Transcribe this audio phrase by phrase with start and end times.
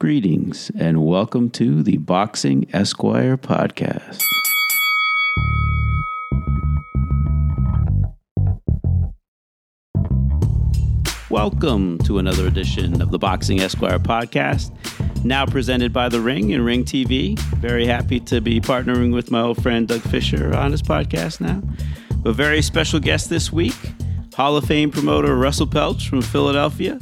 [0.00, 4.20] Greetings and welcome to the Boxing Esquire podcast.
[11.28, 14.70] Welcome to another edition of the Boxing Esquire podcast,
[15.24, 17.36] now presented by The Ring and Ring TV.
[17.56, 21.60] Very happy to be partnering with my old friend Doug Fischer on his podcast now.
[22.24, 23.74] A very special guest this week,
[24.36, 27.00] Hall of Fame promoter Russell Peltz from Philadelphia.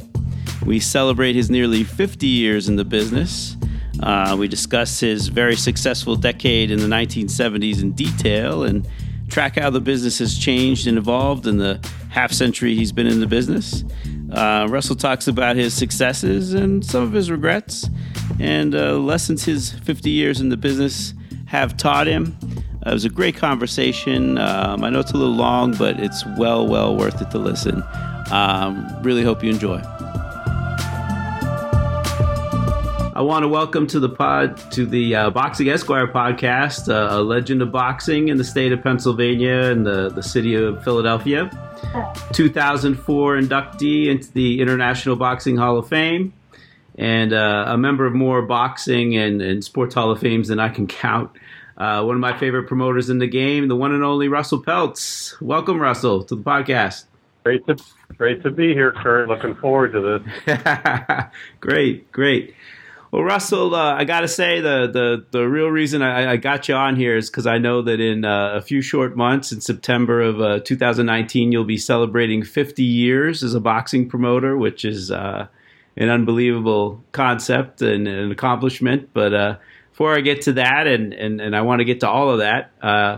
[0.67, 3.55] We celebrate his nearly 50 years in the business.
[4.03, 8.85] Uh, we discuss his very successful decade in the 1970s in detail and
[9.29, 13.21] track how the business has changed and evolved in the half century he's been in
[13.21, 13.85] the business.
[14.33, 17.89] Uh, Russell talks about his successes and some of his regrets
[18.37, 21.13] and uh, lessons his 50 years in the business
[21.45, 22.37] have taught him.
[22.85, 24.37] Uh, it was a great conversation.
[24.37, 27.81] Um, I know it's a little long, but it's well, well worth it to listen.
[28.31, 29.81] Um, really hope you enjoy.
[33.17, 37.21] I want to welcome to the pod to the uh, Boxing Esquire podcast, uh, a
[37.23, 41.49] legend of boxing in the state of Pennsylvania and the, the city of Philadelphia.
[42.33, 46.31] 2004 inductee into the International Boxing Hall of Fame,
[46.95, 50.69] and uh, a member of more boxing and, and sports Hall of Fames than I
[50.69, 51.31] can count.
[51.75, 55.41] Uh, one of my favorite promoters in the game, the one and only Russell Peltz.
[55.41, 57.05] Welcome, Russell, to the podcast.
[57.43, 57.77] Great to
[58.17, 59.27] great to be here, Kurt.
[59.27, 61.23] Looking forward to this.
[61.59, 62.53] great, great.
[63.17, 66.69] Well, Russell, uh, I got to say the, the the real reason I, I got
[66.69, 69.59] you on here is because I know that in uh, a few short months, in
[69.59, 75.09] September of uh, 2019, you'll be celebrating 50 years as a boxing promoter, which is
[75.09, 75.47] uh,
[75.95, 79.09] an unbelievable concept and an accomplishment.
[79.13, 79.57] But uh,
[79.89, 82.37] before I get to that, and and, and I want to get to all of
[82.37, 82.69] that.
[82.83, 83.17] Uh,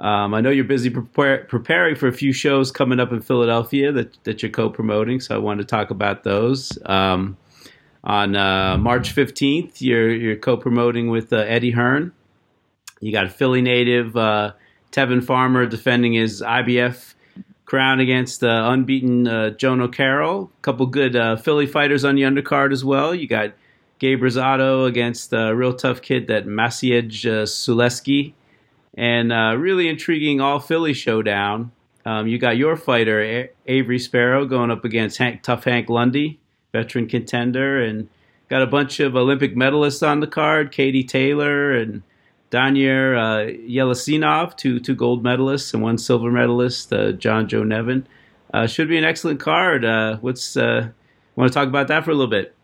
[0.00, 3.92] um, I know you're busy prepare, preparing for a few shows coming up in Philadelphia
[3.92, 6.78] that, that you're co-promoting, so I want to talk about those.
[6.86, 7.36] Um,
[8.04, 12.12] on uh, March 15th, you're, you're co promoting with uh, Eddie Hearn.
[13.00, 14.52] You got a Philly native, uh,
[14.92, 17.14] Tevin Farmer, defending his IBF
[17.64, 20.50] crown against uh, unbeaten uh, Jono Carroll.
[20.58, 23.14] A couple good uh, Philly fighters on the undercard as well.
[23.14, 23.54] You got
[23.98, 28.34] Gabe Rosado against a real tough kid, that Maciej uh, Sulecki.
[28.96, 29.30] And
[29.60, 31.72] really intriguing all Philly showdown.
[32.06, 36.38] Um, you got your fighter, a- Avery Sparrow, going up against Hank, tough Hank Lundy
[36.74, 38.08] veteran contender, and
[38.50, 42.02] got a bunch of Olympic medalists on the card: Katie Taylor and
[42.50, 48.06] Daniel uh, two two gold medalists and one silver medalist, uh, John Joe Nevin.
[48.52, 49.84] Uh, should be an excellent card.
[49.84, 50.88] Uh, what's uh,
[51.36, 52.54] want to talk about that for a little bit?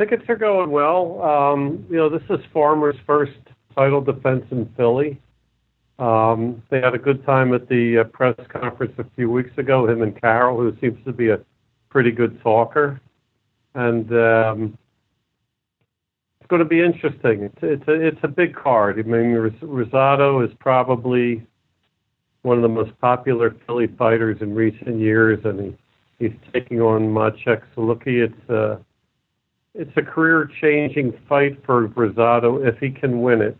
[0.00, 1.22] Tickets are going well.
[1.22, 3.38] Um, you know, this is Farmer's first
[3.76, 5.20] title defense in Philly.
[5.98, 9.86] Um, they had a good time at the uh, press conference a few weeks ago.
[9.86, 11.38] Him and Carroll, who seems to be a
[11.92, 12.98] pretty good talker,
[13.74, 14.78] and um,
[16.40, 17.42] it's going to be interesting.
[17.42, 18.98] It's it's a, it's a big card.
[18.98, 21.46] I mean, Rosado is probably
[22.40, 25.76] one of the most popular Philly fighters in recent years, and he,
[26.18, 28.24] he's taking on Maciej Sulecki.
[28.26, 28.80] It's a
[29.74, 33.56] it's a career-changing fight for Rosado if he can win it.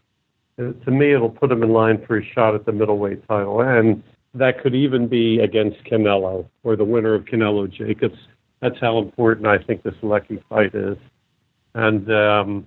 [0.59, 3.60] Uh, to me, it'll put him in line for a shot at the middleweight title,
[3.60, 4.03] and
[4.34, 8.19] that could even be against Canelo or the winner of Canelo Jacobs.
[8.60, 10.97] That's how important I think this Lecky fight is.
[11.75, 12.66] And um,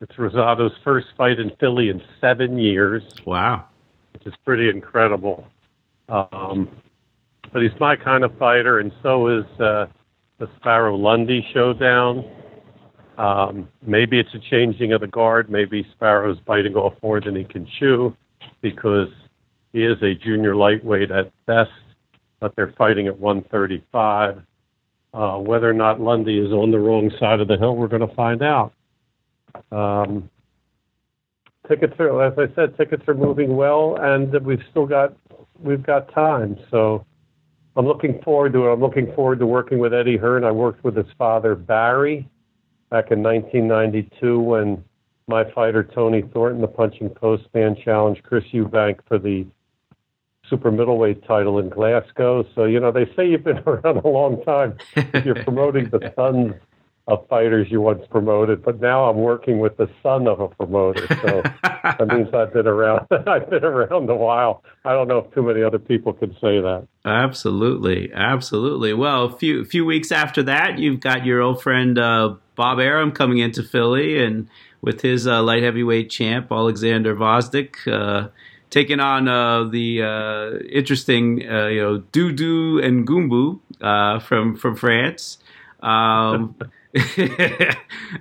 [0.00, 3.02] it's Rosado's first fight in Philly in seven years.
[3.26, 3.66] Wow.
[4.12, 5.46] Which is pretty incredible.
[6.08, 6.68] Um,
[7.52, 9.86] but he's my kind of fighter, and so is uh,
[10.38, 12.24] the Sparrow Lundy showdown.
[13.18, 15.50] Um, maybe it's a changing of the guard.
[15.50, 18.16] Maybe Sparrow's biting off more than he can chew
[18.60, 19.08] because
[19.72, 21.70] he is a junior lightweight at best,
[22.40, 24.42] but they're fighting at 135.
[25.14, 28.06] Uh, whether or not Lundy is on the wrong side of the hill, we're going
[28.06, 28.72] to find out.
[29.70, 30.30] Um,
[31.68, 35.14] tickets are, as I said, tickets are moving well, and we've still got
[35.58, 36.56] we've got time.
[36.70, 37.04] So
[37.76, 38.72] I'm looking forward to it.
[38.72, 40.44] I'm looking forward to working with Eddie Hearn.
[40.44, 42.28] I worked with his father Barry
[42.90, 44.84] back in 1992 when
[45.26, 49.46] my fighter Tony Thornton, the Punching Post man, challenged Chris Eubank for the
[50.52, 52.44] super middleweight title in Glasgow.
[52.54, 54.76] So, you know, they say you've been around a long time.
[55.24, 56.52] You're promoting the sons
[57.08, 61.06] of fighters you once promoted, but now I'm working with the son of a promoter.
[61.08, 63.06] So that means I've been around.
[63.26, 64.62] I've been around a while.
[64.84, 66.86] I don't know if too many other people can say that.
[67.04, 68.92] Absolutely, absolutely.
[68.92, 73.10] Well, a few few weeks after that, you've got your old friend uh, Bob Arum
[73.10, 74.48] coming into Philly, and
[74.80, 77.88] with his uh, light heavyweight champ Alexander Gvozdyk.
[77.88, 78.28] Uh,
[78.72, 85.38] taking on uh, the uh, interesting, uh, you know, Doudou Ngumbu uh, from from France.
[85.80, 86.56] Um,
[86.96, 87.06] All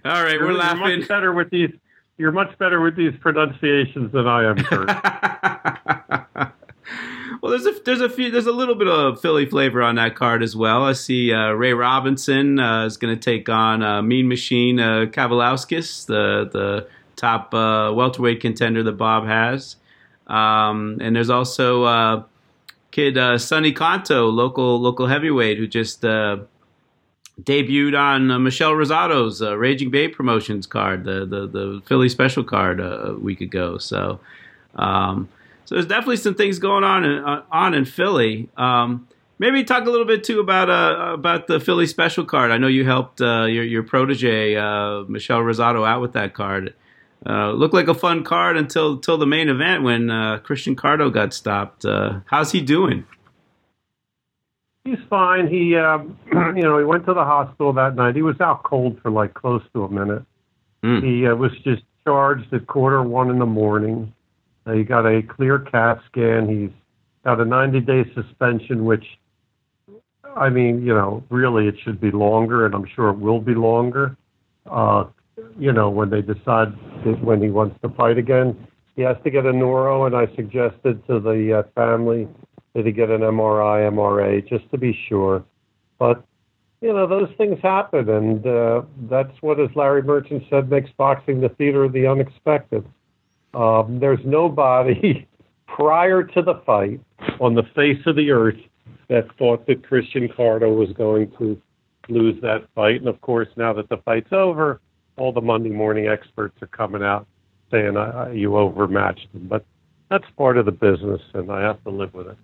[0.05, 0.81] right, you're, we're laughing.
[0.81, 1.71] You're much better with these.
[2.17, 4.87] You're much better with these pronunciations than I am, Kurt.
[7.41, 10.15] well, there's a there's a few there's a little bit of Philly flavor on that
[10.15, 10.83] card as well.
[10.83, 15.05] I see uh, Ray Robinson uh, is going to take on uh, Mean Machine uh,
[15.05, 19.77] the the top uh, welterweight contender that Bob has.
[20.27, 22.23] Um, and there's also uh,
[22.91, 26.37] kid uh, Sonny Conto, local local heavyweight, who just uh,
[27.41, 32.43] debuted on uh, Michelle Rosado's uh, Raging Babe Promotions card, the the, the Philly special
[32.43, 33.77] card uh, a week ago.
[33.77, 34.19] So,
[34.75, 35.27] um,
[35.65, 38.49] so there's definitely some things going on in, on in Philly.
[38.57, 39.07] Um,
[39.39, 40.69] maybe talk a little bit too about
[41.13, 42.51] about the Philly special card.
[42.51, 44.55] I know you helped your your protege
[45.07, 46.73] Michelle Rosado out with that card.
[47.23, 51.13] Uh, looked like a fun card until until the main event when uh, Christian Carto
[51.13, 51.85] got stopped.
[51.85, 53.05] Uh, how's he doing?
[54.83, 55.47] He's fine.
[55.47, 55.99] He, uh,
[56.55, 58.15] you know, he went to the hospital that night.
[58.15, 60.23] He was out cold for like close to a minute.
[60.83, 61.03] Mm.
[61.03, 64.11] He uh, was just charged at quarter one in the morning.
[64.65, 66.49] Uh, he got a clear CAT scan.
[66.49, 66.71] He's
[67.23, 69.05] got a 90 day suspension, which,
[70.35, 73.53] I mean, you know, really it should be longer, and I'm sure it will be
[73.53, 74.17] longer.
[74.65, 75.05] Uh,
[75.57, 76.73] you know, when they decide
[77.21, 81.05] when he wants to fight again, he has to get a neuro, and I suggested
[81.07, 82.27] to the uh, family
[82.73, 85.43] that he get an MRI, MRA, just to be sure.
[85.99, 86.23] But
[86.81, 91.39] you know, those things happen, and uh, that's what, as Larry Merchant said, makes boxing
[91.39, 92.83] the theater of the unexpected.
[93.53, 95.27] Um, there's nobody
[95.67, 96.99] prior to the fight
[97.39, 98.57] on the face of the earth
[99.09, 101.61] that thought that Christian Carto was going to
[102.09, 102.95] lose that fight.
[102.95, 104.81] And of course, now that the fight's over,
[105.17, 107.27] all the Monday morning experts are coming out
[107.71, 109.47] saying uh, you overmatched them.
[109.47, 109.65] But
[110.09, 112.37] that's part of the business, and I have to live with it.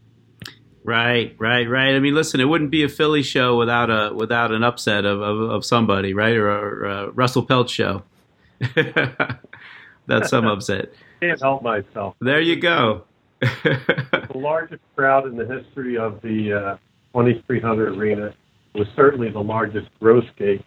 [0.84, 1.96] Right, right, right.
[1.96, 5.22] I mean, listen, it wouldn't be a Philly show without a without an upset of
[5.22, 6.36] of, of somebody, right?
[6.36, 8.04] Or a, or a Russell Peltz show.
[10.08, 10.94] That's some upset.
[11.20, 12.16] Can't help myself.
[12.22, 13.04] There you go.
[13.42, 16.78] the largest crowd in the history of the uh,
[17.14, 18.34] 2300 arena
[18.74, 20.64] was certainly the largest gross gate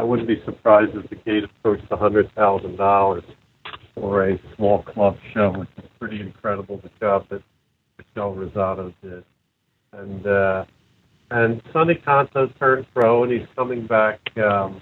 [0.00, 3.22] I wouldn't be surprised if the gate approached a hundred thousand dollars
[3.94, 6.80] for a small club show, which is pretty incredible.
[6.82, 7.42] The job that
[7.98, 9.22] Michelle Rosado did,
[9.92, 10.64] and uh,
[11.30, 14.80] and Sonny Conto turned pro, and he's coming back um,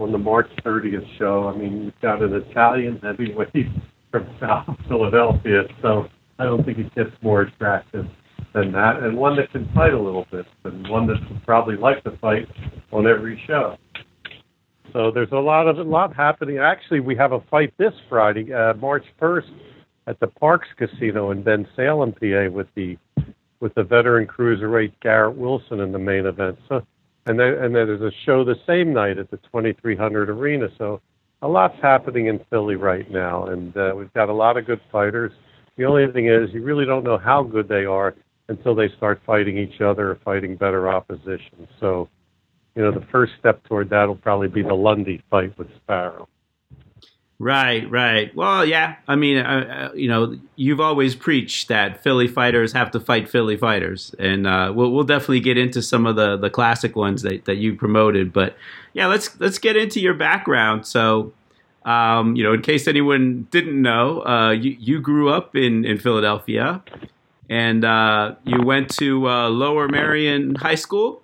[0.00, 1.46] on the March 30th show.
[1.46, 3.68] I mean, you've got an Italian heavyweight
[4.10, 6.06] from South Philadelphia, so
[6.40, 8.06] I don't think he gets more attractive
[8.54, 11.76] than that, and one that can fight a little bit, and one that would probably
[11.76, 12.48] like to fight
[12.90, 13.76] on every show.
[14.92, 16.58] So there's a lot of a lot happening.
[16.58, 19.50] Actually, we have a fight this Friday, uh, March 1st,
[20.06, 22.96] at the Parx Casino in Ben Salem, PA, with the
[23.60, 26.58] with the veteran cruiserweight Garrett Wilson in the main event.
[26.68, 26.86] So,
[27.26, 30.68] and then and then there's a show the same night at the 2300 Arena.
[30.78, 31.00] So,
[31.42, 34.80] a lot's happening in Philly right now, and uh, we've got a lot of good
[34.90, 35.32] fighters.
[35.76, 38.14] The only thing is, you really don't know how good they are
[38.48, 41.68] until they start fighting each other or fighting better opposition.
[41.80, 42.08] So
[42.76, 46.28] you know, the first step toward that will probably be the Lundy fight with Sparrow.
[47.38, 48.34] Right, right.
[48.34, 48.96] Well, yeah.
[49.06, 53.28] I mean, uh, uh, you know, you've always preached that Philly fighters have to fight
[53.28, 57.22] Philly fighters, and uh, we'll we'll definitely get into some of the the classic ones
[57.22, 58.32] that, that you promoted.
[58.32, 58.56] But
[58.94, 60.86] yeah, let's let's get into your background.
[60.86, 61.34] So,
[61.84, 65.98] um, you know, in case anyone didn't know, uh, you you grew up in in
[65.98, 66.82] Philadelphia,
[67.50, 71.22] and uh, you went to uh, Lower Merion High School.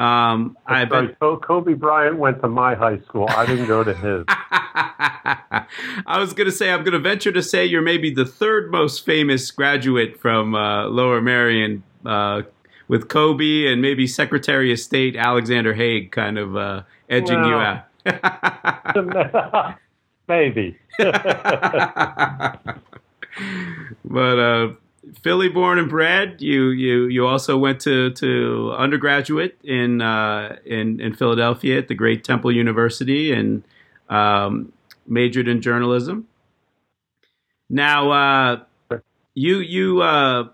[0.00, 1.14] Um, I've been...
[1.20, 3.28] Kobe Bryant went to my high school.
[3.28, 4.24] I didn't go to his.
[4.28, 8.70] I was going to say, I'm going to venture to say you're maybe the third
[8.70, 12.42] most famous graduate from uh, Lower Merion, uh,
[12.88, 17.54] with Kobe and maybe Secretary of State Alexander Haig kind of uh, edging well, you
[17.54, 17.84] out.
[20.28, 20.76] maybe.
[20.98, 21.14] but
[24.38, 24.72] uh,
[25.22, 26.40] Philly born and bred.
[26.40, 31.94] You you you also went to to undergraduate in uh, in in Philadelphia at the
[31.94, 33.62] great Temple University and
[34.08, 34.72] um,
[35.06, 36.26] majored in journalism.
[37.68, 38.98] Now uh,
[39.34, 40.48] you you uh,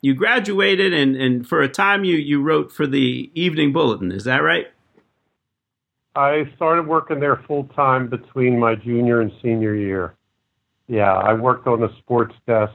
[0.00, 4.12] you graduated and and for a time you you wrote for the Evening Bulletin.
[4.12, 4.66] Is that right?
[6.14, 10.14] I started working there full time between my junior and senior year.
[10.88, 12.72] Yeah, I worked on the sports desk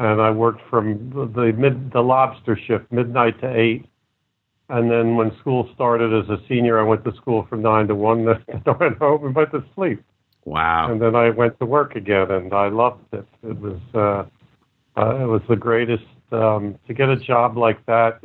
[0.00, 3.86] and I worked from the mid the lobster shift, midnight to eight.
[4.70, 7.94] And then when school started as a senior, I went to school from nine to
[7.94, 8.24] one.
[8.46, 10.02] Then I went home and went to sleep.
[10.46, 10.90] Wow!
[10.90, 13.26] And then I went to work again, and I loved it.
[13.42, 18.20] It was uh, uh, it was the greatest um, to get a job like that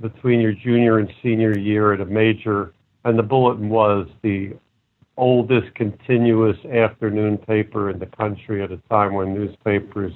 [0.00, 2.72] between your junior and senior year at a major
[3.04, 4.52] and the Bulletin was the
[5.16, 10.12] oldest continuous afternoon paper in the country at a time when newspapers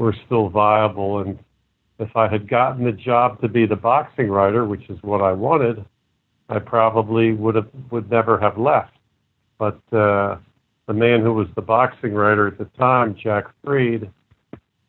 [0.00, 1.20] were still viable.
[1.20, 1.38] And
[1.98, 5.32] if I had gotten the job to be the boxing writer, which is what I
[5.32, 5.84] wanted,
[6.48, 8.96] I probably would have would never have left.
[9.58, 10.38] But uh,
[10.86, 14.10] the man who was the boxing writer at the time, Jack Freed,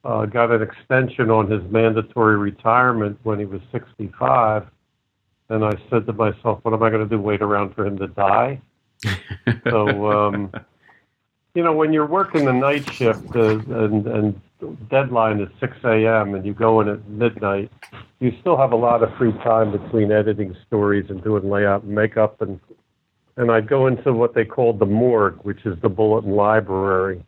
[0.05, 4.65] uh, got an extension on his mandatory retirement when he was 65.
[5.49, 7.21] And I said to myself, what am I going to do?
[7.21, 8.61] Wait around for him to die?
[9.69, 10.51] so, um,
[11.53, 14.41] you know, when you're working the night shift uh, and, and
[14.89, 16.35] deadline is 6 a.m.
[16.35, 17.71] and you go in at midnight,
[18.19, 21.93] you still have a lot of free time between editing stories and doing layout and
[21.93, 22.41] makeup.
[22.41, 22.59] And,
[23.37, 27.23] and I'd go into what they called the morgue, which is the bulletin library,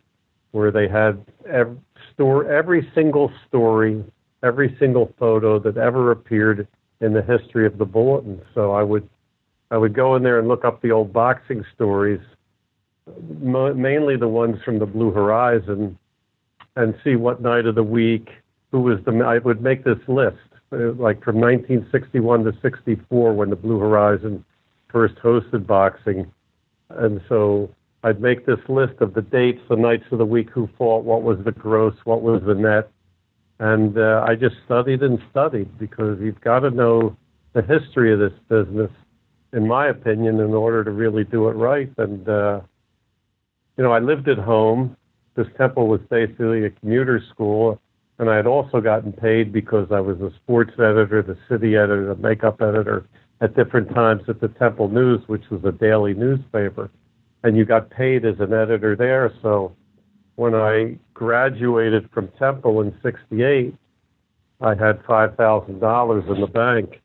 [0.52, 1.78] where they had every,
[2.14, 4.04] store, every single story,
[4.44, 6.68] every single photo that ever appeared
[7.02, 8.42] in the history of the bulletin.
[8.54, 9.08] So I would
[9.72, 12.20] I would go in there and look up the old boxing stories,
[13.32, 15.98] mainly the ones from the Blue Horizon,
[16.76, 18.30] and see what night of the week
[18.72, 19.12] who was the.
[19.24, 20.38] I would make this list,
[20.72, 24.44] uh, like from 1961 to 64 when the Blue Horizon
[24.90, 26.32] first hosted boxing,
[26.90, 27.70] and so
[28.04, 31.24] I'd make this list of the dates, the nights of the week, who fought, what
[31.24, 32.92] was the gross, what was the net,
[33.60, 37.16] and uh, I just studied and studied because you've got to know
[37.54, 38.92] the history of this business
[39.54, 41.90] in my opinion, in order to really do it right.
[41.98, 42.62] And, uh,
[43.78, 44.98] you know, I lived at home.
[45.36, 47.82] This temple was basically a commuter school.
[48.20, 52.14] And I had also gotten paid because I was a sports editor, the city editor,
[52.14, 53.06] the makeup editor
[53.42, 56.90] at different times at the Temple News, which was a daily newspaper.
[57.44, 59.34] And you got paid as an editor there.
[59.42, 59.76] So
[60.36, 63.76] when I graduated from Temple in 68,
[64.62, 67.02] I had $5,000 in the bank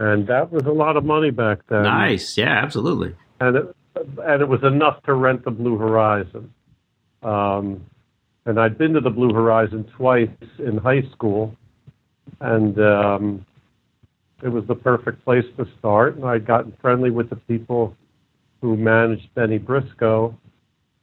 [0.00, 1.82] and that was a lot of money back then.
[1.82, 3.14] Nice, yeah, absolutely.
[3.38, 6.52] And it, and it was enough to rent the Blue Horizon.
[7.22, 7.84] Um,
[8.46, 11.54] and I'd been to the Blue Horizon twice in high school,
[12.40, 13.46] and um,
[14.42, 16.16] it was the perfect place to start.
[16.16, 17.94] And I'd gotten friendly with the people
[18.60, 20.34] who managed Bennie Briscoe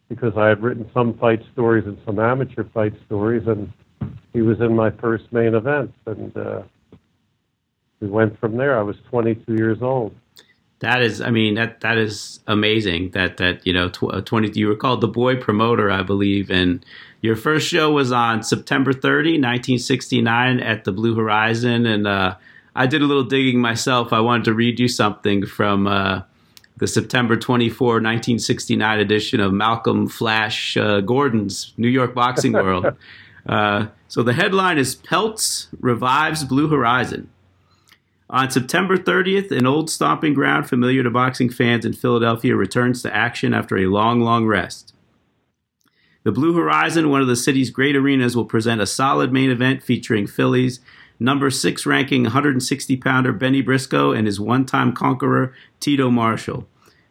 [0.10, 3.72] because I had written some fight stories and some amateur fight stories, and
[4.34, 5.94] he was in my first main event.
[6.06, 6.62] And uh,
[8.00, 8.78] we went from there.
[8.78, 10.16] I was 22 years old.
[10.80, 13.12] That is, I mean, that that is amazing.
[13.12, 14.60] That that you know, tw- uh, 20.
[14.60, 16.86] You were called the boy promoter, I believe, and
[17.22, 22.36] your first show was on September 30, 1969, at the Blue Horizon, and uh,
[22.76, 24.14] I did a little digging myself.
[24.14, 26.22] I wanted to read you something from uh,
[26.78, 32.86] the September 24, 1969 edition of Malcolm Flash uh, Gordon's New York Boxing World.
[33.48, 37.30] Uh, so the headline is Peltz revives Blue Horizon.
[38.30, 43.16] On September 30th, an old stomping ground familiar to boxing fans in Philadelphia returns to
[43.16, 44.94] action after a long, long rest.
[46.24, 49.82] The Blue Horizon, one of the city's great arenas, will present a solid main event
[49.82, 50.82] featuring Phillies
[51.22, 56.68] number six ranking 160 pounder Bennie Briscoe and his one time conqueror Tito Marshall.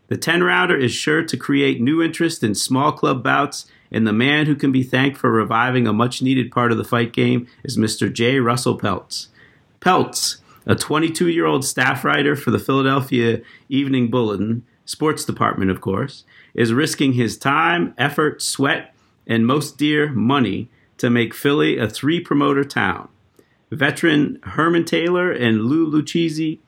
[0.08, 4.12] The 10 rounder is sure to create new interest in small club bouts, and the
[4.12, 7.48] man who can be thanked for reviving a much needed part of the fight game
[7.64, 8.12] is Mr.
[8.12, 8.38] J.
[8.38, 9.28] Russell Peltz.
[9.80, 15.80] Peltz, a 22 year old staff writer for the Philadelphia Evening Bulletin, sports department, of
[15.80, 18.94] course, is risking his time, effort, sweat,
[19.26, 20.68] and most dear money
[20.98, 23.08] to make Philly a three promoter town.
[23.70, 26.58] Veteran Herman Taylor and Lou Lucchese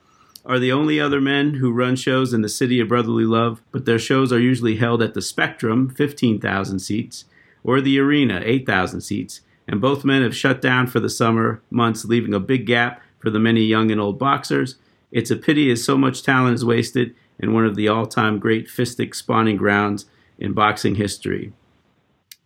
[0.45, 3.85] are the only other men who run shows in the city of brotherly love, but
[3.85, 7.25] their shows are usually held at the Spectrum, 15,000 seats,
[7.63, 12.05] or the Arena, 8,000 seats, and both men have shut down for the summer months,
[12.05, 14.75] leaving a big gap for the many young and old boxers.
[15.11, 18.39] It's a pity as so much talent is wasted in one of the all time
[18.39, 20.05] great fistic spawning grounds
[20.37, 21.53] in boxing history.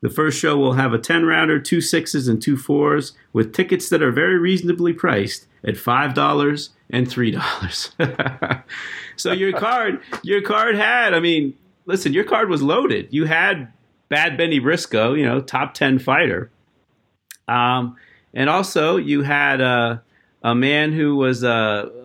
[0.01, 3.87] The first show will have a 10 rounder, two sixes, and two fours with tickets
[3.87, 8.63] that are very reasonably priced at $5 and $3.
[9.15, 11.53] so your card, your card had, I mean,
[11.85, 13.07] listen, your card was loaded.
[13.11, 13.71] You had
[14.09, 16.51] Bad Bennie Briscoe, you know, top 10 fighter.
[17.47, 17.95] Um,
[18.33, 19.99] and also you had, uh,
[20.43, 21.47] a man who was uh,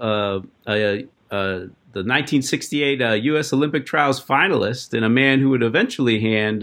[0.01, 0.99] uh, uh,
[1.31, 3.53] the 1968 U.S.
[3.53, 6.63] Olympic Trials finalist, and a man who would eventually hand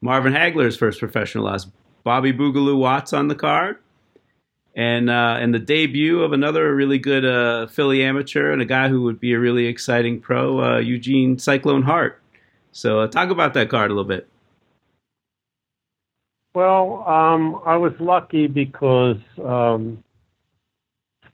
[0.00, 1.66] Marvin Hagler's first professional loss.
[2.04, 3.78] Bobby Boogaloo Watts on the card,
[4.74, 8.88] and uh, and the debut of another really good uh, Philly amateur and a guy
[8.88, 12.20] who would be a really exciting pro, uh, Eugene Cyclone Hart.
[12.72, 14.28] So talk about that card a little bit.
[16.54, 20.02] Well, um, I was lucky because um,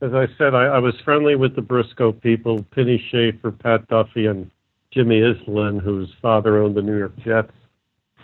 [0.01, 4.27] as I said, I, I was friendly with the Briscoe people, Penny Schaefer, Pat Duffy,
[4.27, 4.51] and
[4.93, 7.53] Jimmy Iselin, whose father owned the New York Jets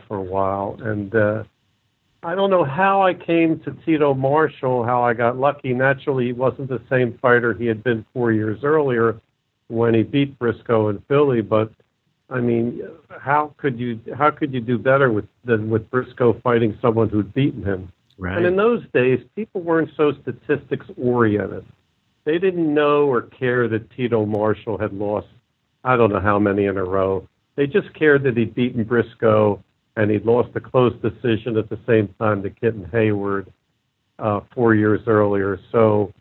[0.06, 0.76] for a while.
[0.80, 1.44] And uh,
[2.22, 5.74] I don't know how I came to Tito Marshall, how I got lucky.
[5.74, 9.20] Naturally, he wasn't the same fighter he had been four years earlier
[9.68, 11.72] when he beat Briscoe in Philly, but
[12.30, 16.78] I mean, how could you how could you do better with than with Briscoe fighting
[16.80, 17.92] someone who'd beaten him?
[18.16, 18.36] Right.
[18.36, 21.64] And in those days, people weren't so statistics oriented.
[22.24, 25.26] They didn't know or care that Tito Marshall had lost
[25.84, 27.28] I don't know how many in a row.
[27.56, 29.62] They just cared that he'd beaten Briscoe
[29.96, 33.52] and he'd lost a close decision at the same time to Kitten Hayward
[34.18, 35.60] uh, four years earlier.
[35.70, 36.12] So,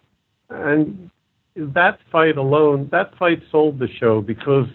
[0.50, 1.10] and
[1.56, 4.68] that fight alone, that fight sold the show because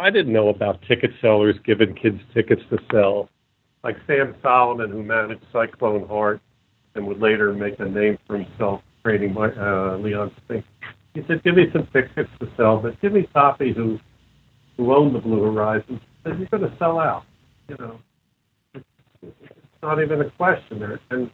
[0.00, 3.28] I didn't know about ticket sellers giving kids tickets to sell.
[3.84, 6.40] Like Sam Solomon, who managed Cyclone Hart
[6.94, 10.66] and would later make a name for himself training my, uh, Leon Spinks.
[11.12, 14.00] He said, "Give me some tickets to sell, but Jimmy Toppi, who
[14.78, 17.24] who owned the Blue Horizons, said you're going to sell out.
[17.68, 17.98] You know,
[18.74, 18.84] it's,
[19.22, 21.30] it's not even a question there." And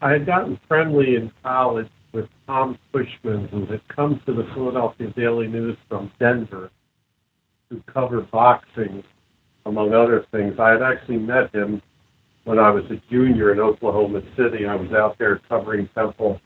[0.00, 5.12] I had gotten friendly in college with Tom Cushman, who had come to the Philadelphia
[5.14, 6.70] Daily News from Denver
[7.68, 9.04] to cover boxing,
[9.66, 10.58] among other things.
[10.58, 11.82] I had actually met him
[12.50, 14.66] when I was a junior in Oklahoma City.
[14.66, 16.40] I was out there covering Temple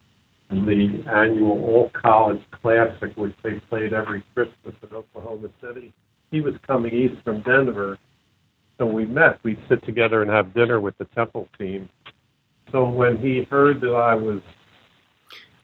[0.50, 5.94] the annual All College Classic, which they played every Christmas in Oklahoma City.
[6.30, 7.98] He was coming east from Denver,
[8.76, 9.42] so we met.
[9.44, 11.88] We'd sit together and have dinner with the Temple team.
[12.70, 14.42] So when he heard that I was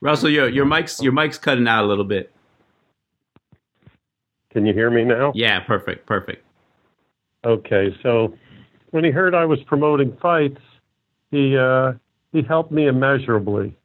[0.00, 2.32] Russell, your your mic's your mic's cutting out a little bit.
[4.54, 5.32] Can you hear me now?
[5.35, 6.47] Yeah, perfect, perfect.
[7.44, 8.32] Okay, so
[8.90, 10.61] when he heard I was promoting fights,
[11.30, 11.92] he uh,
[12.32, 13.76] he helped me immeasurably.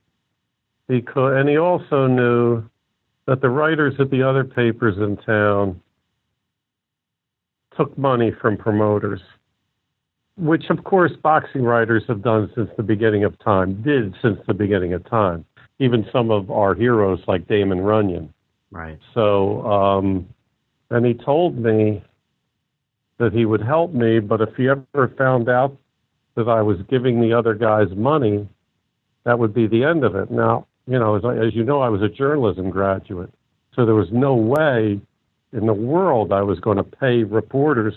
[0.88, 2.64] Because and he also knew
[3.26, 5.82] that the writers at the other papers in town
[7.76, 9.22] took money from promoters,
[10.38, 14.54] which of course boxing writers have done since the beginning of time, did since the
[14.54, 15.46] beginning of time.
[15.80, 18.34] Even some of our heroes like Damon Runyon.
[18.72, 18.98] Right.
[19.14, 20.28] So, um,
[20.90, 22.02] and he told me
[23.18, 25.78] that he would help me, but if he ever found out
[26.36, 28.48] that I was giving the other guys money,
[29.24, 30.30] that would be the end of it.
[30.30, 33.34] Now, you know, as, I, as you know, I was a journalism graduate,
[33.74, 35.00] so there was no way
[35.54, 37.94] in the world I was going to pay reporters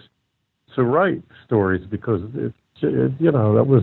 [0.74, 3.82] to write stories because it, it, you know that was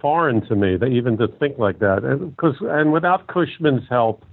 [0.00, 4.24] foreign to me that even to think like that and because and without Cushman's help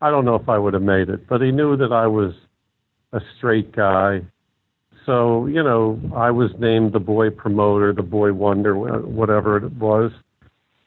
[0.00, 2.32] I don't know if I would have made it but he knew that I was
[3.12, 4.22] a straight guy
[5.10, 10.12] so you know I was named the boy promoter the boy wonder whatever it was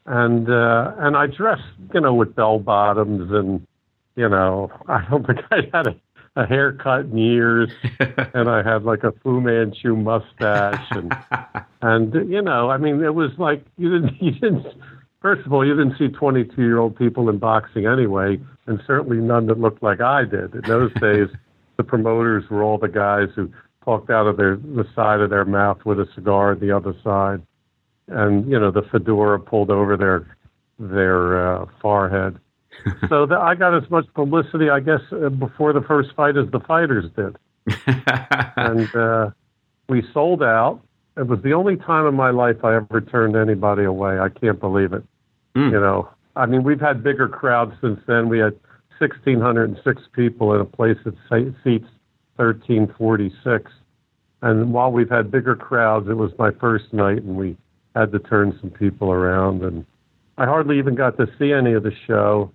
[0.06, 1.62] and uh, and I dressed,
[1.94, 3.66] you know, with bell bottoms, and
[4.16, 5.96] you know, I don't think I had a,
[6.36, 7.70] a haircut in years,
[8.34, 11.16] and I had like a Fu Manchu mustache, and
[11.82, 14.66] and you know, I mean, it was like you didn't you didn't.
[15.20, 19.16] First of all, you didn't see 22 year old people in boxing anyway, and certainly
[19.16, 20.54] none that looked like I did.
[20.54, 21.28] In those days,
[21.78, 23.50] the promoters were all the guys who
[23.84, 26.94] talked out of their the side of their mouth with a cigar at the other
[27.04, 27.42] side
[28.08, 30.36] and you know the fedora pulled over their
[30.78, 32.38] their uh, forehead.
[33.08, 36.50] so the, I got as much publicity, I guess, uh, before the first fight as
[36.50, 37.36] the fighters did,
[38.56, 39.30] and uh,
[39.88, 40.80] we sold out.
[41.16, 44.18] It was the only time in my life I ever turned anybody away.
[44.18, 45.04] I can't believe it.
[45.54, 45.70] Mm.
[45.70, 48.28] You know, I mean, we've had bigger crowds since then.
[48.28, 48.54] We had
[48.98, 51.14] 1,606 people in a place that
[51.62, 51.86] seats
[52.36, 53.70] 1,346.
[54.42, 57.56] And while we've had bigger crowds, it was my first night, and we
[57.94, 59.86] had to turn some people around, and
[60.36, 62.50] I hardly even got to see any of the show,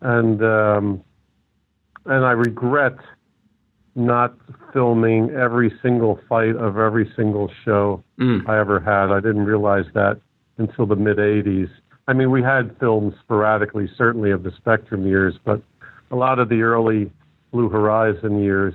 [0.00, 1.04] and um,
[2.06, 2.96] and I regret
[3.96, 4.34] not
[4.72, 8.48] filming every single fight of every single show mm.
[8.48, 9.12] I ever had.
[9.12, 10.20] I didn't realize that
[10.58, 11.68] until the mid '80s.
[12.06, 15.60] I mean, we had films sporadically, certainly of the Spectrum years, but
[16.10, 17.10] a lot of the early
[17.50, 18.74] Blue Horizon years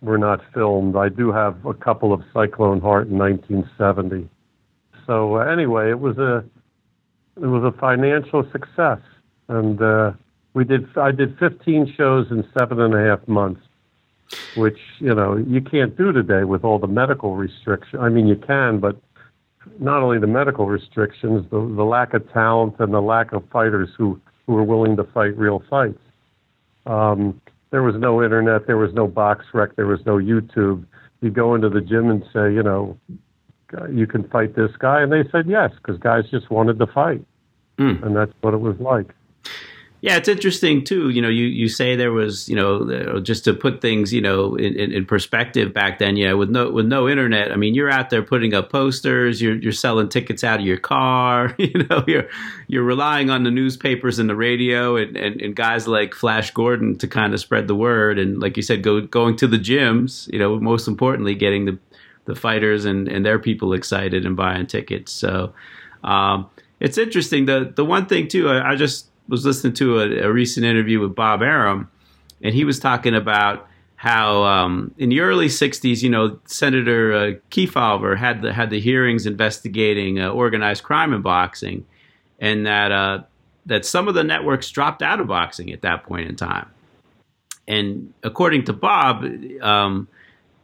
[0.00, 0.96] were not filmed.
[0.96, 4.28] I do have a couple of Cyclone Hart in 1970
[5.08, 6.44] so uh, anyway, it was a
[7.42, 9.00] it was a financial success,
[9.48, 10.12] and uh,
[10.52, 10.86] we did.
[10.96, 13.62] I did 15 shows in seven and a half months,
[14.54, 18.00] which you know you can't do today with all the medical restrictions.
[18.00, 19.00] I mean, you can, but
[19.80, 23.88] not only the medical restrictions, the, the lack of talent and the lack of fighters
[23.96, 26.00] who who were willing to fight real fights.
[26.84, 29.76] Um, there was no internet, there was no BoxRec.
[29.76, 30.84] there was no YouTube.
[31.20, 32.98] You go into the gym and say, you know,
[33.90, 35.02] you can fight this guy?
[35.02, 37.22] And they said yes, because guys just wanted to fight.
[37.78, 38.02] Mm.
[38.02, 39.14] And that's what it was like.
[40.00, 41.10] Yeah, it's interesting too.
[41.10, 44.54] You know, you, you say there was, you know, just to put things, you know,
[44.54, 46.14] in, in, perspective back then.
[46.14, 49.56] Know, with no with no internet, I mean, you're out there putting up posters, you're
[49.56, 51.54] you're selling tickets out of your car.
[51.68, 52.28] You know, you're
[52.68, 56.96] you're relying on the newspapers and the radio and, and, and guys like Flash Gordon
[56.98, 58.18] to kind of spread the word.
[58.18, 60.32] And like you said, go going to the gyms.
[60.32, 61.78] You know, most importantly, getting the
[62.24, 65.10] the fighters and, and their people excited and buying tickets.
[65.12, 65.52] So
[66.04, 67.46] um, it's interesting.
[67.46, 71.00] The the one thing too, I, I just was listening to a, a, recent interview
[71.00, 71.90] with Bob Arum,
[72.42, 77.32] and he was talking about how um, in the early '60s, you know, Senator uh,
[77.50, 81.86] Kefauver had the had the hearings investigating uh, organized crime in boxing,
[82.38, 83.22] and that uh,
[83.66, 86.68] that some of the networks dropped out of boxing at that point in time.
[87.66, 89.24] And according to Bob,
[89.60, 90.08] um,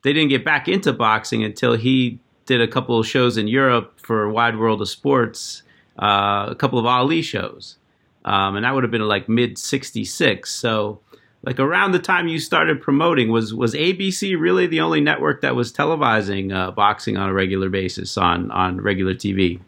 [0.02, 4.00] they didn't get back into boxing until he did a couple of shows in Europe
[4.00, 5.62] for Wide World of Sports,
[5.98, 7.76] uh, a couple of Ali shows
[8.24, 10.50] um, and that would have been like mid '66.
[10.50, 11.00] So,
[11.42, 15.54] like around the time you started promoting, was was ABC really the only network that
[15.54, 19.60] was televising uh, boxing on a regular basis on on regular TV?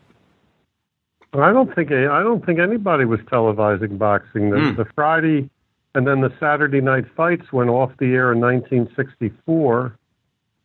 [1.32, 4.50] I don't think I don't think anybody was televising boxing.
[4.50, 4.76] The, mm.
[4.76, 5.50] the Friday
[5.96, 9.96] and then the Saturday night fights went off the air in 1964,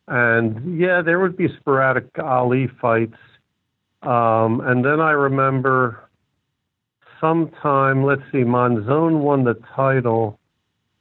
[0.09, 3.15] and yeah, there would be sporadic Ali fights.
[4.01, 6.09] Um, and then I remember
[7.21, 10.39] sometime, let's see, Monzon won the title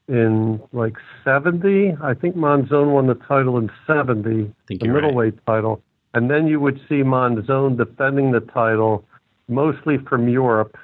[0.07, 1.97] in like 70.
[2.03, 5.47] I think Monzon won the title in 70, the middleweight right.
[5.47, 5.83] title.
[6.13, 9.05] And then you would see Monzon defending the title
[9.49, 10.77] mostly from Europe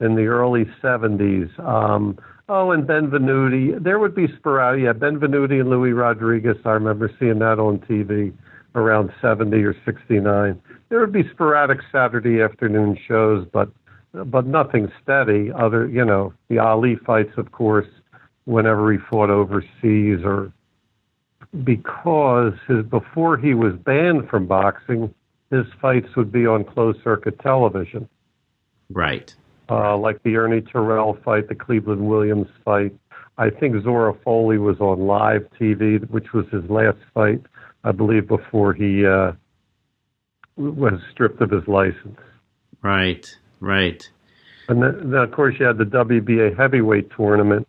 [0.00, 1.58] in the early 70s.
[1.60, 3.82] Um, oh, and Benvenuti.
[3.82, 4.84] There would be sporadic.
[4.84, 6.56] Yeah, Benvenuti and Luis Rodriguez.
[6.64, 8.32] I remember seeing that on TV
[8.74, 10.60] around 70 or 69.
[10.88, 13.70] There would be sporadic Saturday afternoon shows, but
[14.12, 15.50] but nothing steady.
[15.52, 17.88] Other, you know, the Ali fights, of course,
[18.44, 20.52] whenever he fought overseas, or
[21.64, 25.14] because his before he was banned from boxing,
[25.50, 28.08] his fights would be on closed circuit television.
[28.90, 29.34] Right.
[29.70, 32.94] Uh, like the Ernie Terrell fight, the Cleveland Williams fight.
[33.38, 37.40] I think Zora Folley was on live TV, which was his last fight,
[37.84, 39.32] I believe, before he uh,
[40.56, 42.18] was stripped of his license.
[42.82, 43.26] Right.
[43.62, 44.10] Right.
[44.68, 47.66] And then, then, of course, you had the WBA heavyweight tournament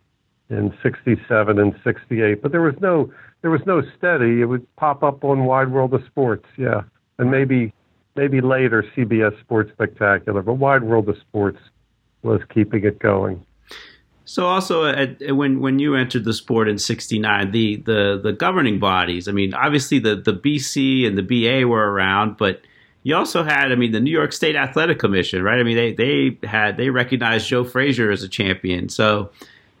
[0.50, 4.40] in '67 and '68, but there was no there was no steady.
[4.40, 6.82] It would pop up on Wide World of Sports, yeah,
[7.18, 7.72] and maybe
[8.16, 11.58] maybe later CBS Sports Spectacular, but Wide World of Sports
[12.22, 13.44] was keeping it going.
[14.24, 18.20] So also, uh, at, uh, when when you entered the sport in '69, the, the
[18.20, 19.28] the governing bodies.
[19.28, 22.62] I mean, obviously the the BC and the BA were around, but
[23.04, 25.60] you also had, I mean, the New York State Athletic Commission, right?
[25.60, 29.30] I mean, they they had they recognized Joe Frazier as a champion, so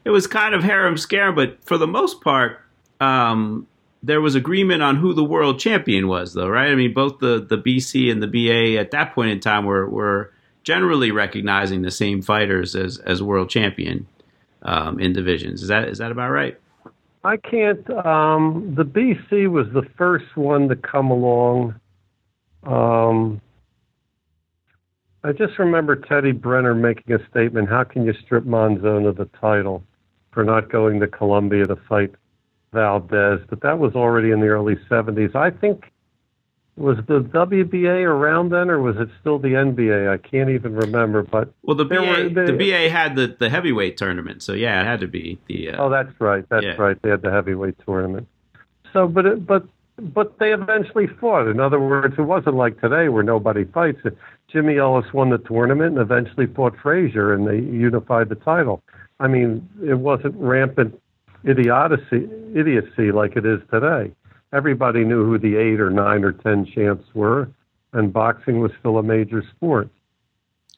[0.04, 1.34] it was kind of harem scarum.
[1.34, 2.60] But for the most part,
[3.00, 3.66] um,
[4.02, 6.70] there was agreement on who the world champion was, though, right?
[6.70, 9.88] I mean, both the the BC and the BA at that point in time were
[9.88, 10.30] were
[10.62, 14.06] generally recognizing the same fighters as as world champion
[14.62, 15.62] um, in divisions.
[15.62, 16.60] Is that is that about right?
[17.24, 17.88] I can't.
[18.04, 21.80] Um, the BC was the first one to come along
[22.66, 23.40] um,
[25.24, 29.28] I just remember Teddy Brenner making a statement how can you strip Monzon of the
[29.40, 29.82] title
[30.32, 32.14] for not going to Colombia to fight
[32.72, 33.40] Valdez?
[33.48, 35.34] But that was already in the early 70s.
[35.34, 35.90] I think.
[36.76, 40.12] Was the WBA around then, or was it still the NBA?
[40.12, 41.22] I can't even remember.
[41.22, 44.80] But well, the BA, were, they, the BA had the, the heavyweight tournament, so yeah,
[44.80, 45.70] it had to be the.
[45.70, 46.44] Uh, oh, that's right.
[46.48, 46.72] That's yeah.
[46.72, 47.00] right.
[47.00, 48.26] They had the heavyweight tournament.
[48.92, 49.68] So, but it, but
[49.98, 51.48] but they eventually fought.
[51.48, 54.00] In other words, it wasn't like today where nobody fights.
[54.48, 58.82] Jimmy Ellis won the tournament and eventually fought Frazier, and they unified the title.
[59.20, 61.00] I mean, it wasn't rampant
[61.44, 64.12] idiocy, idiocy like it is today.
[64.52, 67.48] Everybody knew who the eight or nine or ten champs were,
[67.92, 69.88] and boxing was still a major sport.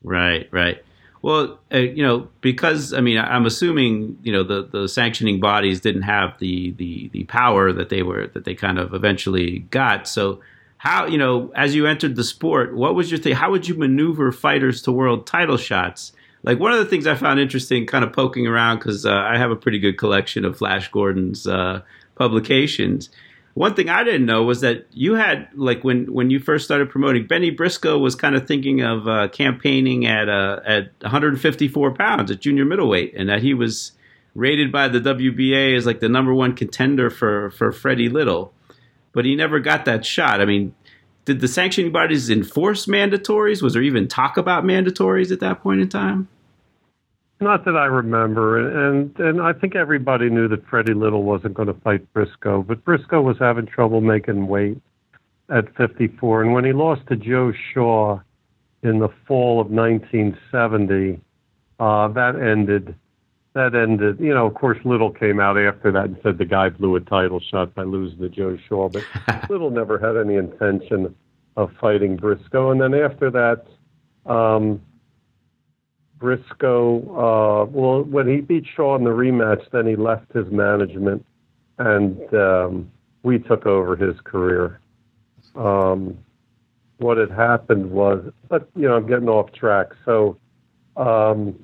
[0.03, 0.83] Right, right.
[1.27, 5.81] Well, uh, you know, because I mean, I'm assuming you know the, the sanctioning bodies
[5.81, 10.07] didn't have the, the the power that they were that they kind of eventually got.
[10.07, 10.41] So,
[10.77, 13.35] how you know, as you entered the sport, what was your thing?
[13.35, 16.13] How would you maneuver fighters to world title shots?
[16.45, 19.37] Like one of the things I found interesting, kind of poking around because uh, I
[19.37, 21.83] have a pretty good collection of Flash Gordon's uh,
[22.15, 23.11] publications
[23.57, 26.91] one thing I didn't know was that you had like when when you first started
[26.91, 32.31] promoting, Benny Briscoe was kind of thinking of uh, campaigning at uh, at 154 pounds
[32.31, 33.93] at junior middleweight, and that he was
[34.35, 38.53] rated by the WBA as like the number one contender for for Freddie Little,
[39.13, 40.43] but he never got that shot.
[40.43, 40.75] I mean,
[41.25, 43.63] did the sanctioning bodies enforce mandatories?
[43.63, 46.29] Was there even talk about mandatories at that point in time?
[47.41, 51.69] Not that I remember, and and I think everybody knew that Freddie Little wasn't going
[51.69, 54.81] to fight Briscoe, but Briscoe was having trouble making weight
[55.51, 58.21] at 54, and when he lost to Joe Shaw
[58.83, 61.21] in the fall of 1970,
[61.79, 62.95] uh, that ended.
[63.53, 64.19] That ended.
[64.19, 67.01] You know, of course, Little came out after that and said the guy blew a
[67.01, 69.03] title shot by losing to Joe Shaw, but
[69.51, 71.15] Little never had any intention
[71.57, 72.71] of fighting Briscoe.
[72.71, 73.67] And then after that,
[74.31, 74.81] um,
[76.19, 81.25] Briscoe, uh, well, when he beat Shaw in the rematch, then he left his management,
[81.79, 82.91] and um,
[83.23, 84.81] we took over his career.
[85.55, 86.17] Um,
[86.99, 89.89] what had happened was, but you know, I'm getting off track.
[90.05, 90.39] So,
[90.97, 91.63] um,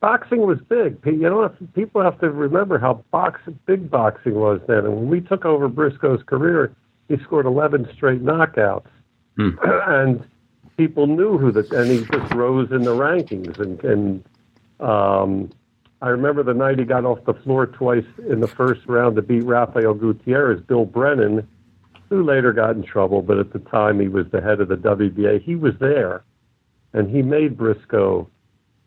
[0.00, 0.98] boxing was big.
[1.04, 4.78] You know, people have to remember how boxing, big boxing was then.
[4.78, 6.74] And when we took over Briscoe's career,
[7.08, 8.88] he scored 11 straight knockouts,
[9.36, 9.50] hmm.
[9.62, 10.24] and
[10.76, 13.58] people knew who the and he just rose in the rankings.
[13.58, 14.24] And, and
[14.80, 15.50] um,
[16.02, 19.22] I remember the night he got off the floor twice in the first round to
[19.22, 20.60] beat Rafael Gutierrez.
[20.62, 21.46] Bill Brennan
[22.08, 24.76] who later got in trouble, but at the time he was the head of the
[24.76, 25.42] WBA.
[25.42, 26.22] He was there,
[26.92, 28.28] and he made Briscoe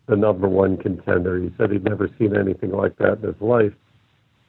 [0.07, 1.39] the number one contender.
[1.39, 3.73] He said he'd never seen anything like that in his life,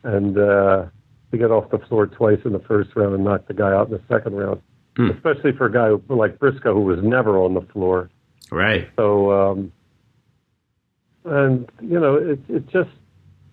[0.04, 0.86] and uh,
[1.30, 3.88] he got off the floor twice in the first round and knocked the guy out
[3.88, 4.62] in the second round.
[5.00, 5.10] Hmm.
[5.12, 8.10] Especially for a guy like Briscoe who was never on the floor.
[8.50, 8.90] Right.
[8.96, 9.72] So, um,
[11.24, 12.90] and you know, it it just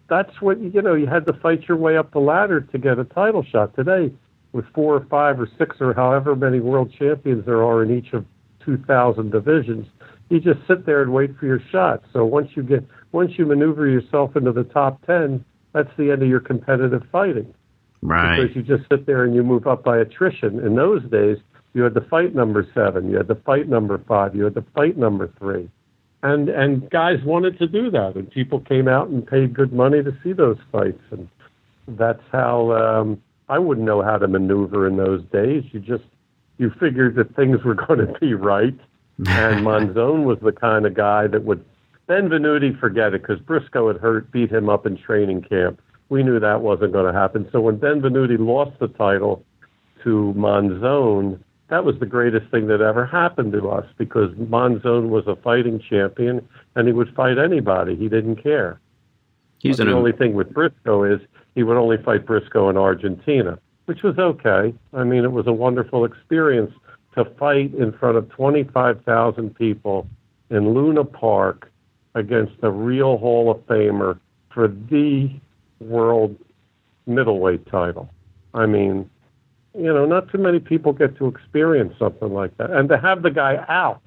[0.10, 0.94] that's what you know.
[0.94, 3.74] You had to fight your way up the ladder to get a title shot.
[3.76, 4.12] Today,
[4.52, 8.12] with four or five or six or however many world champions there are in each
[8.12, 8.26] of
[8.66, 9.88] 2,000 divisions,
[10.30, 12.04] you just sit there and wait for your shot.
[12.12, 16.24] So once you get once you maneuver yourself into the top 10, that's the end
[16.24, 17.54] of your competitive fighting.
[18.02, 18.42] Right.
[18.42, 20.60] Because you just sit there and you move up by attrition.
[20.60, 21.38] In those days,
[21.74, 24.66] you had the fight number seven, you had the fight number five, you had the
[24.74, 25.70] fight number three.
[26.24, 30.02] And and guys wanted to do that and people came out and paid good money
[30.02, 31.30] to see those fights and
[31.88, 35.64] that's how um I wouldn't know how to maneuver in those days.
[35.72, 36.04] You just
[36.58, 38.78] you figured that things were going to be right,
[39.18, 39.26] and
[39.66, 41.64] Monzon was the kind of guy that would.
[42.10, 45.82] Benvenuti, forget it, because Briscoe had hurt, beat him up in training camp.
[46.10, 47.48] We knew that wasn't going to happen.
[47.52, 49.44] So when Benvenuti lost the title
[50.04, 51.40] to Monzon,
[51.70, 55.80] that was the greatest thing that ever happened to us because Monzon was a fighting
[55.80, 57.96] champion and he would fight anybody.
[57.96, 58.80] He didn't care.
[59.60, 61.20] He's the only thing with Briscoe is
[61.56, 64.74] he would only fight Briscoe in Argentina, which was okay.
[64.94, 66.72] I mean, it was a wonderful experience
[67.16, 70.08] to fight in front of 25,000 people
[70.52, 71.72] in Luna Park
[72.14, 74.20] against a real Hall of Famer
[74.54, 75.32] for the
[75.80, 76.36] world
[77.06, 78.10] middleweight title.
[78.54, 79.10] I mean,
[79.74, 82.72] you know, not too many people get to experience something like that.
[82.72, 84.02] And to have the guy out,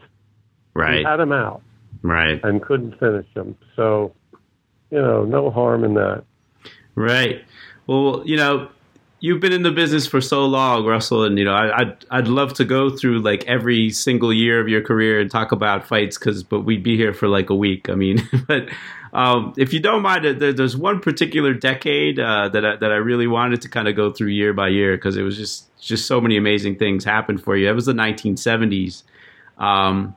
[0.74, 0.98] right?
[0.98, 1.62] He had him out,
[2.02, 3.56] right, and couldn't finish him.
[3.76, 4.12] So,
[4.90, 6.24] you know, no harm in that.
[6.94, 7.44] Right.
[7.86, 8.68] Well, you know,
[9.20, 12.28] you've been in the business for so long, Russell, and you know, I, would I'd
[12.28, 16.18] love to go through like every single year of your career and talk about fights,
[16.18, 17.88] because but we'd be here for like a week.
[17.88, 18.68] I mean, but
[19.12, 22.96] um, if you don't mind, there, there's one particular decade uh, that I, that I
[22.96, 26.06] really wanted to kind of go through year by year because it was just just
[26.06, 27.68] so many amazing things happened for you.
[27.68, 29.02] It was the 1970s.
[29.58, 30.16] Um,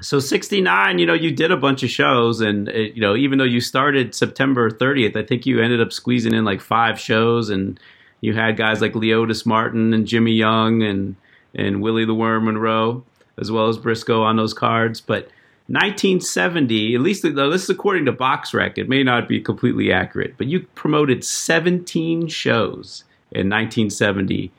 [0.00, 3.38] so 69 you know you did a bunch of shows and it, you know even
[3.38, 7.48] though you started september 30th i think you ended up squeezing in like five shows
[7.48, 7.80] and
[8.20, 11.16] you had guys like leotis martin and jimmy young and
[11.54, 13.02] and willie the worm monroe
[13.38, 15.30] as well as briscoe on those cards but
[15.68, 20.46] 1970 at least this is according to BoxRec it may not be completely accurate but
[20.46, 24.52] you promoted 17 shows in 1970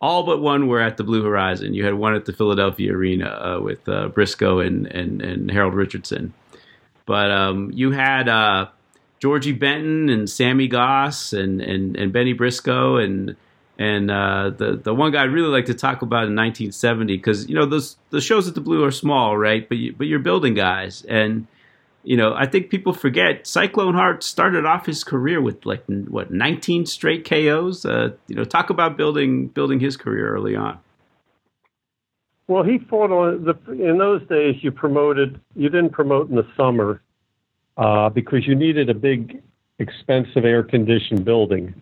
[0.00, 1.74] all but one were at the Blue Horizon.
[1.74, 5.74] You had one at the Philadelphia Arena uh, with uh, Briscoe and, and, and Harold
[5.74, 6.34] Richardson.
[7.06, 8.66] But um, you had uh,
[9.20, 13.36] Georgie Benton and Sammy Goss and, and, and Bennie Briscoe and
[13.78, 17.48] and uh, the the one guy I'd really like to talk about in 1970 because
[17.48, 19.68] you know those the shows at the Blue are small, right?
[19.68, 21.46] But you, but you're building guys and
[22.06, 26.30] you know, I think people forget Cyclone Hart started off his career with like what
[26.30, 27.84] 19 straight KOs.
[27.84, 30.78] Uh, you know, talk about building building his career early on.
[32.46, 34.54] Well, he fought on the in those days.
[34.62, 35.40] You promoted.
[35.56, 37.02] You didn't promote in the summer
[37.76, 39.42] uh, because you needed a big,
[39.80, 41.74] expensive air conditioned building,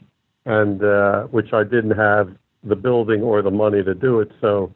[0.46, 4.30] and uh, which I didn't have the building or the money to do it.
[4.40, 4.74] So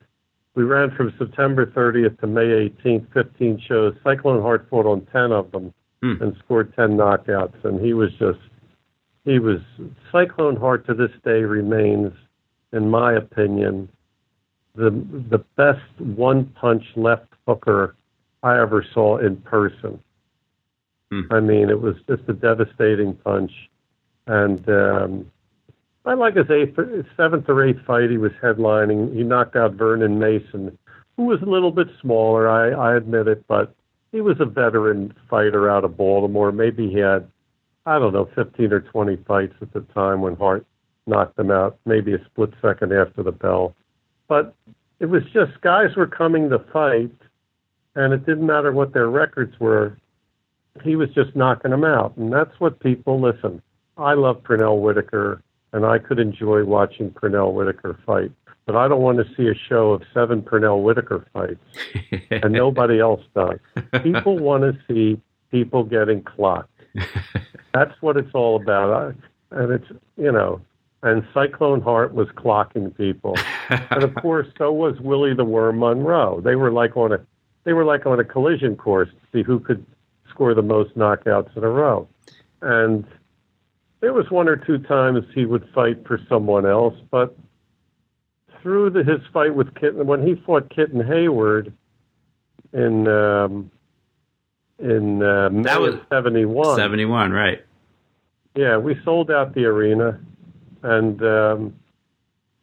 [0.54, 3.94] we ran from September 30th to May 18th, 15 shows.
[4.04, 6.22] Cyclone Hart fought on 10 of them hmm.
[6.22, 7.64] and scored 10 knockouts.
[7.64, 8.40] And he was just,
[9.24, 9.60] he was,
[10.10, 12.12] Cyclone Hart to this day remains,
[12.72, 13.88] in my opinion,
[14.74, 14.90] the,
[15.30, 17.96] the best one punch left hooker
[18.42, 20.02] I ever saw in person.
[21.10, 21.22] Hmm.
[21.30, 23.52] I mean, it was just a devastating punch.
[24.26, 25.30] And um,
[26.08, 26.74] I like his eighth,
[27.18, 28.08] seventh or eighth fight.
[28.08, 29.14] He was headlining.
[29.14, 30.78] He knocked out Vernon Mason,
[31.18, 32.48] who was a little bit smaller.
[32.48, 33.74] I, I admit it, but
[34.10, 36.50] he was a veteran fighter out of Baltimore.
[36.50, 37.28] Maybe he had,
[37.84, 40.64] I don't know, 15 or 20 fights at the time when Hart
[41.06, 41.78] knocked him out.
[41.84, 43.76] Maybe a split second after the bell.
[44.28, 44.54] But
[45.00, 47.12] it was just guys were coming to fight,
[47.96, 49.98] and it didn't matter what their records were.
[50.82, 53.60] He was just knocking them out, and that's what people listen.
[53.98, 55.42] I love Pernell Whitaker,
[55.72, 58.32] and I could enjoy watching Pernell Whitaker fight,
[58.66, 61.64] but I don't want to see a show of seven Pernell Whitaker fights,
[62.30, 63.58] and nobody else does.
[64.02, 66.70] People want to see people getting clocked.
[67.74, 69.14] That's what it's all about,
[69.50, 70.60] and it's you know
[71.02, 73.36] and Cyclone Hart was clocking people,
[73.68, 76.40] and of course, so was Willie the Worm Monroe.
[76.40, 77.20] They were like on a
[77.64, 79.84] they were like on a collision course to see who could
[80.28, 82.08] score the most knockouts in a row.
[82.62, 83.04] And
[84.00, 87.36] there was one or two times he would fight for someone else, but
[88.62, 91.72] through the, his fight with Kitten, when he fought Kitten Hayward
[92.72, 93.70] in um,
[94.78, 96.76] in uh, May that was seventy one.
[96.76, 97.64] Seventy one, right?
[98.54, 100.18] Yeah, we sold out the arena
[100.82, 101.74] and um,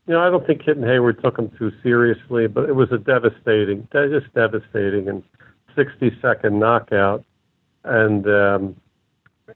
[0.07, 2.97] you know, I don't think Kitten Hayward took him too seriously, but it was a
[2.97, 5.23] devastating, just devastating, and
[5.75, 7.23] 60 second knockout.
[7.83, 8.75] And um,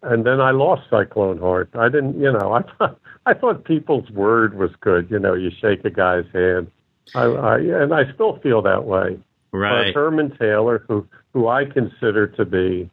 [0.01, 1.69] and then I lost Cyclone Hart.
[1.73, 5.09] I didn't, you know, I thought I thought people's word was good.
[5.09, 6.71] You know, you shake a guy's hand.
[7.15, 9.19] I, I and I still feel that way.
[9.51, 9.93] Right.
[9.93, 12.89] But Herman Taylor, who who I consider to be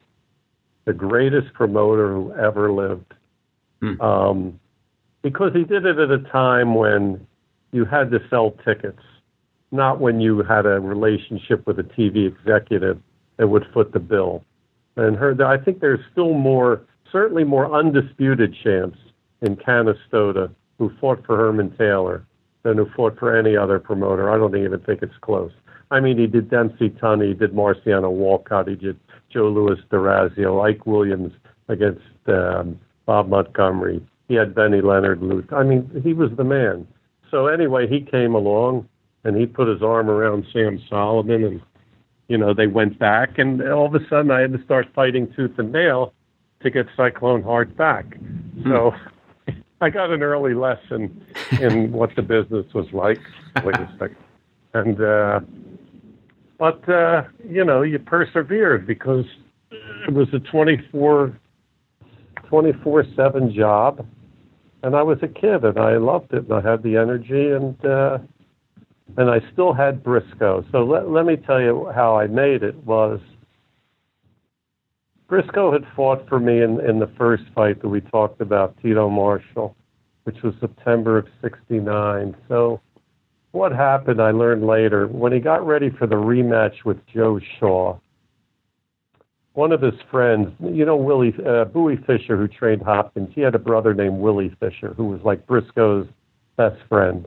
[0.85, 3.13] the greatest promoter who ever lived.
[3.81, 4.01] Hmm.
[4.01, 4.61] Um,
[5.23, 7.27] because he did it at a time when
[7.73, 9.03] you had to sell tickets,
[9.73, 13.01] not when you had a relationship with a TV executive
[13.37, 14.45] that would foot the bill.
[14.97, 16.83] And her, I think there's still more,
[17.13, 18.99] certainly more undisputed champs
[19.43, 22.25] in Canastota who fought for Herman Taylor
[22.63, 24.31] than who fought for any other promoter.
[24.31, 25.53] I don't even think it's close.
[25.91, 28.99] I mean, he did Dempsey Tunney, he did Marciano Walcott, he did
[29.33, 31.33] Joe Louis DeRazio, Ike Williams
[31.69, 35.53] against um, Bob Montgomery, he had Benny Leonard Luth.
[35.53, 36.87] I mean, he was the man.
[37.31, 38.89] So anyway, he came along
[39.25, 41.61] and he put his arm around Sam Solomon and
[42.29, 45.33] you know, they went back and all of a sudden I had to start fighting
[45.35, 46.13] tooth and nail
[46.63, 48.17] to get Cyclone Hart back.
[48.17, 48.71] Hmm.
[48.71, 48.95] So
[49.81, 51.25] I got an early lesson
[51.61, 53.21] in what the business was like.
[53.65, 54.17] Wait a second.
[54.75, 55.41] And uh
[56.59, 59.27] but uh, you know, you persevered because
[59.71, 61.39] it was a 24
[62.49, 64.07] 24 7 job
[64.87, 67.85] and I was a kid, and I loved it, and I had the energy, and
[67.85, 68.19] uh,
[69.17, 70.65] and I still had Briscoe.
[70.73, 73.21] So let let me tell you how I made it was.
[75.29, 79.09] Briscoe had fought for me in, in the first fight that we talked about, Tito
[79.09, 79.75] Marshall,
[80.23, 82.37] which was September of '69.
[82.49, 82.81] So,
[83.51, 84.23] what happened?
[84.23, 87.99] I learned later when he got ready for the rematch with Joe Shaw
[89.57, 93.31] one of his friends, you know, Willie uh, Bouie Fisher, who trained Hopkins.
[93.35, 96.07] He had a brother named Willie Fisher, who was like Briscoe's
[96.59, 97.27] best friend.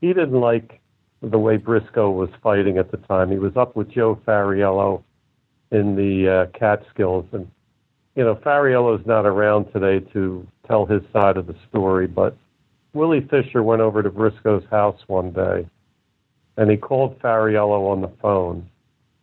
[0.00, 0.80] He didn't like
[1.22, 3.30] the way Briscoe was fighting at the time.
[3.30, 5.02] He was up with Joe Fariello
[5.70, 7.50] in the uh, Catskills, and
[8.16, 12.36] you know, Fariello's not around today to tell his side of the story, but
[12.92, 15.68] Willie Fisher went over to Briscoe's house one day,
[16.56, 18.68] and he called Fariello on the phone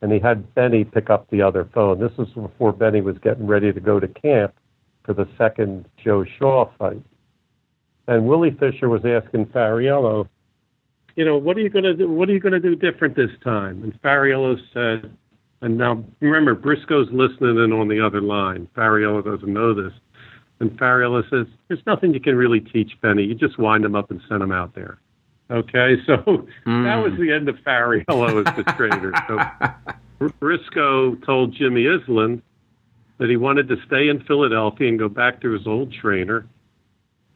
[0.02, 2.00] and he had Benny pick up the other phone.
[2.00, 4.54] This was before Benny was getting ready to go to camp
[5.04, 7.02] for the second Joe Shaw fight.
[8.08, 10.28] And Willie Fisher was asking Fariello,
[11.18, 12.10] you know, what are you going to do?
[12.10, 13.84] What are you going to do different this time?
[13.84, 15.12] And Fariello said,
[15.62, 18.70] and now remember, Briscoe's listening in on the other line.
[18.78, 19.92] Fariello doesn't know this.
[20.60, 23.24] And Fariello says, there's nothing you can really teach Benny.
[23.24, 25.00] You just wind him up and send him out there.
[25.50, 26.18] Okay, so
[26.68, 26.84] mm.
[26.84, 29.12] that was the end of Fariello as the trainer.
[29.28, 32.42] So Briscoe told Jimmy Iselin
[33.18, 36.46] that he wanted to stay in Philadelphia and go back to his old trainer,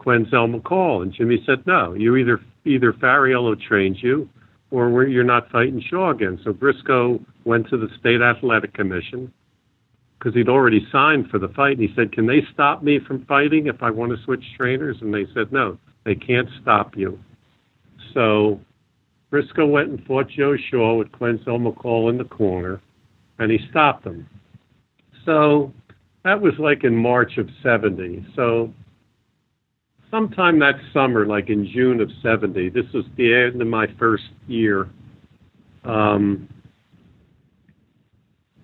[0.01, 1.03] Quenzel McCall.
[1.03, 4.29] And Jimmy said, no, you either either Fariello trains you
[4.71, 6.39] or you're not fighting Shaw again.
[6.43, 9.31] So Briscoe went to the State Athletic Commission
[10.17, 11.77] because he'd already signed for the fight.
[11.77, 14.97] And he said, can they stop me from fighting if I want to switch trainers?
[15.01, 17.19] And they said, no, they can't stop you.
[18.13, 18.59] So
[19.29, 22.81] Briscoe went and fought Joe Shaw with Quenzel McCall in the corner,
[23.39, 24.27] and he stopped him.
[25.25, 25.73] So
[26.23, 28.25] that was like in March of 70.
[28.35, 28.73] So
[30.11, 34.29] sometime that summer, like in June of 70, this was the end of my first
[34.47, 34.89] year.
[35.83, 36.47] Um,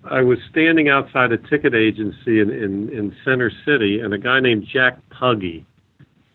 [0.04, 4.40] I was standing outside a ticket agency in, in, in Center City, and a guy
[4.40, 5.66] named Jack Puggy.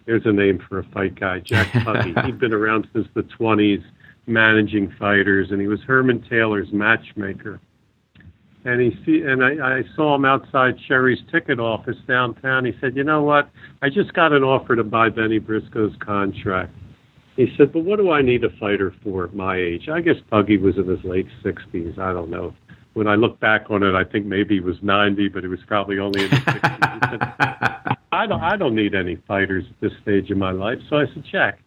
[0.05, 2.13] Here's a name for a fight guy, Jack Puggy.
[2.25, 3.83] He'd been around since the 20s,
[4.27, 7.59] managing fighters, and he was Herman Taylor's matchmaker.
[8.65, 12.65] And he see, and I, I saw him outside Sherry's ticket office downtown.
[12.65, 13.49] He said, "You know what?
[13.81, 16.73] I just got an offer to buy Benny Briscoe's contract."
[17.35, 20.15] He said, "But what do I need a fighter for at my age?" I guess
[20.29, 21.97] Puggy was in his late 60s.
[21.99, 22.53] I don't know
[22.93, 25.59] when I look back on it, I think maybe he was 90, but he was
[25.67, 27.97] probably only in the 60s.
[28.11, 30.77] I don't, I don't need any fighters at this stage in my life.
[30.89, 31.59] So I said, check.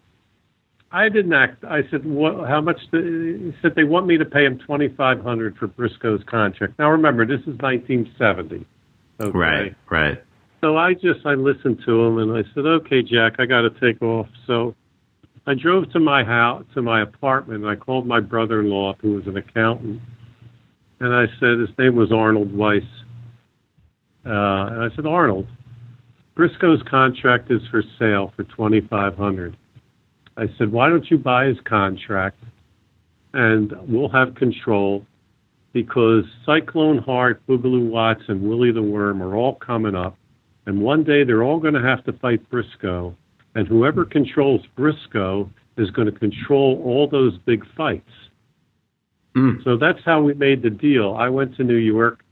[0.92, 1.64] I didn't act.
[1.64, 2.78] I said, what, how much?
[2.92, 6.78] The, he said they want me to pay him 2,500 for Briscoe's contract.
[6.78, 8.66] Now remember, this is 1970.
[9.20, 9.30] Okay?
[9.36, 10.22] Right, right.
[10.60, 13.70] So I just I listened to him and I said, okay, Jack, I got to
[13.80, 14.26] take off.
[14.46, 14.74] So
[15.46, 17.64] I drove to my house, to my apartment.
[17.64, 20.00] And I called my brother-in-law, who was an accountant
[21.00, 22.82] and I said, his name was Arnold Weiss.
[24.24, 25.46] Uh, and I said, Arnold,
[26.34, 29.56] Briscoe's contract is for sale for 2500
[30.36, 32.42] I said, why don't you buy his contract
[33.32, 35.04] and we'll have control
[35.72, 40.16] because Cyclone Hart, Boogaloo Watts, and Willie the Worm are all coming up.
[40.64, 43.14] And one day they're all going to have to fight Briscoe.
[43.54, 48.10] And whoever controls Briscoe is going to control all those big fights.
[49.36, 49.62] Mm.
[49.64, 51.14] So that's how we made the deal.
[51.14, 52.24] I went to New York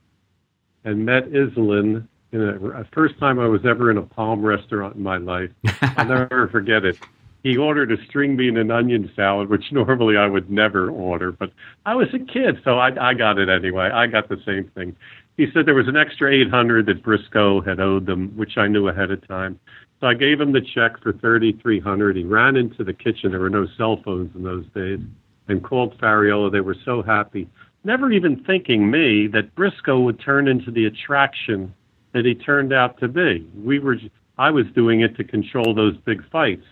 [0.85, 2.09] and met Iselin.
[2.33, 5.51] In a, first time I was ever in a Palm restaurant in my life.
[5.83, 6.99] I'll never forget it.
[7.45, 11.53] He ordered a string bean and onion salad, which normally I would never order, but
[11.85, 13.91] I was a kid, so I, I got it anyway.
[13.93, 14.97] I got the same thing.
[15.37, 18.89] He said there was an extra 800 that Briscoe had owed them, which I knew
[18.89, 19.61] ahead of time.
[20.01, 23.31] So I gave him the check for 3300 He ran into the kitchen.
[23.31, 25.01] There were no cell phones in those days
[25.49, 26.51] and called Fariello.
[26.51, 27.47] They were so happy,
[27.85, 31.75] never even thinking me that Briscoe would turn into the attraction
[32.13, 33.47] that he turned out to be.
[33.55, 33.99] We were,
[34.39, 36.65] I was doing it to control those big fights.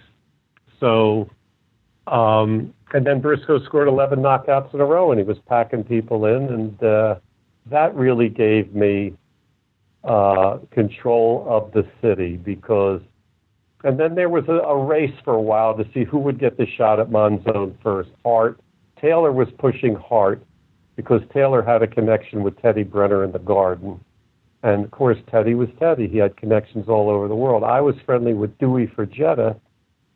[0.82, 1.30] So,
[2.06, 6.26] um, and then Briscoe scored 11 knockouts in a row, and he was packing people
[6.26, 7.14] in, and uh,
[7.66, 9.14] that really gave me
[10.04, 13.00] uh, control of the city because.
[13.84, 16.56] And then there was a, a race for a while to see who would get
[16.56, 18.60] the shot at Monzon first, Hart
[19.02, 20.42] Taylor was pushing Hart
[20.94, 24.00] because Taylor had a connection with Teddy Brenner in the garden.
[24.62, 26.06] And of course, Teddy was Teddy.
[26.06, 27.64] He had connections all over the world.
[27.64, 29.58] I was friendly with Dewey Fragetta,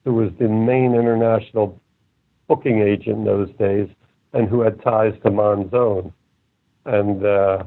[0.07, 1.79] who was the main international
[2.47, 3.89] booking agent in those days
[4.33, 6.13] and who had ties to Monzon.
[6.85, 7.65] And uh,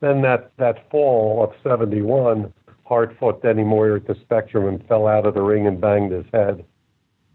[0.00, 2.50] then that, that fall of 71,
[2.84, 6.12] Hart fought Denny Moyer at the Spectrum and fell out of the ring and banged
[6.12, 6.64] his head.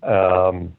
[0.02, 0.76] Um,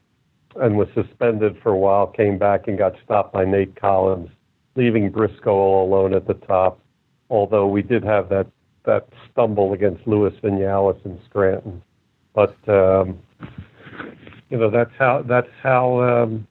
[0.57, 4.29] and was suspended for a while, came back and got stopped by Nate Collins,
[4.75, 6.79] leaving Briscoe all alone at the top.
[7.29, 8.47] Although we did have that
[8.85, 11.81] that stumble against Luis Vinales in Scranton,
[12.35, 13.17] but um,
[14.49, 16.01] you know that's how that's how.
[16.01, 16.47] Um,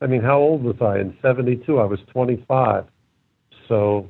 [0.00, 1.78] I mean, how old was I in '72?
[1.78, 2.84] I was 25.
[3.66, 4.06] So,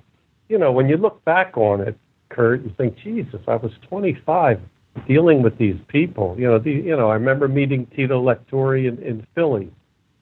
[0.49, 1.99] you know, when you look back on it,
[2.29, 4.61] Kurt, you think, Jesus, I was 25
[5.07, 6.37] dealing with these people.
[6.39, 9.71] You know, the, you know, I remember meeting Tito Lectoure in, in Philly.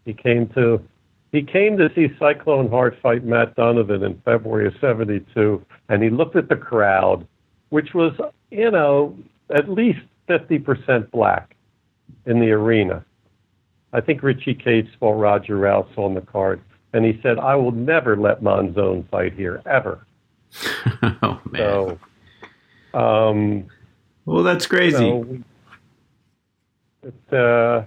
[0.04, 0.80] He came to
[1.32, 6.09] he came to see Cyclone Hart fight Matt Donovan in February of '72, and he
[6.09, 7.26] looked at the crowd,
[7.70, 8.12] which was,
[8.50, 9.16] you know,
[9.55, 11.57] at least 50% black
[12.26, 13.05] in the arena.
[13.92, 16.61] I think Richie Kates fought Roger Rouse on the card,
[16.92, 20.07] and he said, "I will never let Monzon fight here ever."
[21.22, 21.99] oh man.
[22.92, 23.66] So, um,
[24.24, 25.05] well, that's crazy.
[25.05, 25.44] You
[27.03, 27.84] know, it, uh,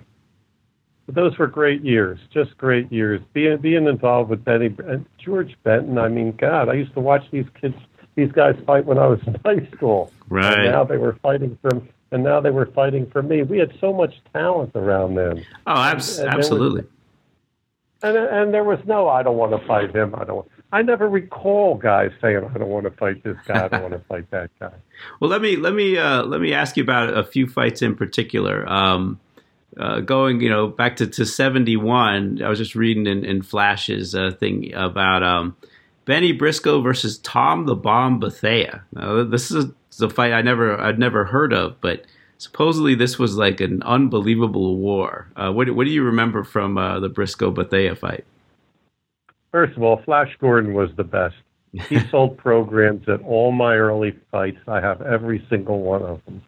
[1.07, 3.21] those were great years, just great years.
[3.33, 5.97] Being being involved with Benny and George Benton.
[5.97, 7.75] I mean, God, I used to watch these kids,
[8.15, 10.11] these guys fight when I was in high school.
[10.29, 10.59] Right.
[10.59, 11.69] And now they were fighting for,
[12.11, 13.43] and now they were fighting for me.
[13.43, 15.45] We had so much talent around then.
[15.67, 16.81] Oh, abs- and, and absolutely.
[16.81, 16.89] Was,
[18.01, 20.15] and and there was no, I don't want to fight him.
[20.15, 20.37] I don't.
[20.37, 23.65] Want, I never recall guys saying, "I don't want to fight this guy.
[23.65, 24.71] I don't want to fight that guy."
[25.21, 27.95] Well, let me let me uh, let me ask you about a few fights in
[27.95, 28.67] particular.
[28.67, 29.19] Um,
[29.77, 32.41] uh, going, you know, back to, to seventy one.
[32.43, 35.55] I was just reading in, in flashes a uh, thing about um,
[36.03, 38.83] Benny Briscoe versus Tom the Bomb Bethea.
[38.93, 39.65] Now, this is
[40.01, 42.05] a fight I never I'd never heard of, but
[42.37, 45.27] supposedly this was like an unbelievable war.
[45.35, 48.25] Uh, what what do you remember from uh, the Briscoe Bethea fight?
[49.51, 51.35] First of all, Flash Gordon was the best.
[51.73, 54.59] He sold programs at all my early fights.
[54.67, 56.41] I have every single one of them.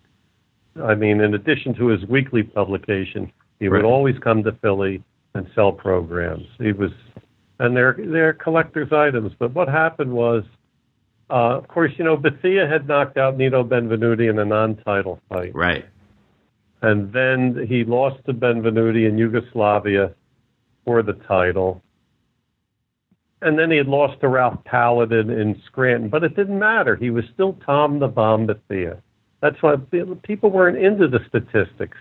[0.83, 3.83] I mean, in addition to his weekly publication, he right.
[3.83, 6.47] would always come to Philly and sell programs.
[6.57, 6.91] He was,
[7.59, 9.33] and they're they're collector's items.
[9.37, 10.43] But what happened was,
[11.31, 15.55] uh, of course, you know, Bethea had knocked out Nino Benvenuti in a non-title fight,
[15.55, 15.85] Right.
[16.81, 20.13] and then he lost to Benvenuti in Yugoslavia
[20.85, 21.81] for the title.
[23.43, 26.95] And then he had lost to Ralph Palladin in Scranton, but it didn't matter.
[26.95, 29.01] He was still Tom the Bomb Bethea.
[29.41, 29.75] That's why
[30.21, 31.97] people weren't into the statistics.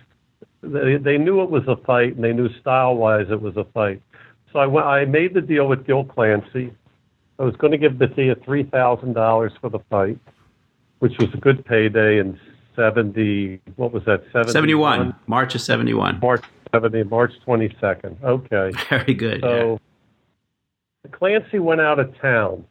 [0.63, 4.03] They, they knew it was a fight, and they knew style-wise it was a fight.
[4.53, 6.75] So I, went, I made the deal with Gil Clancy.
[7.41, 10.19] I was going to give Bethea three thousand dollars for the fight,
[10.99, 12.39] which was a good payday in
[12.77, 13.61] seventy.
[13.77, 14.23] What was that?
[14.33, 14.53] 71?
[14.53, 15.15] 71.
[15.27, 16.21] March of 71.
[16.21, 17.03] March seventy.
[17.03, 18.19] March twenty second.
[18.23, 18.73] Okay.
[18.91, 19.41] Very good.
[19.41, 19.81] So
[21.13, 22.65] Clancy went out of town.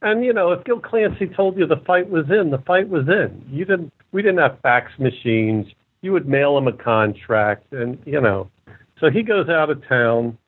[0.00, 3.08] And you know, if Gil Clancy told you the fight was in, the fight was
[3.08, 3.44] in.
[3.50, 3.92] You didn't.
[4.12, 5.66] We didn't have fax machines.
[6.02, 8.48] You would mail him a contract, and you know.
[9.00, 10.38] So he goes out of town,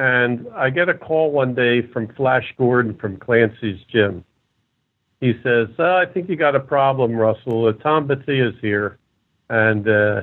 [0.00, 4.24] and I get a call one day from Flash Gordon from Clancy's gym.
[5.20, 7.66] He says, uh, "I think you got a problem, Russell.
[7.66, 8.96] Uh, Tom Bethea's here,
[9.50, 10.22] and uh,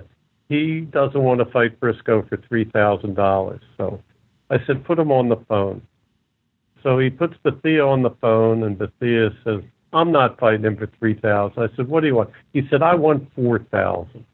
[0.50, 4.02] he doesn't want to fight Briscoe for three thousand dollars." So
[4.50, 5.84] I said, "Put him on the phone."
[6.82, 9.62] So he puts Bethea on the phone, and Bethea says,
[9.94, 11.62] "I'm not fighting him for three thousand.
[11.62, 14.26] I said, "What do you want?" He said, "I want four thousand.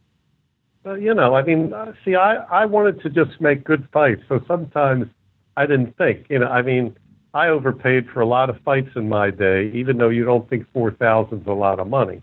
[0.85, 4.21] Well, you know, I mean, uh, see, I I wanted to just make good fights,
[4.29, 5.07] so sometimes
[5.55, 6.27] I didn't think.
[6.29, 6.95] You know, I mean,
[7.33, 10.65] I overpaid for a lot of fights in my day, even though you don't think
[10.73, 12.21] four thousand is a lot of money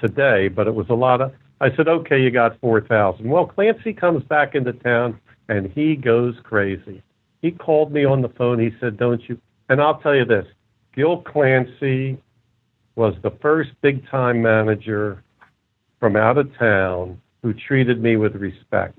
[0.00, 1.32] today, but it was a lot of.
[1.60, 3.28] I said, "Okay, you got four thousand.
[3.28, 7.02] Well, Clancy comes back into town, and he goes crazy.
[7.42, 8.58] He called me on the phone.
[8.58, 10.46] He said, "Don't you?" And I'll tell you this:
[10.94, 12.18] Gil Clancy
[12.94, 15.22] was the first big time manager
[16.00, 18.98] from out of town who treated me with respect.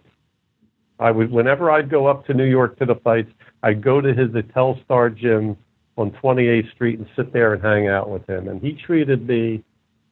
[0.99, 3.31] I would, whenever I'd go up to New York to the fights,
[3.63, 5.57] I'd go to his Telstar gym
[5.97, 8.47] on 28th Street and sit there and hang out with him.
[8.47, 9.63] And he treated me,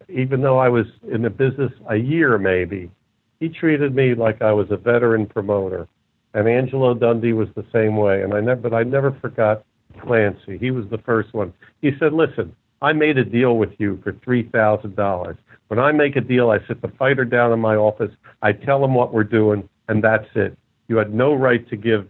[0.09, 2.91] even though I was in the business a year maybe,
[3.39, 5.88] he treated me like I was a veteran promoter.
[6.33, 8.21] And Angelo Dundee was the same way.
[8.21, 9.63] And I never, but I never forgot
[10.01, 10.57] Clancy.
[10.57, 11.53] He was the first one.
[11.81, 15.38] He said, "Listen, I made a deal with you for three thousand dollars.
[15.67, 18.11] When I make a deal, I sit the fighter down in my office.
[18.41, 20.57] I tell him what we're doing, and that's it.
[20.88, 22.07] You had no right to give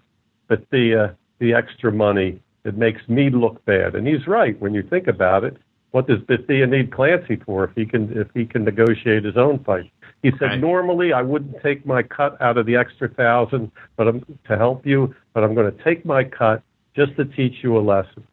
[0.47, 2.41] Bethea the extra money.
[2.63, 5.57] It makes me look bad." And he's right when you think about it.
[5.91, 9.59] What does Bethea need Clancy for if he can if he can negotiate his own
[9.63, 9.89] fight?
[10.23, 10.59] He said, Right.
[10.59, 14.83] normally I wouldn't take my cut out of the extra thousand, but I'm to help
[14.85, 16.63] you, but I'm going to take my cut
[16.95, 18.25] just to teach you a lesson.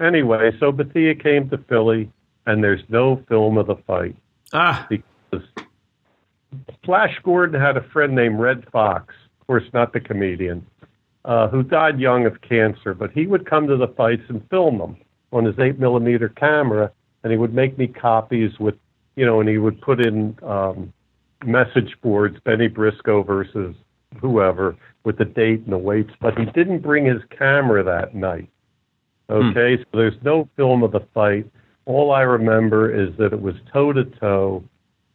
[0.00, 2.10] Anyway, so Bethea came to Philly,
[2.46, 4.16] and there's no film of the fight
[4.52, 5.46] ah, because
[6.84, 9.14] Flash Gordon had a friend named Red Fox,
[9.46, 10.66] course, not the comedian,
[11.24, 14.78] uh, who died young of cancer, but he would come to the fights and film
[14.78, 14.96] them
[15.32, 16.90] on his 8 millimeter camera,
[17.22, 18.74] and he would make me copies with,
[19.16, 20.92] you know, and he would put in um,
[21.44, 23.74] message boards, Benny Briscoe versus
[24.20, 28.48] whoever, with the date and the weights, but he didn't bring his camera that night.
[29.30, 31.50] Okay, so there's no film of the fight.
[31.86, 34.64] All I remember is that it was toe to toe.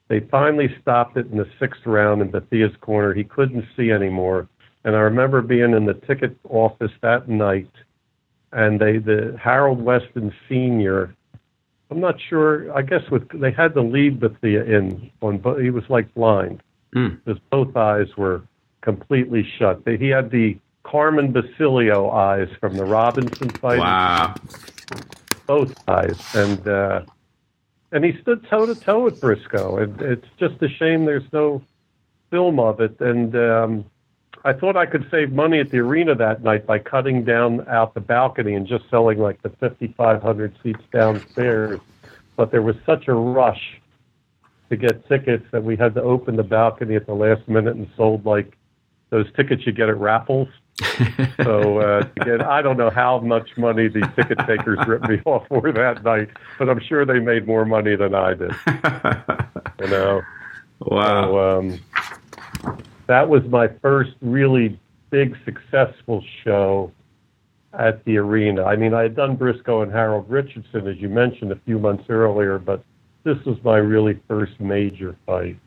[0.10, 3.14] They finally stopped it in the sixth round in Bethea's corner.
[3.14, 4.50] He couldn't see anymore.
[4.84, 7.72] And I remember being in the ticket office that night,
[8.52, 11.16] and they the Harold Weston Senior.
[11.92, 12.76] I'm not sure.
[12.76, 16.62] I guess with they had to lead Bethea in on, but he was like blind
[16.94, 17.10] Hmm.
[17.24, 18.42] because both eyes were
[18.82, 19.86] completely shut.
[19.86, 24.34] They, he had the Carmen Basilio eyes from the Robinson fight wow.
[25.46, 27.02] both eyes, and uh,
[27.92, 29.78] and he stood toe to toe with Briscoe.
[29.78, 31.62] And it's just a shame there's no
[32.30, 33.00] film of it.
[33.00, 33.86] And um,
[34.46, 37.94] I thought I could save money at the arena that night by cutting down out
[37.94, 41.80] the balcony and just selling like the 5,500 seats downstairs.
[42.36, 43.82] But there was such a rush
[44.70, 47.90] to get tickets that we had to open the balcony at the last minute and
[47.98, 48.56] sold like
[49.10, 50.48] those tickets you get at Raffles.
[51.44, 55.48] So uh, again, I don't know how much money the ticket takers ripped me off
[55.48, 58.52] for that night, but I'm sure they made more money than I did.
[59.82, 60.22] You know,
[60.82, 61.24] wow.
[61.24, 61.80] so um,
[63.08, 64.78] that was my first really
[65.10, 66.92] big successful show
[67.74, 68.64] at the arena.
[68.66, 72.04] I mean, I had done Briscoe and Harold Richardson, as you mentioned, a few months
[72.10, 72.84] earlier, but
[73.24, 75.58] this was my really first major fight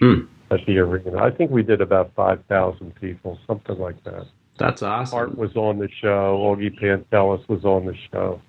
[0.00, 0.22] Hmm.
[0.50, 1.18] at the arena.
[1.22, 4.26] I think we did about 5,000 people, something like that.
[4.58, 5.16] That's awesome.
[5.16, 6.38] Hart was on the show.
[6.38, 8.40] Augie Pantellas was on the show.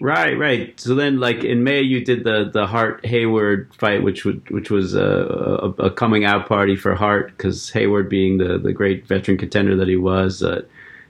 [0.00, 0.78] Right, right.
[0.80, 4.70] So then, like in May, you did the the Hart Hayward fight, which would which
[4.70, 9.06] was a, a, a coming out party for Hart because Hayward, being the the great
[9.06, 10.62] veteran contender that he was, uh,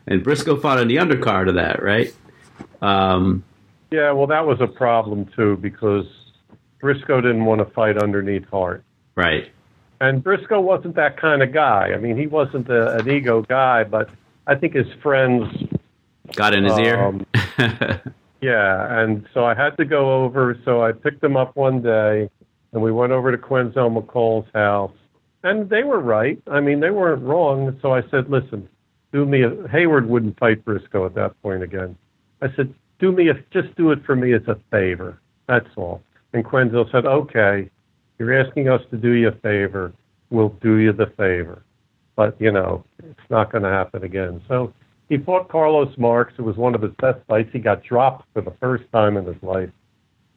[0.07, 2.13] and Briscoe fought on the undercard of that, right?
[2.83, 3.45] Um,
[3.93, 6.07] yeah, well, that was a problem too because
[6.81, 8.83] Briscoe didn't want to fight underneath Hart.
[9.15, 9.53] Right.
[10.01, 11.93] And Briscoe wasn't that kind of guy.
[11.95, 14.09] I mean, he wasn't a, an ego guy, but
[14.47, 15.45] I think his friends
[16.35, 17.21] got in his um, ear.
[18.41, 20.59] yeah, and so I had to go over.
[20.65, 22.31] So I picked him up one day,
[22.73, 24.93] and we went over to Quenzel McCall's house,
[25.43, 26.41] and they were right.
[26.51, 27.79] I mean, they weren't wrong.
[27.83, 28.69] So I said, "Listen,
[29.13, 31.95] do me a Hayward wouldn't fight Briscoe at that point again."
[32.41, 35.21] I said, "Do me a just do it for me as a favor.
[35.47, 37.69] That's all." And Quenzel said, "Okay."
[38.21, 39.95] You're asking us to do you a favor.
[40.29, 41.63] We'll do you the favor.
[42.17, 44.43] But, you know, it's not going to happen again.
[44.47, 44.75] So
[45.09, 46.35] he fought Carlos Marks.
[46.37, 47.49] It was one of his best fights.
[47.51, 49.71] He got dropped for the first time in his life.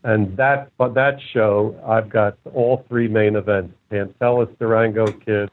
[0.06, 5.50] And that, but that show, I've got all three main events: Pantellas, Durango Kid,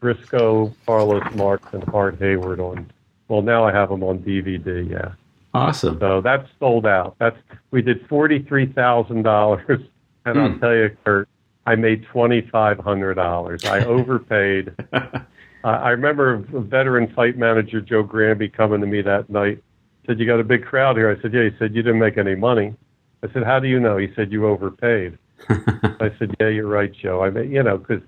[0.00, 2.90] Briscoe, Carlos Marks, and Hart Hayward on.
[3.28, 4.88] Well, now I have them on DVD.
[4.88, 5.12] Yeah.
[5.54, 5.98] Awesome.
[6.00, 7.16] So that's sold out.
[7.18, 7.36] That's
[7.70, 9.64] we did forty three thousand dollars,
[10.24, 10.40] and mm.
[10.40, 10.60] I'll hmm.
[10.60, 11.28] tell you, Kurt,
[11.66, 13.64] I made twenty five hundred dollars.
[13.64, 14.74] I overpaid.
[14.92, 15.20] uh,
[15.64, 19.62] I remember a veteran fight manager Joe Granby coming to me that night.
[20.06, 21.10] Said you got a big crowd here.
[21.10, 21.44] I said yeah.
[21.44, 22.74] He said you didn't make any money.
[23.22, 23.96] I said how do you know?
[23.96, 25.16] He said you overpaid.
[25.48, 27.22] I said yeah, you're right, Joe.
[27.22, 28.02] I mean you know because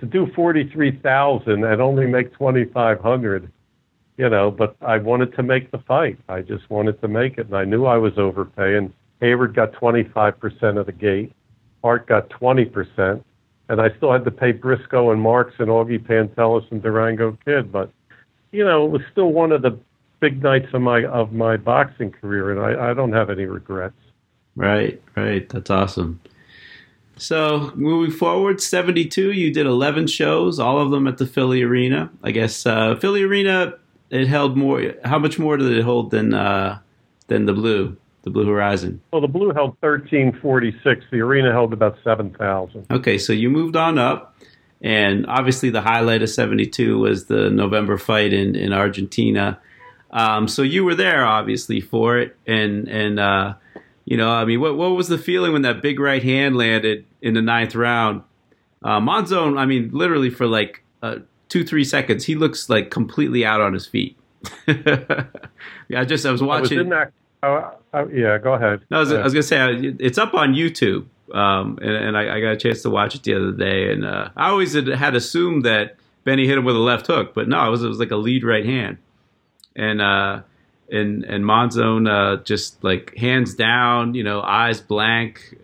[0.00, 3.50] to do forty three thousand and only make twenty five hundred,
[4.16, 4.50] you know.
[4.50, 6.18] But I wanted to make the fight.
[6.30, 8.94] I just wanted to make it, and I knew I was overpaying.
[9.20, 11.32] Hayward got twenty five percent of the gate.
[11.82, 13.22] Hart got 20%,
[13.68, 17.70] and I still had to pay Briscoe and Marks and Augie Pantellas and Durango Kid.
[17.70, 17.90] But,
[18.50, 19.78] you know, it was still one of the
[20.20, 23.94] big nights of my of my boxing career, and I, I don't have any regrets.
[24.56, 25.48] Right, right.
[25.48, 26.20] That's awesome.
[27.16, 31.62] So moving forward, seventy two, you did eleven shows, all of them at the Philly
[31.62, 32.10] Arena.
[32.22, 33.74] I guess uh, Philly Arena
[34.10, 34.94] it held more.
[35.04, 36.80] How much more did it hold than uh,
[37.26, 37.96] than the Blue?
[38.28, 39.00] The Blue Horizon?
[39.12, 41.06] Well, the Blue held 1346.
[41.10, 42.86] The arena held about 7,000.
[42.90, 44.34] Okay, so you moved on up.
[44.80, 49.60] And obviously, the highlight of 72 was the November fight in, in Argentina.
[50.10, 52.36] Um, so you were there, obviously, for it.
[52.46, 53.54] And, and uh,
[54.04, 57.04] you know, I mean, what, what was the feeling when that big right hand landed
[57.20, 58.22] in the ninth round?
[58.82, 61.16] Uh, Monzon, I mean, literally for like uh,
[61.48, 64.16] two, three seconds, he looks like completely out on his feet.
[64.66, 65.26] yeah,
[65.94, 66.78] I just, I was watching.
[66.78, 67.12] I was in that
[67.42, 68.80] Oh, oh, yeah, go ahead.
[68.90, 72.36] No, I was, was going to say it's up on YouTube, um, and, and I,
[72.36, 73.92] I, got a chance to watch it the other day.
[73.92, 77.34] And uh, I always had, had, assumed that Benny hit him with a left hook,
[77.34, 78.98] but no, it was, it was like a lead right hand,
[79.76, 80.40] and uh,
[80.90, 85.56] and and Monzon uh, just like hands down, you know, eyes blank,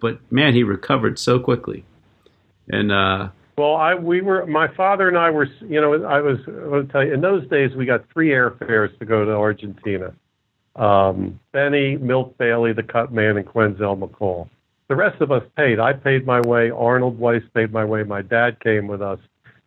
[0.00, 1.84] but man, he recovered so quickly,
[2.68, 2.90] and.
[2.90, 6.66] Uh, well, I we were my father and I were you know I was I
[6.66, 10.12] will tell you in those days we got three airfares to go to Argentina
[10.76, 14.48] um, Benny, Milt Bailey, the cut man, and Quenzel McCall.
[14.88, 15.80] The rest of us paid.
[15.80, 16.70] I paid my way.
[16.70, 18.02] Arnold Weiss paid my way.
[18.02, 19.18] My dad came with us.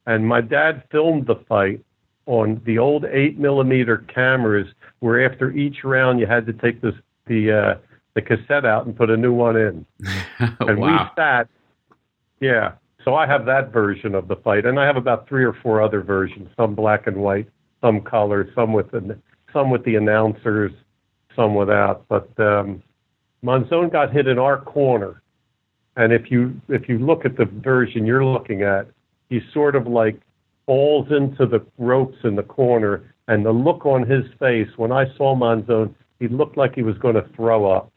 [0.05, 1.81] And my dad filmed the fight
[2.27, 4.67] on the old 8 millimeter cameras
[4.99, 6.93] where after each round you had to take this,
[7.25, 7.75] the, uh,
[8.13, 9.85] the cassette out and put a new one in.
[10.59, 11.11] and wow.
[11.15, 11.47] we sat,
[12.39, 12.73] yeah.
[13.03, 14.65] So I have that version of the fight.
[14.65, 17.49] And I have about three or four other versions, some black and white,
[17.81, 19.17] some color, some with the,
[19.51, 20.73] some with the announcers
[21.37, 22.05] some without.
[22.09, 22.83] But um,
[23.45, 25.21] Monzon got hit in our corner,
[25.95, 28.87] and if you if you look at the version you're looking at,
[29.29, 30.19] he sort of like
[30.65, 35.05] falls into the ropes in the corner, and the look on his face when I
[35.15, 37.89] saw Monzon, he looked like he was going to throw up.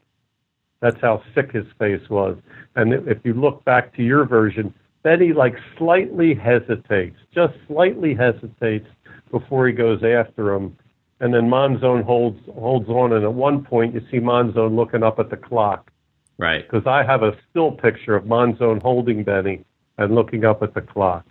[0.79, 2.37] That's how sick his face was.
[2.75, 4.73] And if you look back to your version,
[5.03, 8.87] Benny like slightly hesitates, just slightly hesitates
[9.31, 10.77] before he goes after him
[11.21, 15.19] and then Monzon holds holds on, and at one point you see Monzon looking up
[15.19, 15.91] at the clock.
[16.37, 16.67] Right.
[16.67, 19.63] Because I have a still picture of Monzon holding Benny
[19.99, 21.23] and looking up at the clock.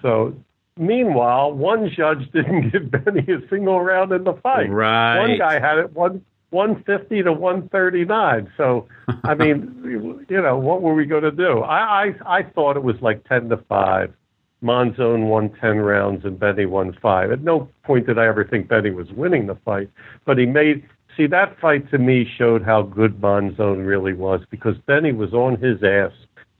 [0.00, 0.34] So
[0.78, 4.70] meanwhile, one judge didn't give Benny a single round in the fight.
[4.70, 5.18] Right.
[5.18, 8.50] One guy had it one one fifty to one thirty nine.
[8.56, 8.88] So
[9.24, 11.60] I mean, you know, what were we going to do?
[11.60, 14.14] I, I I thought it was like ten to five.
[14.62, 17.30] Monzon won 10 rounds and Benny won five.
[17.30, 19.90] At no point did I ever think Benny was winning the fight,
[20.24, 20.84] but he made.
[21.16, 25.56] See, that fight to me showed how good Monzon really was because Benny was on
[25.60, 26.12] his ass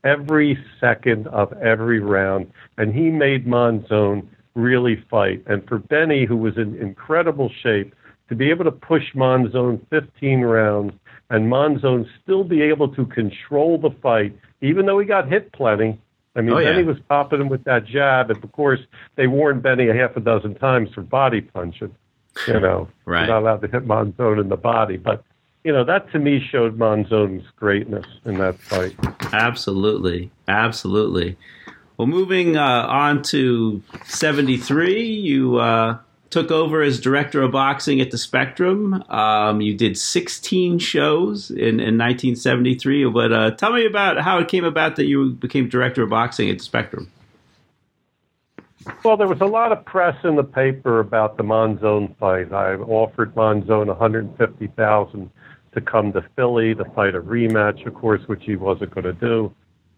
[0.04, 5.42] every second of every round, and he made Monzon really fight.
[5.46, 7.94] And for Benny, who was in incredible shape,
[8.28, 10.92] to be able to push Monzon 15 rounds
[11.30, 15.98] and Monzon still be able to control the fight, even though he got hit plenty,
[16.38, 18.78] I mean, oh, Benny was popping him with that jab, and of course
[19.16, 21.92] they warned Benny a half a dozen times for body punching.
[22.46, 23.26] You know, right.
[23.26, 25.24] you're not allowed to hit Monzon in the body, but
[25.64, 28.94] you know that to me showed Monzon's greatness in that fight.
[29.32, 31.36] Absolutely, absolutely.
[31.96, 35.98] Well, moving uh, on to '73, you uh,
[36.30, 39.02] took over as director of boxing at the Spectrum.
[39.10, 43.10] Um, you did 16 shows in, in 1973.
[43.10, 46.50] But uh, tell me about how it came about that you became director of boxing
[46.50, 47.10] at the Spectrum.
[49.04, 52.52] Well, there was a lot of press in the paper about the Monzon fight.
[52.52, 55.30] I offered Monzon 150,000
[55.72, 59.12] to come to Philly to fight a rematch, of course, which he wasn't going to
[59.12, 59.52] do.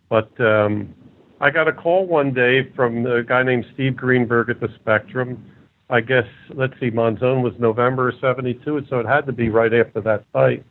[0.09, 0.93] But um,
[1.41, 5.43] I got a call one day from a guy named Steve Greenberg at the Spectrum.
[5.91, 10.01] I guess, let's see, Monzon was November 72, so it had to be right after
[10.03, 10.65] that fight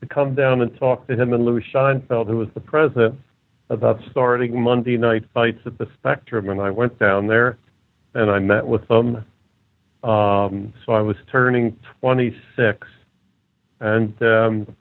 [0.00, 3.18] to come down and talk to him and Lou Scheinfeld, who was the president,
[3.70, 6.48] about starting Monday night fights at the Spectrum.
[6.48, 7.58] And I went down there
[8.14, 9.24] and I met with them.
[10.02, 12.86] Um, so I was turning 26
[13.80, 14.76] and um,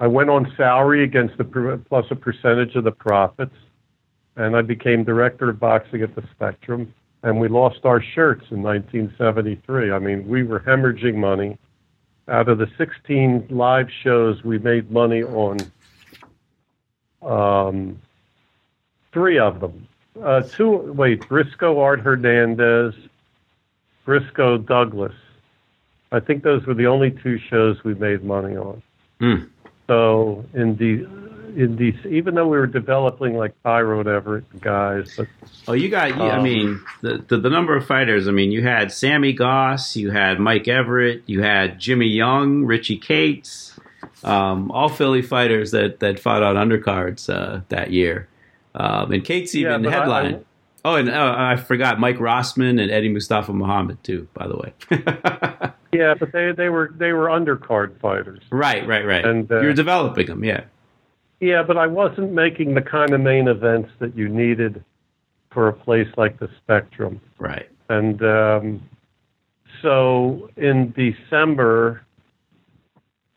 [0.00, 3.54] I went on salary against the plus a percentage of the profits,
[4.36, 6.92] and I became director of boxing at the Spectrum.
[7.22, 9.90] And we lost our shirts in 1973.
[9.90, 11.58] I mean, we were hemorrhaging money.
[12.28, 15.58] Out of the 16 live shows, we made money on
[17.22, 18.00] um,
[19.12, 19.88] three of them.
[20.22, 22.94] Uh, two, wait, Briscoe Art Hernandez,
[24.04, 25.14] Briscoe Douglas
[26.10, 28.82] I think those were the only two shows we made money on.
[29.20, 29.48] Mm.
[29.86, 31.06] So in the
[31.58, 35.26] in these, even though we were developing like Pyro and Everett guys, but
[35.66, 36.12] oh, you got.
[36.12, 38.28] Um, I mean, the, the, the number of fighters.
[38.28, 42.96] I mean, you had Sammy Goss, you had Mike Everett, you had Jimmy Young, Richie
[42.96, 43.78] Kates,
[44.22, 48.28] um, all Philly fighters that that fought on undercards uh, that year.
[48.76, 50.34] Um, and Kates even yeah, headline.
[50.36, 50.40] I,
[50.84, 54.28] Oh, and uh, I forgot Mike Rossman and Eddie Mustafa Muhammad too.
[54.32, 54.72] By the way.
[55.92, 58.42] yeah, but they they were they were undercard fighters.
[58.50, 59.24] Right, right, right.
[59.24, 60.64] And uh, you're developing them, yeah.
[61.40, 64.84] Yeah, but I wasn't making the kind of main events that you needed
[65.52, 67.20] for a place like the Spectrum.
[67.38, 67.68] Right.
[67.88, 68.82] And um,
[69.82, 72.02] so in December,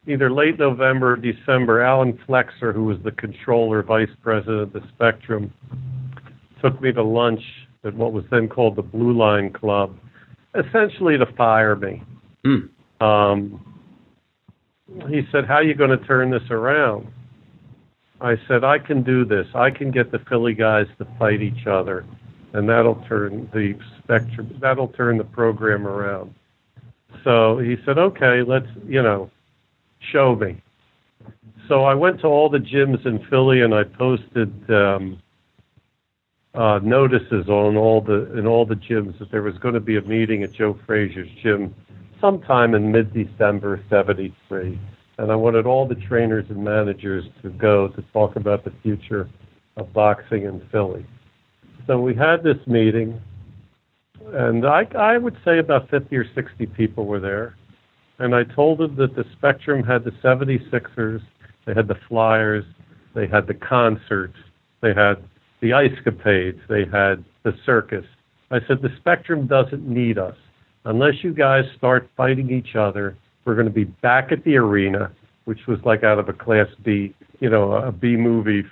[0.08, 4.82] either late November or December, Alan Flexer, who was the controller, vice president of the
[4.96, 5.54] Spectrum,
[6.62, 7.42] took me to lunch
[7.84, 9.96] at what was then called the Blue Line Club,
[10.56, 12.04] essentially to fire me.
[12.46, 12.70] Mm.
[13.00, 13.66] Um,
[15.10, 17.08] he said, How are you going to turn this around?
[18.22, 19.48] I said, I can do this.
[19.56, 22.06] I can get the Philly guys to fight each other,
[22.54, 26.34] and that'll turn the spectrum, that'll turn the program around.
[27.24, 29.30] So he said, Okay, let's, you know,
[30.12, 30.62] show me.
[31.68, 35.22] So I went to all the gyms in Philly and I posted um,
[36.54, 39.98] uh, notices on all the in all the gyms that there was going to be
[39.98, 41.74] a meeting at Joe Frazier's gym
[42.20, 44.80] sometime in mid-December '73,
[45.22, 49.30] and I wanted all the trainers and managers to go to talk about the future
[49.78, 51.06] of boxing in Philly.
[51.86, 53.22] So we had this meeting,
[54.34, 57.56] and I, I would say about 50 or 60 people were there,
[58.18, 61.22] and I told them that the Spectrum had the 76ers,
[61.68, 62.66] they had the Flyers,
[63.14, 64.38] they had the concerts,
[64.82, 65.24] they had
[65.62, 68.06] the ice capades, they had the circus.
[68.50, 70.36] I said, the spectrum doesn't need us.
[70.86, 73.16] Unless you guys start fighting each other,
[73.46, 75.12] we're going to be back at the arena,
[75.46, 78.64] which was like out of a Class B, you know, a B movie,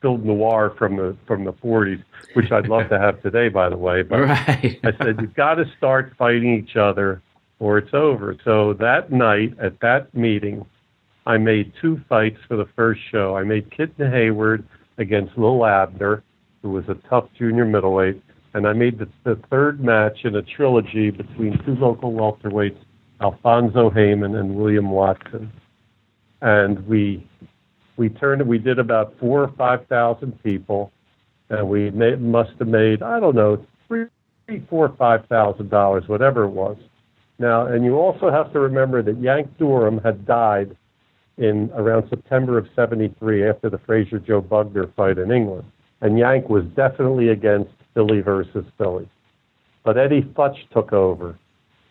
[0.00, 2.02] film noir from the from the 40s,
[2.34, 4.02] which I'd love to have today, by the way.
[4.02, 4.80] But right.
[4.84, 7.22] I said, you've got to start fighting each other,
[7.58, 8.36] or it's over.
[8.44, 10.64] So that night at that meeting,
[11.26, 13.36] I made two fights for the first show.
[13.36, 14.66] I made Kitten Hayward
[14.98, 16.22] against Lil Abner,
[16.62, 18.22] who was a tough junior middleweight,
[18.54, 22.78] and I made the, the third match in a trilogy between two local welterweights,
[23.20, 25.52] Alfonso Hayman and William Watson.
[26.42, 27.26] And we
[27.96, 30.90] we turned we did about four or five thousand people,
[31.50, 34.06] and we made, must have made I don't know three,
[34.68, 36.76] four, five thousand dollars, whatever it was.
[37.38, 40.76] Now, and you also have to remember that Yank Durham had died
[41.36, 46.48] in around September of '73 after the Frazier Joe Bugner fight in England and Yank
[46.48, 49.08] was definitely against Philly versus Philly.
[49.84, 51.38] But Eddie Futch took over,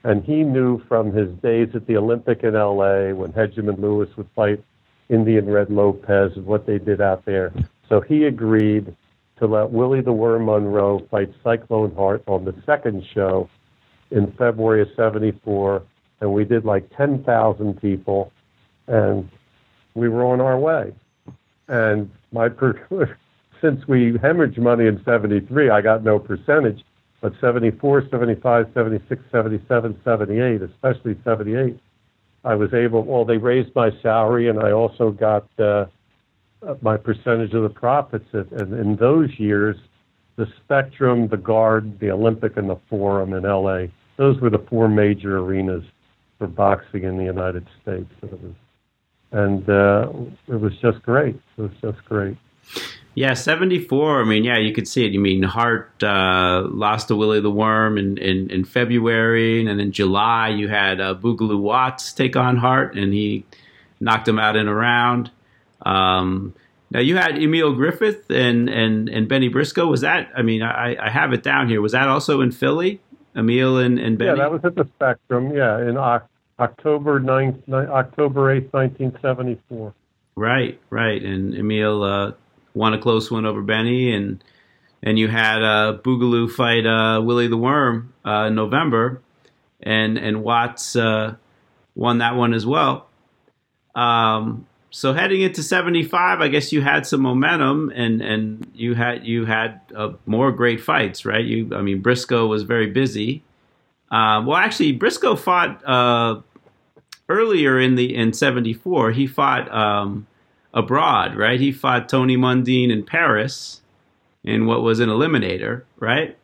[0.04, 4.30] and he knew from his days at the Olympic in LA when Hedgemon Lewis would
[4.36, 4.64] fight
[5.10, 7.52] Indian Red Lopez and what they did out there.
[7.88, 8.96] So he agreed
[9.40, 13.50] to let Willie the Worm Monroe fight Cyclone Hart on the second show
[14.12, 15.82] in February of 74.
[16.22, 18.32] And we did like 10,000 people,
[18.88, 19.30] and
[19.96, 20.94] we were on our way.
[21.68, 23.18] And my per-
[23.62, 26.84] since we hemorrhaged money in 73, I got no percentage.
[27.22, 31.78] But 74, 75, 76, 77, 78, especially 78,
[32.46, 35.86] I was able, well, they raised my salary and I also got uh,
[36.82, 38.26] my percentage of the profits.
[38.34, 39.76] And in those years,
[40.38, 44.88] the Spectrum, the Guard, the Olympic, and the Forum in LA, those were the four
[44.88, 45.84] major arenas
[46.38, 48.10] for boxing in the United States.
[48.22, 48.54] And it was,
[49.32, 50.12] and, uh,
[50.48, 51.36] it was just great.
[51.58, 52.38] It was just great.
[53.20, 54.22] Yeah, 74.
[54.22, 55.12] I mean, yeah, you could see it.
[55.12, 59.82] You mean Hart uh, lost to Willie the Worm in, in, in, February, and then
[59.82, 63.44] in July you had uh, Boogaloo Watts take on Hart, and he
[64.00, 65.32] knocked him out in a round.
[65.82, 66.56] Um,
[66.92, 69.88] now you had Emil Griffith and, and, and Benny Briscoe.
[69.88, 70.32] Was that?
[70.34, 71.82] I mean, I, I have it down here.
[71.82, 73.02] Was that also in Philly?
[73.36, 74.30] Emil and, and Benny.
[74.30, 75.54] Yeah, that was at the Spectrum.
[75.54, 75.98] Yeah, in
[76.58, 79.94] October 9th, October 8th, 1974.
[80.38, 81.22] Right, right.
[81.22, 82.32] And Emil uh,
[82.74, 84.44] won a close one over Benny, and
[85.02, 89.22] and you had uh, Boogaloo fight uh, Willie the Worm uh, in November,
[89.82, 91.36] and and Watts uh,
[91.96, 93.08] won that one as well.
[93.96, 99.26] Um, so heading into 75 i guess you had some momentum and and you had
[99.26, 103.44] you had uh, more great fights right you i mean briscoe was very busy
[104.12, 106.40] uh, well actually briscoe fought uh,
[107.28, 110.26] earlier in the in 74 he fought um,
[110.74, 111.60] abroad, right?
[111.60, 113.82] He fought Tony Mundine in Paris
[114.44, 116.38] in what was an eliminator, right?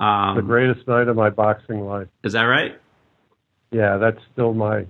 [0.00, 2.08] Um, the greatest night of my boxing life.
[2.22, 2.78] Is that right?
[3.70, 4.86] Yeah, that's still my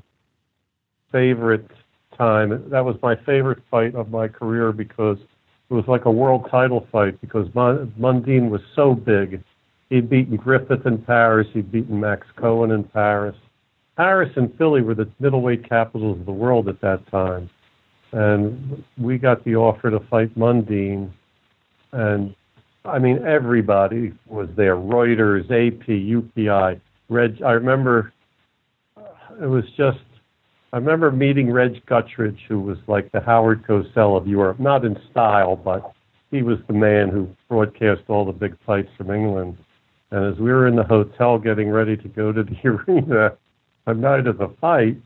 [1.12, 1.70] favorite
[2.16, 2.70] time.
[2.70, 5.18] That was my favorite fight of my career because
[5.70, 9.42] it was like a world title fight because Mundine was so big.
[9.90, 11.46] He'd beaten Griffith in Paris.
[11.52, 13.36] He'd beaten Max Cohen in Paris.
[13.96, 17.48] Paris and Philly were the middleweight capitals of the world at that time
[18.14, 21.10] and we got the offer to fight Mundine,
[21.92, 22.34] and
[22.84, 27.42] I mean everybody was there: Reuters, AP, UPI, Reg.
[27.42, 28.12] I remember
[28.96, 29.98] it was just.
[30.72, 34.96] I remember meeting Reg Gutteridge, who was like the Howard Cosell of Europe, not in
[35.10, 35.92] style, but
[36.32, 39.56] he was the man who broadcast all the big fights from England.
[40.10, 43.36] And as we were in the hotel getting ready to go to the arena
[43.86, 44.96] the night of the fight,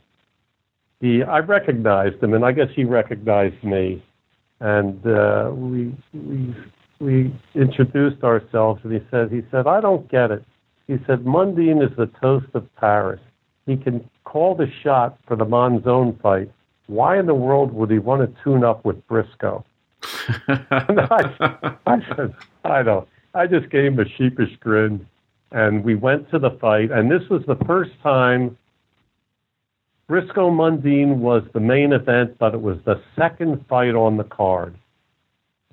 [1.01, 4.03] he I recognized him, and I guess he recognized me,
[4.61, 6.55] and uh, we we
[7.01, 10.45] we introduced ourselves, and he said he said I don't get it.
[10.87, 13.21] He said Mundine is the toast of Paris.
[13.67, 16.51] He can call the shot for the Monzon fight.
[16.87, 19.65] Why in the world would he want to tune up with Briscoe?
[20.49, 22.35] I, I said,
[22.65, 23.07] I don't.
[23.35, 25.07] I just gave him a sheepish grin,
[25.53, 26.91] and we went to the fight.
[26.91, 28.57] And this was the first time
[30.09, 34.75] Briscoe Mundine was the main event, but it was the second fight on the card.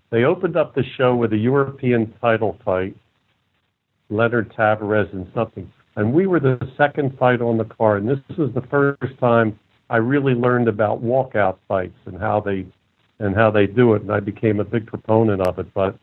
[0.10, 2.98] They opened up the show with a European title fight,
[4.10, 5.72] Leonard Tavares and something.
[5.96, 8.04] And we were the second fight on the card.
[8.04, 9.58] And this was the first time
[9.90, 12.66] I really learned about walkout fights and how they
[13.20, 14.02] and how they do it.
[14.02, 15.74] And I became a big proponent of it.
[15.74, 15.98] But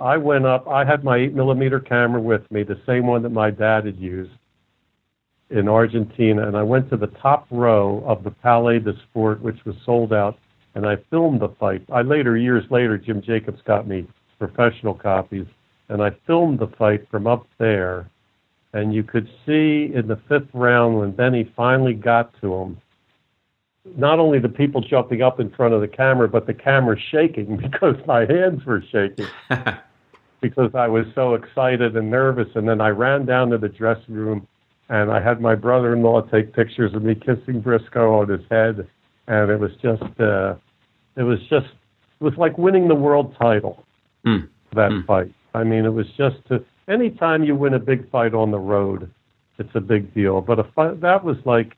[0.00, 0.66] I went up.
[0.66, 3.96] I had my eight millimeter camera with me, the same one that my dad had
[3.96, 4.32] used
[5.50, 9.64] in Argentina, and I went to the top row of the Palais de Sport, which
[9.64, 10.38] was sold out,
[10.74, 11.82] and I filmed the fight.
[11.92, 14.06] I later, years later, Jim Jacobs got me
[14.38, 15.46] professional copies,
[15.88, 18.08] and I filmed the fight from up there.
[18.72, 22.80] And you could see in the fifth round when Benny finally got to him,
[23.96, 27.56] not only the people jumping up in front of the camera, but the camera shaking
[27.70, 29.26] because my hands were shaking
[30.40, 32.48] because I was so excited and nervous.
[32.54, 34.46] And then I ran down to the dressing room
[34.90, 38.88] and I had my brother-in-law take pictures of me kissing Briscoe on his head,
[39.28, 40.56] and it was just, uh,
[41.16, 41.68] it was just,
[42.20, 43.84] it was like winning the world title.
[44.26, 44.48] Mm.
[44.74, 45.06] That mm.
[45.06, 45.32] fight.
[45.54, 49.08] I mean, it was just to, anytime you win a big fight on the road,
[49.58, 50.40] it's a big deal.
[50.40, 51.76] But a fight, that was like,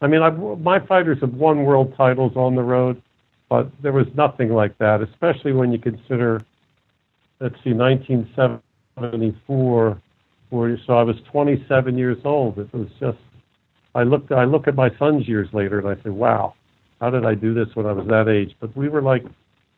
[0.00, 3.00] I mean, I, my fighters have won world titles on the road,
[3.48, 6.40] but there was nothing like that, especially when you consider,
[7.38, 10.02] let's see, 1974
[10.50, 12.58] so I was 27 years old.
[12.58, 13.18] It was just,
[13.94, 16.54] I looked, I look at my son's years later and I say, wow,
[17.00, 18.54] how did I do this when I was that age?
[18.60, 19.24] But we were like,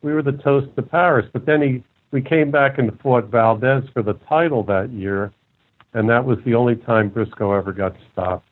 [0.03, 1.27] we were the toast to Paris.
[1.33, 5.33] But then he, we came back and fought Valdez for the title that year,
[5.95, 8.49] and that was the only time Briscoe ever got stopped,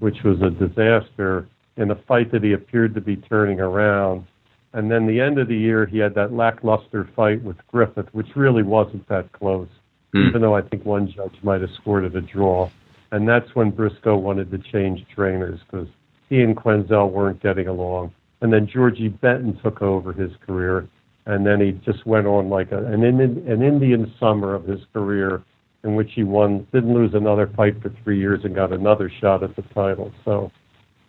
[0.00, 1.46] which was a disaster
[1.76, 4.26] in a fight that he appeared to be turning around.
[4.72, 8.28] And then the end of the year, he had that lackluster fight with Griffith, which
[8.34, 9.68] really wasn't that close
[10.14, 10.28] mm.
[10.28, 12.70] even though I think one judge might have scored it a draw.
[13.12, 15.88] And that's when Briscoe wanted to change trainers because
[16.28, 18.12] he and Quenzel weren't getting along.
[18.40, 20.88] And then Georgie Benton took over his career,
[21.26, 25.42] and then he just went on like a, an, an Indian summer of his career
[25.82, 29.42] in which he won, didn't lose another fight for three years, and got another shot
[29.42, 30.12] at the title.
[30.24, 30.52] So,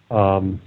[0.09, 0.61] um,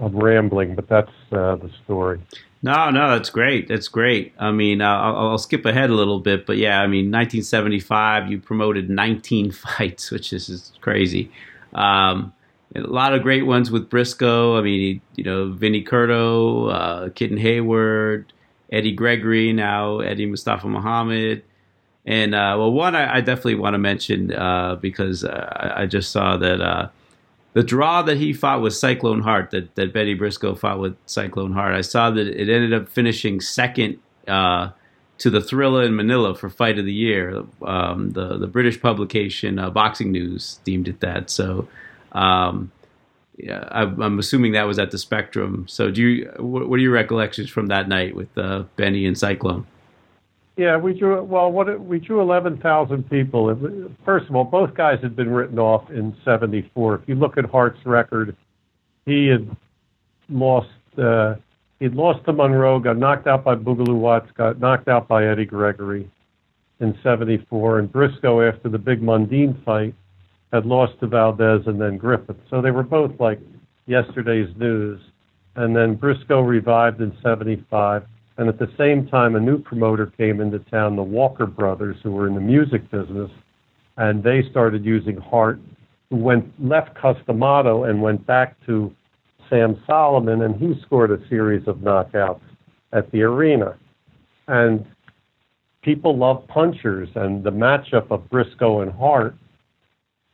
[0.00, 2.20] I'm rambling, but that's uh, the story.
[2.66, 3.68] No, no, that's great.
[3.68, 4.34] That's great.
[4.40, 8.28] I mean, uh, I'll, I'll, skip ahead a little bit, but yeah, I mean, 1975,
[8.28, 11.30] you promoted 19 fights, which is, is crazy.
[11.74, 12.32] Um,
[12.74, 14.58] a lot of great ones with Briscoe.
[14.58, 18.32] I mean, you know, Vinny Curto, uh, Kitten Hayward,
[18.72, 21.44] Eddie Gregory, now Eddie Mustafa Muhammad.
[22.04, 26.10] And uh, well, one I, I definitely want to mention uh, because uh, I just
[26.10, 26.88] saw that uh,
[27.56, 31.54] the draw that he fought with Cyclone Hart, that, that Bennie Briscoe fought with Cyclone
[31.54, 33.98] Hart, I saw that it ended up finishing second
[34.28, 34.72] uh,
[35.16, 37.44] to the Thrilla in Manila for Fight of the Year.
[37.62, 41.30] Um, the the British publication uh, Boxing News deemed it that.
[41.30, 41.66] So.
[42.12, 42.72] Um,
[43.38, 45.66] yeah, I, am assuming that was at the Spectrum.
[45.68, 49.16] So, do you what, what are your recollections from that night with uh, Bennie and
[49.16, 49.66] Cyclone?
[50.56, 51.52] Yeah, we drew well.
[51.52, 53.54] What we drew eleven thousand people.
[54.06, 56.94] First of all, both guys had been written off in '74.
[56.94, 58.34] If you look at Hart's record,
[59.04, 59.54] he had
[60.30, 60.70] lost.
[60.96, 61.34] Uh,
[61.78, 65.44] he'd lost to Monroe, got knocked out by Boogaloo Watts, got knocked out by Eddie
[65.44, 66.10] Gregory
[66.80, 69.94] in '74, and Briscoe after the big Mundine fight
[70.54, 72.36] had lost to Valdez and then Griffith.
[72.48, 73.40] So they were both like
[73.84, 75.00] yesterday's news.
[75.54, 78.04] And then Briscoe revived in '75
[78.38, 82.12] and at the same time, a new promoter came into town, the Walker brothers, who
[82.12, 83.30] were in the music business,
[83.96, 85.58] and they started using Hart,
[86.10, 88.94] who went left Cus D'Amato and went back to
[89.48, 92.42] Sam Solomon, and he scored a series of knockouts
[92.92, 93.76] at the arena.
[94.48, 94.84] And
[95.82, 99.34] people love punchers, and the matchup of Briscoe and Hart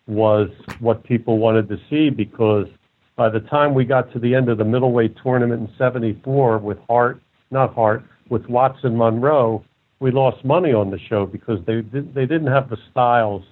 [0.09, 0.49] was
[0.81, 2.67] what people wanted to see because
[3.15, 6.79] by the time we got to the end of the middleweight tournament in 74 with
[6.89, 7.23] Hart
[7.53, 9.65] not Hart, with Watson Monroe,
[10.01, 13.45] we lost money on the show because they did, they didn't have the styles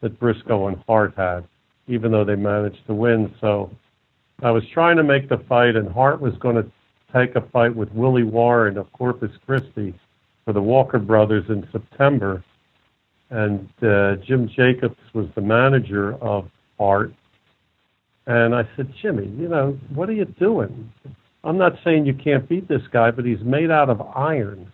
[0.00, 1.44] that Briscoe and Hart had,
[1.86, 3.34] even though they managed to win.
[3.40, 3.70] So
[4.42, 6.70] I was trying to make the fight, and Hart was going to
[7.12, 9.94] take a fight with Willie Warren of Corpus Christi
[10.44, 12.44] for the Walker brothers in September.
[13.30, 16.48] And uh, Jim Jacobs was the manager of
[16.78, 17.12] Hart.
[18.26, 20.92] And I said, Jimmy, you know, what are you doing?
[21.44, 24.72] I'm not saying you can't beat this guy, but he's made out of iron.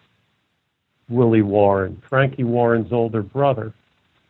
[1.08, 3.74] Willie Warren, Frankie Warren's older brother,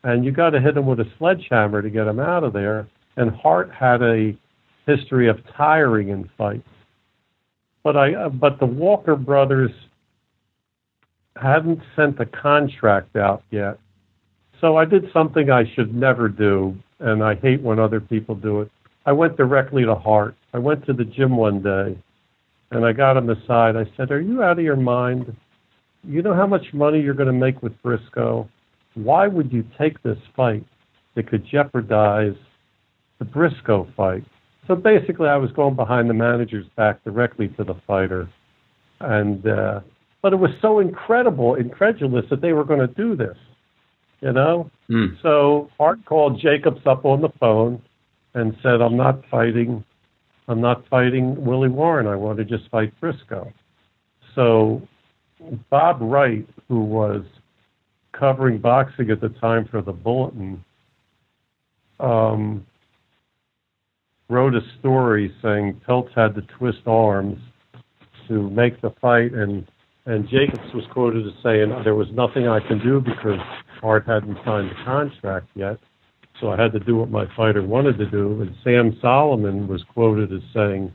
[0.03, 2.89] and you got to hit him with a sledgehammer to get him out of there.
[3.17, 4.37] And Hart had a
[4.85, 6.69] history of tiring in fights,
[7.85, 9.71] but I uh, but the Walker brothers
[11.41, 13.79] hadn't sent the contract out yet.
[14.61, 18.63] So I did something I should never do, and I hate when other people do
[18.63, 18.71] it.
[19.07, 20.35] I went directly to Hart.
[20.53, 21.97] I went to the gym one day
[22.71, 23.77] and I got him aside.
[23.77, 25.37] I said, Are you out of your mind?
[26.03, 28.49] You know how much money you're going to make with Briscoe?
[28.95, 30.65] Why would you take this fight
[31.15, 32.37] that could jeopardize
[33.19, 34.25] the Briscoe fight?
[34.67, 38.29] So basically, I was going behind the manager's back directly to the fighter.
[39.01, 39.81] And, uh,
[40.23, 43.37] but it was so incredible, incredulous that they were going to do this,
[44.21, 44.71] you know?
[44.89, 45.21] Mm.
[45.23, 47.83] So Hart called Jacobs up on the phone
[48.35, 49.85] and said, I'm not fighting
[50.49, 52.07] I'm not fighting Willie Warren.
[52.07, 53.53] I want to just fight Briscoe.
[54.35, 54.83] So
[55.71, 57.25] Bob Wright, who was
[58.13, 60.63] covering boxing at the time for the Bulletin,
[62.01, 62.67] um,
[64.29, 67.39] wrote a story saying Peltz had to twist arms
[68.29, 69.67] to make the fight, and
[70.07, 73.39] and Jacobs was quoted as saying there was nothing I can do because
[73.81, 75.79] Hart hadn't signed the contract yet.
[76.41, 78.43] So I had to do what my fighter wanted to do.
[78.43, 80.95] And Sam Solomon was quoted as saying,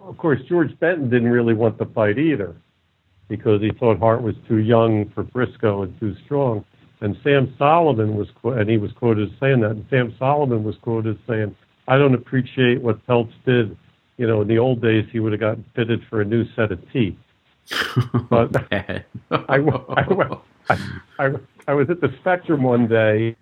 [0.00, 2.54] of course, George Benton didn't really want the fight either
[3.28, 6.64] because he thought Hart was too young for Briscoe and too strong.
[7.00, 9.72] And Sam Solomon was, and he was quoted as saying that.
[9.72, 11.54] And Sam Solomon was quoted as saying,
[11.88, 13.76] I don't appreciate what Peltz did.
[14.16, 16.70] You know, in the old days, he would have gotten fitted for a new set
[16.70, 17.16] of teeth.
[18.30, 19.58] but I, I,
[20.68, 20.78] I,
[21.18, 21.30] I,
[21.66, 23.36] I was at the Spectrum one day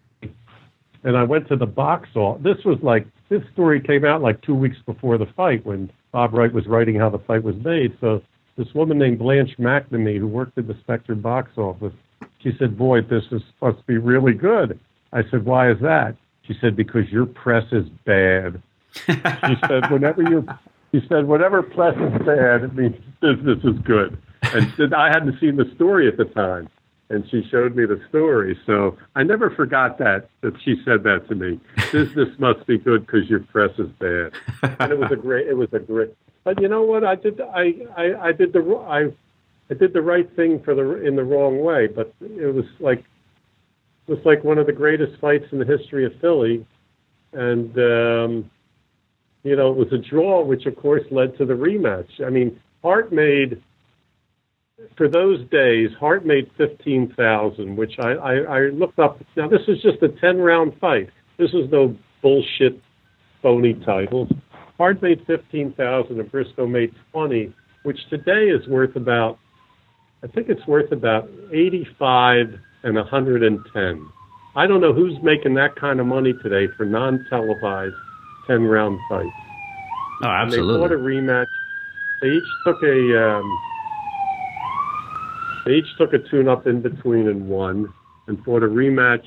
[1.05, 2.43] and I went to the box office.
[2.43, 6.35] This was like this story came out like two weeks before the fight when Bob
[6.35, 7.97] Wright was writing how the fight was made.
[8.01, 8.23] So
[8.57, 11.95] this woman named Blanche McNamee, who worked at the Spectrum box office,
[12.43, 14.79] she said, "Boy, this is supposed to be really good."
[15.13, 18.61] I said, "Why is that?" She said, "Because your press is bad."
[18.95, 20.47] she said, "Whenever you,"
[20.93, 24.19] she said, "Whatever press is bad, it means business is good."
[24.55, 26.69] And I hadn't seen the story at the time
[27.13, 28.59] and she showed me the story.
[28.67, 31.61] So I never forgot that that she said that to me.
[31.93, 34.33] Business must be good because your press is bad,
[34.81, 35.47] and it was a great.
[35.47, 36.15] It was a great.
[36.45, 37.05] But you know what?
[37.05, 37.41] I did.
[37.41, 39.13] I I, I did the I
[39.71, 41.87] I did the right thing for the in the wrong way.
[41.87, 43.05] But it was like
[44.09, 46.67] it was like one of the greatest fights in the history of Philly,
[47.33, 48.51] and um,
[49.43, 52.25] you know it was a draw, which of course led to the rematch.
[52.25, 53.63] I mean, Hart made
[54.97, 59.21] for those days, Hart made fifteen thousand, which I, I, I looked up.
[59.37, 61.11] Now this is just a ten round fight.
[61.39, 62.81] This is no bullshit,
[63.43, 64.29] phony titles.
[64.79, 67.53] Hart made fifteen thousand, and Briscoe made twenty,
[67.83, 69.39] which today is worth about,
[70.23, 72.47] I think it's worth about eighty five
[72.83, 74.09] and a hundred and ten.
[74.55, 77.95] I don't know who's making that kind of money today for non televised
[78.47, 79.29] ten round fights.
[80.23, 80.75] Oh, absolutely.
[80.75, 81.47] And they fought a rematch.
[82.21, 83.39] They each took a.
[83.39, 83.59] Um,
[85.65, 87.93] they each took a tune-up in between and won,
[88.27, 89.25] and fought a rematch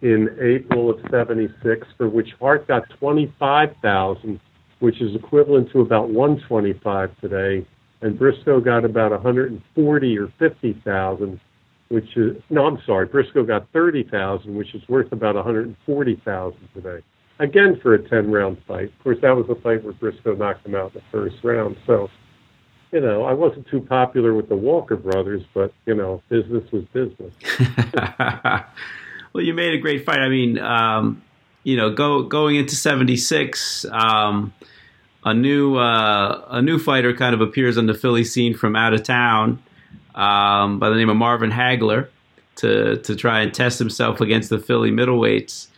[0.00, 4.40] in April of '76, for which Hart got 25,000,
[4.80, 7.66] which is equivalent to about 125 today,
[8.00, 11.40] and Briscoe got about 140 or 50,000,
[11.88, 17.04] which is no, I'm sorry, Briscoe got 30,000, which is worth about 140,000 today.
[17.38, 18.92] Again, for a 10-round fight.
[18.96, 21.76] Of course, that was a fight where Briscoe knocked him out in the first round.
[21.86, 22.08] So
[22.92, 26.84] you know, I wasn't too popular with the Walker brothers, but you know, business was
[26.92, 27.34] business.
[29.32, 30.18] well, you made a great fight.
[30.18, 31.22] I mean, um,
[31.64, 34.52] you know, go going into '76, um,
[35.24, 38.92] a new uh, a new fighter kind of appears on the Philly scene from out
[38.92, 39.62] of town
[40.14, 42.08] um, by the name of Marvin Hagler
[42.56, 45.68] to to try and test himself against the Philly middleweights,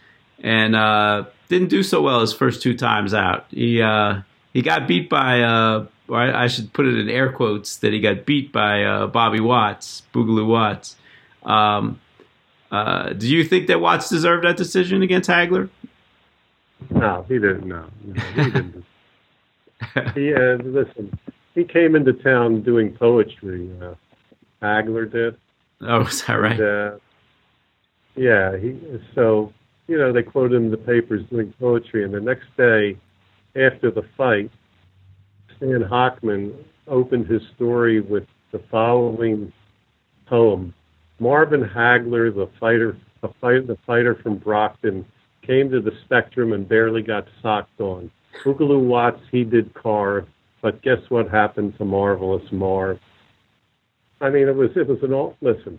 [0.43, 3.47] and uh, didn't do so well his first two times out.
[3.51, 7.33] He uh, he got beat by uh, or I, I, should put it in air
[7.33, 10.97] quotes, that he got beat by uh, Bobby Watts, Boogaloo Watts.
[11.43, 12.01] Um,
[12.71, 15.71] uh, do you think that Watts deserved that decision against Hagler?
[16.91, 17.67] No, he didn't.
[17.67, 18.85] No, no he didn't.
[20.15, 21.19] he uh, listen.
[21.55, 23.71] He came into town doing poetry.
[23.81, 23.95] Uh,
[24.63, 25.37] Hagler did.
[25.81, 26.59] Oh, is that right?
[26.59, 26.99] And, uh,
[28.17, 28.57] yeah.
[28.57, 28.79] He
[29.15, 29.53] so
[29.87, 32.97] you know they quoted him in the papers doing poetry, and the next day
[33.57, 34.51] after the fight,
[35.65, 36.53] Stan Hochman
[36.89, 39.53] opened his story with the following
[40.27, 40.75] poem.
[41.19, 45.07] Marvin Hagler, the fighter, the, fight, the fighter from Brockton,
[45.47, 48.11] came to the Spectrum and barely got socked on.
[48.45, 50.27] Boogaloo Watts, he did carve,
[50.61, 52.99] but guess what happened to Marvelous Marv?
[54.21, 55.37] I mean, it was it was an all.
[55.41, 55.79] Listen,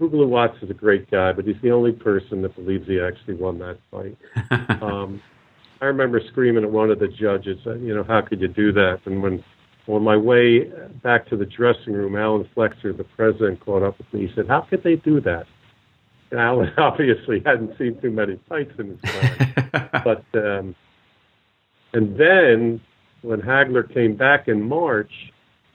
[0.00, 3.34] Boogaloo Watts is a great guy, but he's the only person that believes he actually
[3.34, 4.16] won that fight.
[4.82, 5.22] um,
[5.80, 8.72] I remember screaming at one of the judges, uh, you know, how could you do
[8.72, 9.00] that?
[9.06, 9.42] And when
[9.86, 10.70] on my way
[11.02, 14.26] back to the dressing room, Alan Flexer, the president, caught up with me.
[14.26, 15.46] He said, "How could they do that?"
[16.30, 20.74] And Alan obviously hadn't seen too many fights in his time, but um,
[21.92, 22.80] and then
[23.22, 25.10] when Hagler came back in March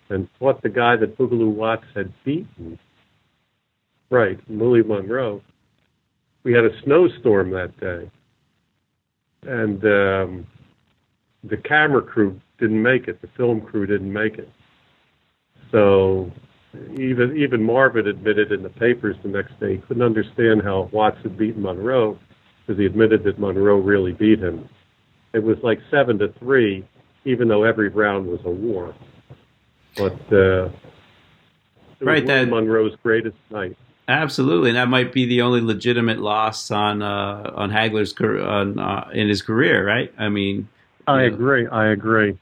[0.09, 2.79] and fought the guy that Boogaloo Watts had beaten,
[4.09, 5.41] right, Willie Monroe,
[6.43, 8.09] we had a snowstorm that day
[9.45, 10.47] and um,
[11.43, 13.21] the camera crew didn't make it.
[13.21, 14.49] The film crew didn't make it.
[15.71, 16.31] So
[16.97, 21.17] even even Marvin admitted in the papers the next day he couldn't understand how Watts
[21.23, 22.17] had beaten Monroe
[22.65, 24.67] because he admitted that Monroe really beat him.
[25.33, 26.85] It was like seven to three,
[27.25, 28.95] even though every round was a war.
[29.97, 30.69] But uh,
[32.01, 33.77] right, that Monroe's greatest night.
[34.07, 39.09] Absolutely, and that might be the only legitimate loss on uh, on Hagler's on uh,
[39.11, 40.13] in his career, right?
[40.17, 40.67] I mean,
[41.07, 41.67] I know, agree.
[41.67, 42.37] I agree.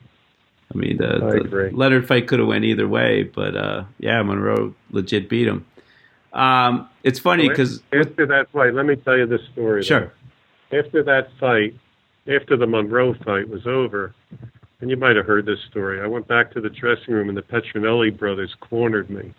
[0.73, 1.71] I mean, the, I the.
[1.73, 5.65] Leonard fight could have went either way, but uh, yeah, Monroe legit beat him.
[6.33, 9.83] Um, it's funny because after that fight, let me tell you this story.
[9.83, 10.11] Sure.
[10.69, 10.79] Though.
[10.79, 11.75] After that fight,
[12.27, 14.13] after the Monroe fight was over,
[14.81, 17.37] and you might have heard this story, I went back to the dressing room, and
[17.37, 19.33] the Petronelli brothers cornered me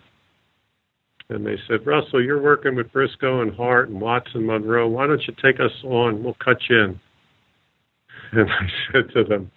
[1.29, 4.87] and they said, Russell, you're working with Briscoe and Hart and Watson Monroe.
[4.87, 6.23] Why don't you take us on?
[6.23, 6.99] We'll cut you in.
[8.31, 9.51] And I said to them,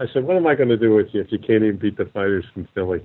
[0.00, 1.96] I said, what am I going to do with you if you can't even beat
[1.96, 3.04] the fighters from Philly?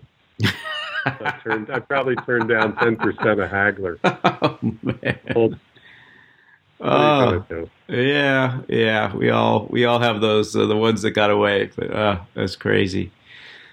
[1.05, 3.99] I, turned, I probably turned down 10% of Hagler.
[6.83, 7.45] Oh, man.
[7.59, 9.15] oh, yeah, yeah.
[9.15, 11.69] We all we all have those, uh, the ones that got away.
[11.75, 13.11] But uh, that's crazy.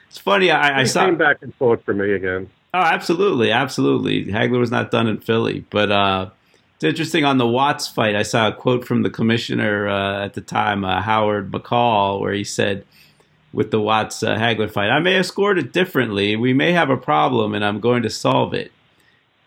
[0.09, 0.51] It's funny.
[0.51, 2.51] I, I saw came back and forth for me again.
[2.75, 4.27] Oh, absolutely, absolutely.
[4.27, 6.31] Hagler was not done in Philly, but uh,
[6.75, 8.15] it's interesting on the Watts fight.
[8.15, 12.35] I saw a quote from the commissioner uh, at the time, uh, Howard McCall, where
[12.35, 12.85] he said,
[13.55, 16.37] "With the Watts uh, Hagler fight, I may have scored it differently.
[16.37, 18.71] We may have a problem, and I'm going to solve it."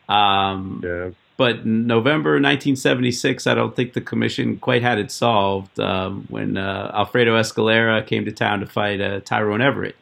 [0.10, 1.11] Um, yeah.
[1.38, 6.91] But November 1976, I don't think the commission quite had it solved um, when uh,
[6.93, 9.95] Alfredo Escalera came to town to fight uh, Tyrone Everett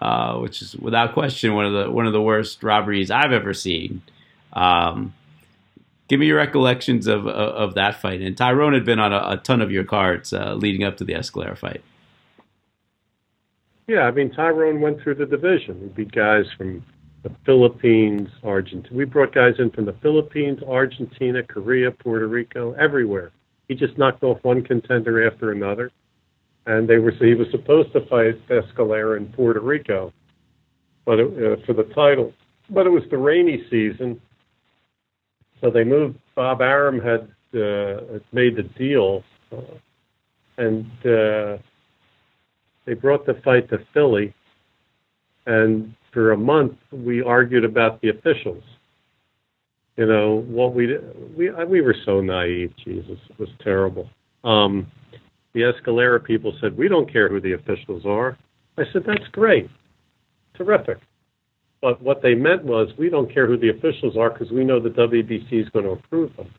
[0.00, 3.54] uh, which is without question one of the one of the worst robberies I've ever
[3.54, 4.02] seen.
[4.52, 5.14] Um,
[6.08, 8.20] give me your recollections of of, of that fight.
[8.20, 11.04] And Tyrone had been on a, a ton of your cards uh, leading up to
[11.04, 11.82] the Escalera fight.
[13.86, 15.80] Yeah, I mean Tyrone went through the division.
[15.80, 16.84] We beat guys from
[17.22, 18.94] the Philippines, Argentina.
[18.94, 23.32] We brought guys in from the Philippines, Argentina, Korea, Puerto Rico, everywhere.
[23.66, 25.90] He just knocked off one contender after another,
[26.68, 30.12] and they were he was supposed to fight Escalera in Puerto Rico,
[31.06, 32.32] but it, uh, for the title,
[32.70, 34.20] but it was the rainy season,
[35.60, 36.18] so they moved.
[36.36, 37.22] Bob Arum had
[37.58, 39.62] uh, made the deal, uh,
[40.58, 41.56] and uh,
[42.84, 44.34] they brought the fight to Philly,
[45.46, 48.62] and for a month we argued about the officials.
[49.96, 50.98] You know what we
[51.34, 52.74] we we were so naive.
[52.84, 54.10] Jesus, it was terrible.
[54.44, 54.86] Um,
[55.54, 58.36] the Escalera people said we don't care who the officials are.
[58.76, 59.68] I said that's great,
[60.56, 60.98] terrific.
[61.80, 64.80] But what they meant was we don't care who the officials are because we know
[64.80, 66.50] the WBC is going to approve them.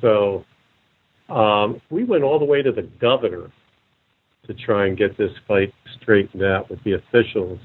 [0.00, 0.44] So
[1.28, 3.50] um, we went all the way to the governor
[4.46, 7.58] to try and get this fight straightened out with the officials.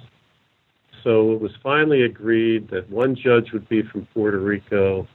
[1.03, 5.07] So it was finally agreed that one judge would be from Puerto Rico,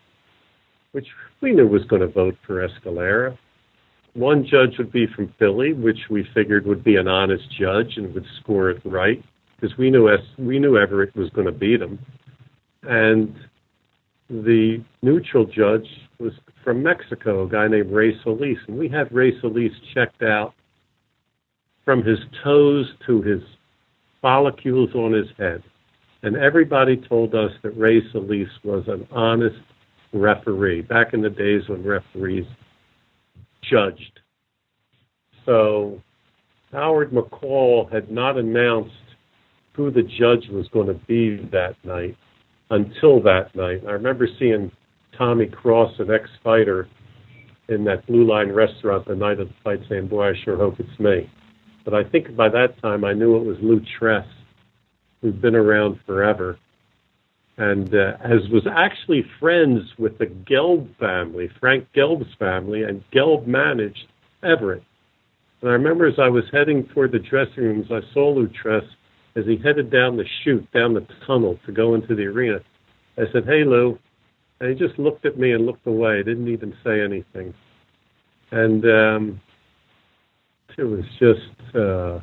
[0.92, 1.06] which
[1.40, 3.36] we knew was going to vote for Escalera.
[4.16, 8.14] One judge would be from Philly, which we figured would be an honest judge and
[8.14, 9.22] would score it right,
[9.60, 11.98] because we knew we knew Everett was going to beat him.
[12.82, 13.36] And
[14.30, 15.86] the neutral judge
[16.18, 16.32] was
[16.64, 20.54] from Mexico, a guy named Ray Solis, and we had Ray Solis checked out
[21.84, 23.42] from his toes to his
[24.22, 25.62] follicles on his head.
[26.22, 29.60] And everybody told us that Ray Solis was an honest
[30.14, 32.46] referee back in the days when referees
[33.70, 34.20] judged.
[35.44, 36.00] So
[36.72, 38.92] Howard McCall had not announced
[39.74, 42.16] who the judge was going to be that night
[42.70, 43.82] until that night.
[43.86, 44.72] I remember seeing
[45.16, 46.88] Tommy Cross, an ex fighter,
[47.68, 50.78] in that Blue Line restaurant the night of the fight saying, Boy, I sure hope
[50.78, 51.30] it's me.
[51.84, 54.26] But I think by that time I knew it was Lou Tress,
[55.20, 56.58] who'd been around forever,
[57.58, 63.46] and uh, as was actually friends with the Gelb family, Frank Gelb's family, and Gelb
[63.46, 64.06] managed
[64.42, 64.82] Everett.
[65.62, 68.84] And I remember as I was heading toward the dressing rooms, I saw Lou Tress
[69.36, 72.60] as he headed down the chute, down the tunnel to go into the arena.
[73.16, 73.98] I said, "Hey, Lou,"
[74.60, 76.22] and he just looked at me and looked away.
[76.22, 77.54] Didn't even say anything.
[78.50, 79.40] And um,
[80.76, 82.20] it was just uh,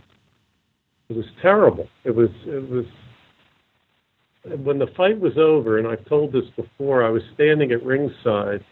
[1.09, 1.87] it was terrible.
[2.03, 2.85] It was it was
[4.43, 7.03] when the fight was over, and I've told this before.
[7.03, 8.63] I was standing at ringside,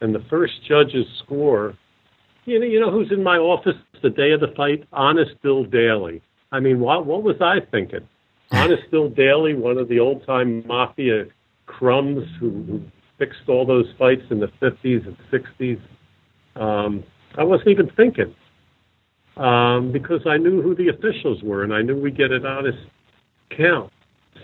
[0.00, 1.74] and the first judge's score.
[2.44, 4.86] You know, you know who's in my office the day of the fight?
[4.92, 6.22] Honest Bill Daly.
[6.52, 8.06] I mean, what what was I thinking?
[8.52, 11.24] Honest Bill Daly, one of the old time mafia
[11.66, 12.82] crumbs who, who
[13.18, 15.80] fixed all those fights in the 50s and 60s.
[16.60, 17.04] Um,
[17.36, 18.34] I wasn't even thinking
[19.36, 22.78] um, because I knew who the officials were and I knew we'd get an honest
[23.56, 23.90] count.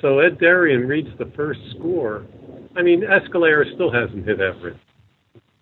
[0.02, 2.26] So Ed Derian reads the first score.
[2.76, 4.76] I mean, Escalera still hasn't hit Everett.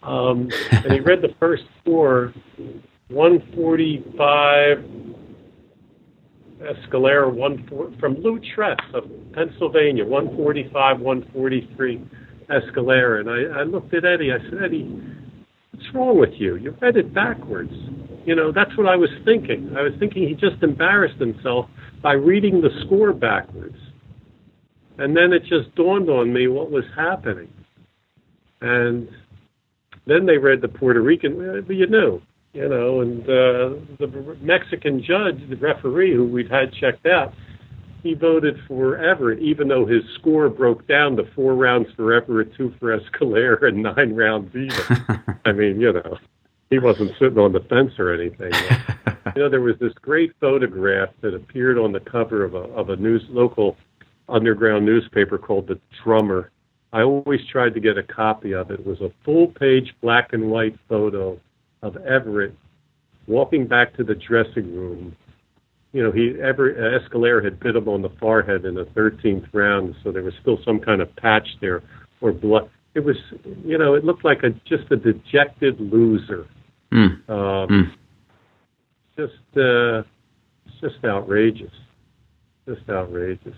[0.02, 2.32] Um, and he read the first score
[3.08, 4.78] 145
[6.60, 9.04] Escalera one from Lou Tress of
[9.34, 12.10] Pennsylvania, 145, 143
[12.48, 13.20] Escalera.
[13.20, 14.32] And I, I looked at Eddie.
[14.32, 14.88] I said, Eddie,
[15.72, 16.56] what's wrong with you?
[16.56, 17.72] You read it backwards.
[18.24, 19.74] You know, that's what I was thinking.
[19.76, 21.66] I was thinking he just embarrassed himself
[22.02, 23.76] by reading the score backwards.
[25.00, 27.50] And then it just dawned on me what was happening.
[28.60, 29.08] And
[30.06, 32.20] then they read the Puerto Rican, but you knew,
[32.52, 37.32] you know, and uh, the Mexican judge, the referee who we'd had checked out,
[38.02, 42.54] he voted for Everett, even though his score broke down to four rounds for Everett,
[42.54, 45.30] two for Escalera, and nine rounds even.
[45.46, 46.18] I mean, you know,
[46.68, 48.52] he wasn't sitting on the fence or anything.
[49.34, 52.90] you know, there was this great photograph that appeared on the cover of a of
[52.90, 53.78] a news local
[54.30, 56.50] underground newspaper called The Drummer.
[56.92, 58.80] I always tried to get a copy of it.
[58.80, 61.38] It was a full page black and white photo
[61.82, 62.54] of Everett
[63.26, 65.16] walking back to the dressing room.
[65.92, 69.48] You know, he ever uh, Escalera had bit him on the forehead in the 13th
[69.52, 71.82] round, so there was still some kind of patch there
[72.20, 72.70] or blood.
[72.94, 73.16] It was,
[73.64, 76.46] you know, it looked like a just a dejected loser.
[76.92, 77.28] Mm.
[77.28, 77.92] Um, Mm.
[79.16, 79.98] Just, uh,
[80.66, 81.72] it's just outrageous.
[82.66, 83.54] Just outrageous.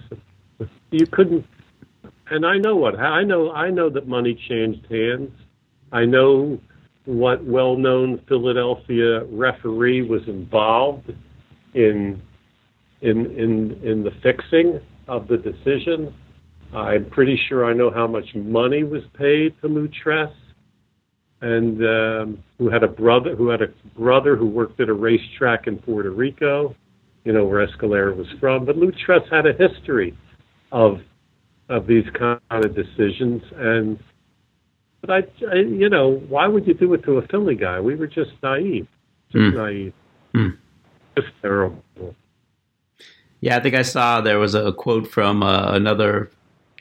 [0.91, 1.45] You couldn't,
[2.31, 3.51] and I know what I know.
[3.53, 5.31] I know that money changed hands.
[5.93, 6.59] I know
[7.05, 11.13] what well-known Philadelphia referee was involved
[11.75, 12.23] in
[13.01, 16.15] in in in the fixing of the decision.
[16.75, 20.31] I'm pretty sure I know how much money was paid to Lou Tress.
[21.43, 23.69] and um, who had a brother who had a
[23.99, 26.75] brother who worked at a racetrack in Puerto Rico,
[27.25, 28.65] you know where Escalera was from.
[28.65, 30.17] But Lou Tress had a history
[30.73, 31.01] of
[31.69, 33.99] of these kind of decisions, and
[35.01, 35.19] but I,
[35.51, 37.79] I you know, why would you do it to a Philly guy?
[37.81, 38.89] We were just naive,
[39.31, 39.55] just mm.
[39.55, 39.93] naive,
[40.35, 40.57] mm.
[41.17, 41.85] just terrible.
[43.41, 46.31] Yeah, I think I saw there was a quote from uh, another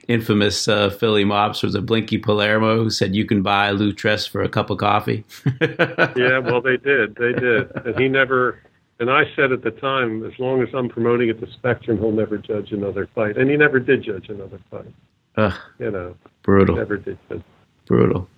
[0.07, 4.25] infamous uh, Philly mobster, was a Blinky Palermo, who said, "You can buy Lou Tress
[4.25, 5.25] for a cup of coffee."
[5.61, 8.59] yeah, well, they did, they did, and he never.
[9.01, 12.11] And I said at the time, as long as I'm promoting at the Spectrum, he'll
[12.11, 14.93] never judge another fight, and he never did judge another fight.
[15.35, 16.75] Uh, you know, brutal.
[16.75, 17.17] Never did.
[17.27, 17.41] Judge.
[17.87, 18.29] Brutal.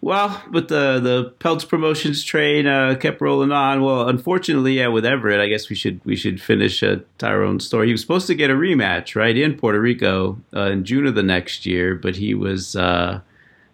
[0.00, 3.82] Well, but the the Peltz promotions train uh, kept rolling on.
[3.82, 7.88] Well, unfortunately, yeah, with Everett, I guess we should we should finish uh, Tyrone's story.
[7.88, 11.14] He was supposed to get a rematch right in Puerto Rico uh, in June of
[11.14, 13.20] the next year, but he was uh,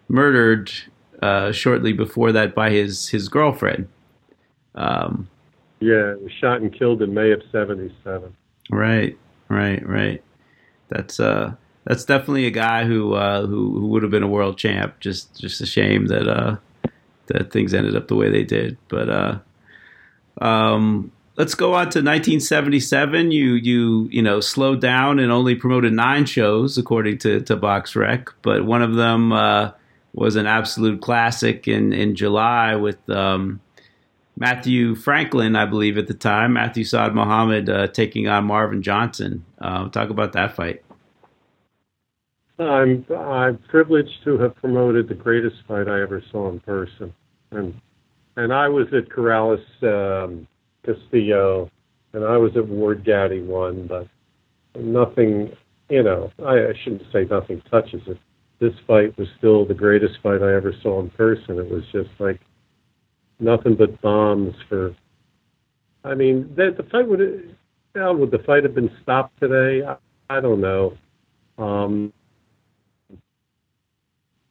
[0.09, 0.71] murdered
[1.21, 3.87] uh, shortly before that by his his girlfriend.
[4.75, 5.29] Um,
[5.79, 8.35] yeah, was shot and killed in May of '77.
[8.71, 9.17] Right,
[9.49, 10.23] right, right.
[10.89, 11.53] That's uh
[11.85, 14.99] that's definitely a guy who uh, who who would have been a world champ.
[14.99, 16.57] Just just a shame that uh,
[17.27, 18.77] that things ended up the way they did.
[18.89, 19.39] But uh,
[20.39, 23.31] um, let's go on to 1977.
[23.31, 28.33] You you you know slowed down and only promoted nine shows according to to BoxRec,
[28.41, 29.71] but one of them uh,
[30.13, 33.09] was an absolute classic in in July with.
[33.09, 33.61] Um,
[34.39, 39.45] Matthew Franklin, I believe at the time, Matthew Saad Muhammad uh, taking on Marvin Johnson.
[39.59, 40.81] Uh, talk about that fight.
[42.57, 47.13] I'm I'm privileged to have promoted the greatest fight I ever saw in person,
[47.51, 47.79] and
[48.37, 50.47] and I was at Corrales um,
[50.85, 51.69] Castillo,
[52.13, 54.07] and I was at Ward Gatti one, but
[54.81, 55.51] nothing,
[55.89, 58.17] you know, I, I shouldn't say nothing touches it.
[58.59, 61.59] This fight was still the greatest fight I ever saw in person.
[61.59, 62.39] It was just like
[63.39, 64.95] nothing but bombs for.
[66.03, 67.55] I mean, the, the fight would.
[67.95, 69.85] Well, would the fight have been stopped today?
[69.85, 69.97] I,
[70.29, 70.97] I don't know.
[71.57, 72.13] Um,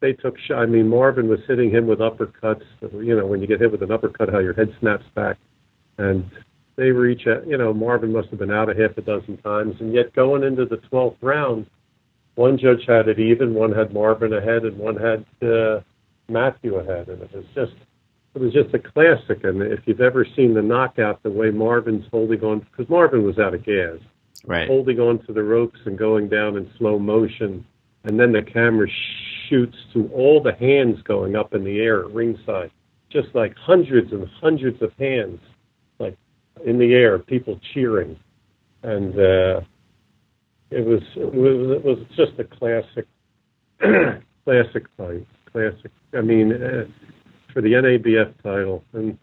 [0.01, 2.65] they took I mean, Marvin was hitting him with uppercuts.
[2.81, 5.37] You know, when you get hit with an uppercut, how your head snaps back,
[5.99, 6.31] and
[6.77, 9.75] they reach at you know Marvin must have been out a half a dozen times,
[9.81, 11.67] and yet going into the twelfth round,
[12.37, 15.81] one judge had it even, one had Marvin ahead, and one had uh,
[16.29, 17.73] Matthew ahead, and it was just
[18.39, 19.43] it was just a classic.
[19.45, 23.39] And if you've ever seen the knockout, the way Marvin's holding on because Marvin was
[23.39, 23.99] out of gas,
[24.47, 27.65] right, holding on to the ropes and going down in slow motion,
[28.05, 28.89] and then the camera
[29.49, 32.71] shoots to all the hands going up in the air at ringside,
[33.11, 35.41] just like hundreds and hundreds of hands,
[35.99, 36.17] like
[36.65, 38.17] in the air, people cheering,
[38.85, 39.61] and uh,
[40.71, 43.09] it was it was it was just a classic
[44.45, 45.91] classic fight, classic.
[46.15, 46.85] I mean, uh,
[47.53, 49.19] for the NABF title and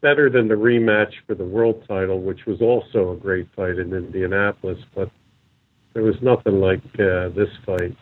[0.00, 3.92] better than the rematch for the world title, which was also a great fight in
[3.92, 5.10] Indianapolis, but
[5.94, 7.96] there was nothing like uh, this fight.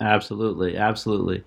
[0.00, 1.44] Absolutely, absolutely.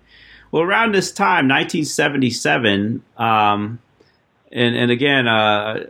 [0.50, 3.78] Well, around this time, 1977, um,
[4.50, 5.84] and and again, uh,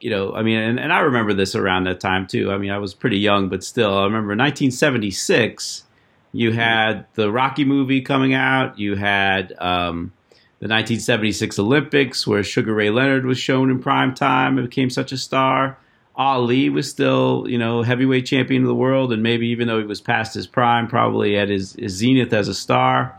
[0.00, 2.50] you know, I mean, and, and I remember this around that time too.
[2.50, 5.84] I mean, I was pretty young, but still, I remember 1976.
[6.32, 8.78] You had the Rocky movie coming out.
[8.78, 10.12] You had um,
[10.60, 15.12] the 1976 Olympics, where Sugar Ray Leonard was shown in prime time and became such
[15.12, 15.78] a star.
[16.16, 19.84] Ali was still, you know, heavyweight champion of the world, and maybe even though he
[19.84, 23.16] was past his prime, probably at his, his zenith as a star.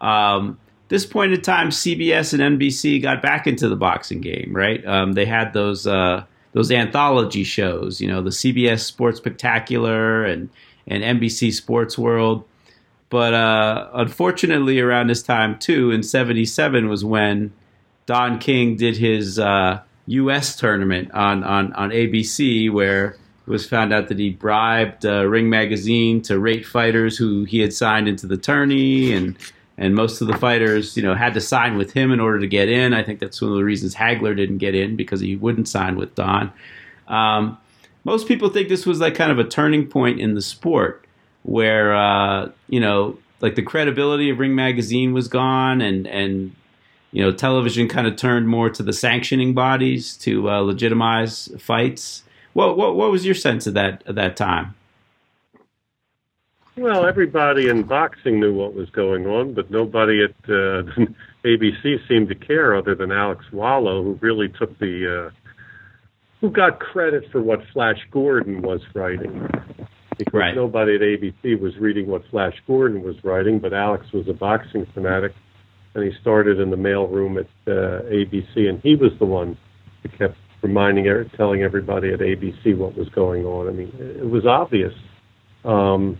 [0.00, 0.58] Um,
[0.88, 4.84] this point in time, CBS and NBC got back into the boxing game, right?
[4.84, 10.48] Um, they had those uh, those anthology shows, you know, the CBS Sports Spectacular and
[10.90, 12.44] and NBC Sports World.
[13.08, 17.52] But uh, unfortunately, around this time too, in '77 was when
[18.06, 20.56] Don King did his uh, U.S.
[20.56, 23.10] tournament on, on, on ABC where
[23.46, 27.60] it was found out that he bribed uh, Ring Magazine to rate fighters who he
[27.60, 29.36] had signed into the tourney, and
[29.78, 32.46] and most of the fighters, you know, had to sign with him in order to
[32.46, 32.92] get in.
[32.92, 35.96] I think that's one of the reasons Hagler didn't get in because he wouldn't sign
[35.96, 36.52] with Don.
[37.08, 37.56] Um,
[38.04, 41.06] most people think this was like kind of a turning point in the sport
[41.42, 46.54] where uh, you know like the credibility of Ring Magazine was gone, and and
[47.12, 52.22] you know, television kind of turned more to the sanctioning bodies to uh, legitimize fights.
[52.52, 54.74] What, what what was your sense of that at that time?
[56.76, 60.82] Well, everybody in boxing knew what was going on, but nobody at uh,
[61.44, 65.30] ABC seemed to care, other than Alex Wallau, who really took the uh,
[66.40, 69.48] who got credit for what Flash Gordon was writing.
[70.18, 70.54] because Right.
[70.54, 74.84] nobody at ABC was reading what Flash Gordon was writing, but Alex was a boxing
[74.92, 75.32] fanatic,
[75.94, 79.56] and he started in the mailroom at uh, ABC, and he was the one
[80.02, 83.66] who kept reminding, er- telling everybody at ABC what was going on.
[83.68, 84.92] I mean, it was obvious
[85.64, 86.18] um,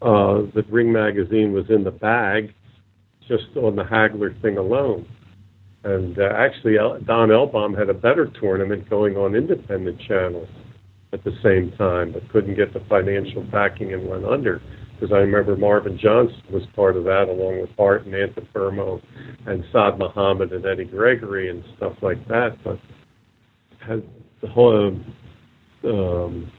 [0.00, 2.54] uh, that Ring Magazine was in the bag
[3.28, 5.06] just on the Hagler thing alone.
[5.86, 10.48] And uh, actually, Don Elbaum had a better tournament going on independent channels
[11.12, 14.60] at the same time, but couldn't get the financial backing and went under.
[14.98, 19.00] Because I remember Marvin Johnson was part of that, along with Hart and Antuofermo
[19.46, 22.56] and Saad Muhammad and Eddie Gregory and stuff like that.
[22.64, 22.80] But
[23.78, 24.02] had
[24.42, 24.98] the whole
[25.84, 26.50] um,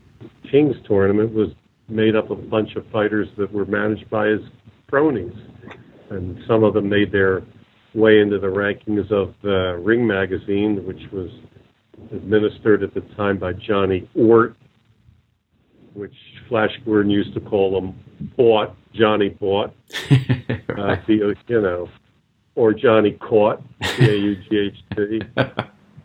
[0.49, 1.49] Kings tournament was
[1.89, 4.41] made up of a bunch of fighters that were managed by his
[4.89, 5.35] cronies,
[6.11, 7.41] and some of them made their
[7.93, 11.29] way into the rankings of uh, Ring Magazine, which was
[12.11, 14.55] administered at the time by Johnny Ort,
[15.93, 16.13] which
[16.47, 17.95] Flash Gordon used to call him
[18.37, 19.73] Bought, Johnny Bought,
[20.11, 21.07] uh, Right.
[21.07, 21.89] B- you know,
[22.55, 25.21] or Johnny Caught, C-A-U-G-H-T.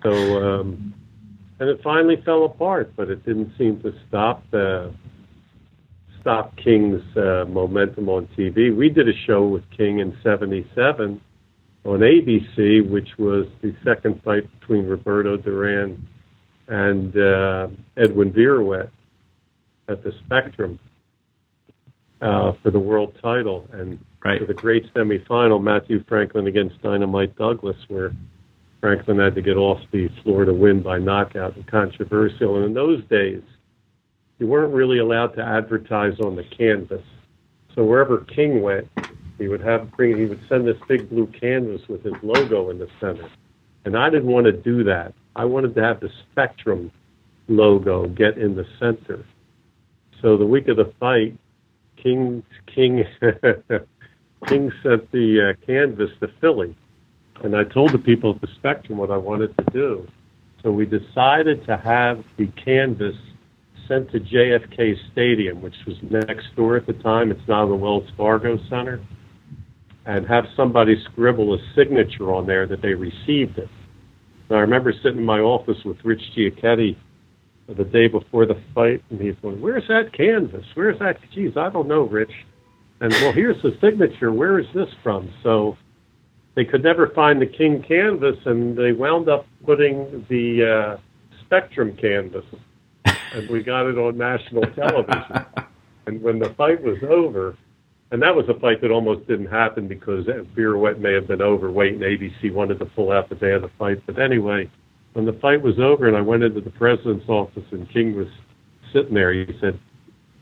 [0.03, 0.11] So,
[0.61, 0.95] um,
[1.61, 4.89] and it finally fell apart, but it didn't seem to stop uh,
[6.21, 8.75] stop King's uh, momentum on TV.
[8.75, 11.21] We did a show with King in '77
[11.85, 16.09] on ABC, which was the second fight between Roberto Duran
[16.69, 18.89] and uh, Edwin Viruet
[19.89, 20.79] at the Spectrum
[22.21, 24.39] uh, for the world title, and Right.
[24.41, 28.13] for the great semifinal, Matthew Franklin against Dynamite Douglas, where
[28.81, 32.57] Franklin had to get off the floor to win by knockout and controversial.
[32.57, 33.43] And in those days,
[34.39, 37.03] you weren't really allowed to advertise on the canvas.
[37.75, 38.89] So wherever King went,
[39.43, 42.79] he would have bring he would send this big blue canvas with his logo in
[42.79, 43.29] the center.
[43.85, 45.13] And I didn't want to do that.
[45.35, 46.93] I wanted to have the Spectrum
[47.49, 49.25] logo get in the center.
[50.21, 51.37] So the week of the fight,
[51.97, 53.05] King King
[54.47, 56.77] King sent the uh, canvas to Philly,
[57.43, 60.09] and I told the people at the Spectrum what I wanted to do.
[60.63, 63.17] So we decided to have the canvas
[63.89, 67.31] sent to JFK Stadium, which was next door at the time.
[67.31, 69.01] It's now the Wells Fargo Center,
[70.07, 73.69] and have somebody scribble a signature on there that they received it.
[74.49, 76.97] And I remember sitting in my office with Rich Giachetti
[77.69, 80.67] the day before the fight, and he's going, "Where's that canvas?
[80.75, 82.33] Where's that?" Geez, I don't know, Rich.
[83.01, 84.33] And well, here's the signature.
[84.33, 85.33] Where is this from?
[85.43, 85.77] So
[86.55, 91.01] they could never find the King canvas, and they wound up putting the uh,
[91.45, 92.45] Spectrum canvas,
[93.05, 95.47] and we got it on national television.
[96.07, 97.57] and when the fight was over,
[98.13, 101.95] and that was a fight that almost didn't happen because Viruet may have been overweight,
[101.95, 104.03] and ABC wanted to pull out the day of the fight.
[104.05, 104.71] But anyway,
[105.15, 108.29] when the fight was over, and I went into the president's office, and King was
[108.93, 109.81] sitting there, he said,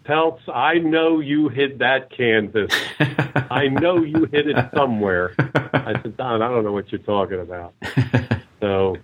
[0.04, 2.74] Peltz, I know you hid that canvas.
[2.98, 5.34] I know you hid it somewhere.
[5.38, 7.74] I said, Don, I don't know what you're talking about.
[8.60, 8.94] So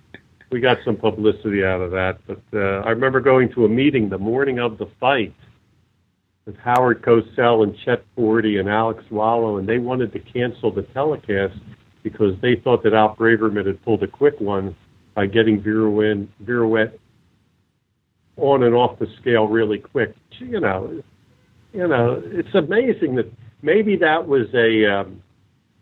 [0.50, 2.18] we got some publicity out of that.
[2.26, 5.34] But uh, I remember going to a meeting the morning of the fight
[6.46, 10.82] with Howard Cosell and Chet Forte and Alex Wallau, and they wanted to cancel the
[10.82, 11.58] telecast
[12.04, 14.76] because they thought that Al Braverman had pulled a quick one
[15.14, 16.98] by getting Viruet, Viruet
[18.36, 20.14] on and off the scale really quick.
[20.38, 21.02] You know,
[21.72, 23.30] you know, it's amazing that
[23.62, 25.20] maybe that was a um,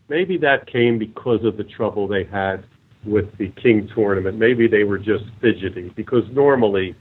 [0.09, 2.65] maybe that came because of the trouble they had
[3.05, 4.39] with the King tournament.
[4.39, 6.97] Maybe they were just fidgety because normally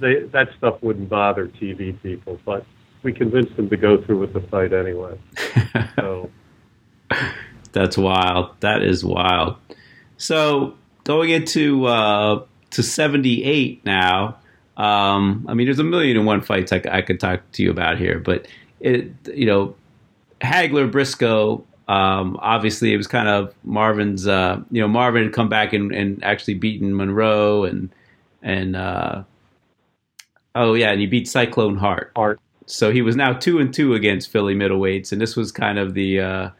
[0.00, 2.64] they, that stuff wouldn't bother TV people, but
[3.02, 5.18] we convinced them to go through with the fight anyway.
[5.96, 6.30] So
[7.72, 8.50] That's wild.
[8.60, 9.56] That is wild.
[10.16, 10.74] So
[11.04, 14.38] going into uh, to seventy eight now.
[14.76, 17.98] Um, I mean, there's a million and one fights I could talk to you about
[17.98, 18.48] here, but
[18.80, 19.74] it, you know,
[20.40, 21.64] Hagler Briscoe.
[21.88, 24.26] Um, obviously, it was kind of Marvin's.
[24.26, 27.90] Uh, you know, Marvin had come back and, and actually beaten Monroe and
[28.42, 29.24] and uh,
[30.54, 32.12] oh yeah, and he beat Cyclone Hart.
[32.16, 32.40] Hart.
[32.66, 35.94] So he was now two and two against Philly middleweights, and this was kind of
[35.94, 36.50] the uh,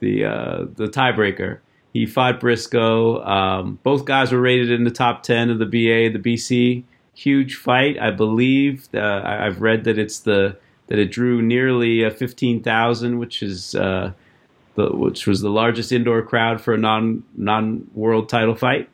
[0.00, 1.58] the uh, the tiebreaker.
[1.92, 3.22] He fought Briscoe.
[3.24, 6.84] Um, both guys were rated in the top ten of the BA, the BC.
[7.14, 8.88] Huge fight, I believe.
[8.94, 10.56] Uh, I- I've read that it's the
[10.86, 14.12] that it drew nearly uh, fifteen thousand, which is uh,
[14.76, 18.88] the which was the largest indoor crowd for a non non world title fight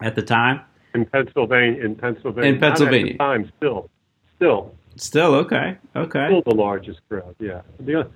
[0.00, 0.62] at the time.
[0.94, 3.14] in Pennsylvania, in Pennsylvania, In Pennsylvania.
[3.18, 3.90] Not at the time, still,
[4.36, 6.26] still, Still okay, okay.
[6.28, 7.34] still the largest crowd.
[7.38, 8.10] Yeah, the,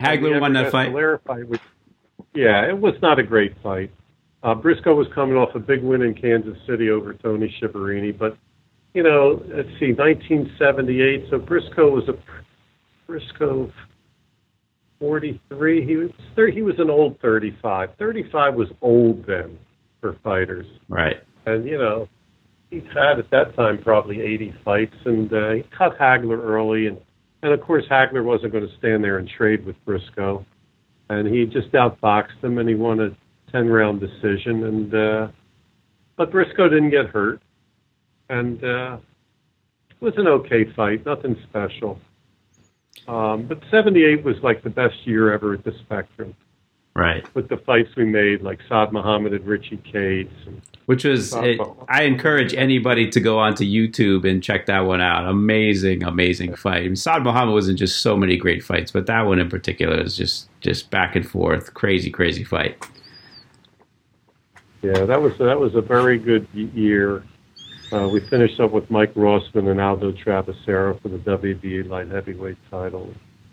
[0.00, 0.92] Hagler won that fight.
[2.34, 3.90] Yeah, it was not a great fight.
[4.42, 8.36] Uh, Briscoe was coming off a big win in Kansas City over Tony Schiavone, but
[8.94, 11.26] you know, let's see, 1978.
[11.28, 12.14] So Briscoe was a
[13.06, 13.70] Briscoe
[14.98, 15.86] 43.
[15.86, 17.90] He was 30, he was an old 35.
[17.98, 19.58] 35 was old then
[20.00, 20.66] for fighters.
[20.88, 21.16] Right.
[21.44, 22.08] And you know,
[22.70, 26.98] he had at that time probably 80 fights, and uh, he cut Hagler early, and
[27.42, 30.44] and of course Hagler wasn't going to stand there and trade with Briscoe,
[31.08, 33.10] and he just outboxed him, and he won a
[33.52, 35.28] 10 round decision, and uh,
[36.16, 37.40] but Briscoe didn't get hurt,
[38.28, 38.98] and uh,
[39.90, 42.00] it was an okay fight, nothing special.
[43.06, 46.34] Um, but 78 was like the best year ever at the Spectrum.
[46.94, 47.22] Right.
[47.34, 50.32] With the fights we made, like Saad Muhammad and Richie Kates.
[50.46, 55.00] And Which was, it, I encourage anybody to go onto YouTube and check that one
[55.00, 55.28] out.
[55.28, 56.78] Amazing, amazing fight.
[56.78, 59.50] I mean, Saad Muhammad was in just so many great fights, but that one in
[59.50, 62.80] particular is just, just back and forth, crazy, crazy fight.
[64.82, 67.24] Yeah, that was that was a very good year.
[67.92, 72.58] Uh, we finished up with Mike Rossman and Aldo Traversaro for the WBA light heavyweight
[72.70, 73.12] title.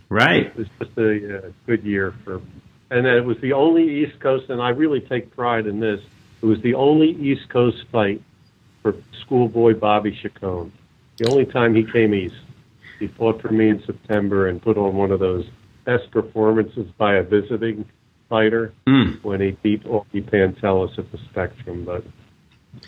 [0.09, 0.47] Right.
[0.47, 2.41] It was just a, a good year for,
[2.91, 6.01] and it was the only East Coast, and I really take pride in this.
[6.43, 8.21] It was the only East Coast fight
[8.81, 10.73] for schoolboy Bobby Chacon.
[11.17, 12.35] The only time he came east.
[12.99, 15.45] He fought for me in September and put on one of those
[15.85, 17.85] best performances by a visiting
[18.27, 19.23] fighter Mm.
[19.23, 21.85] when he beat Augie Pantellas at the Spectrum.
[21.85, 22.03] But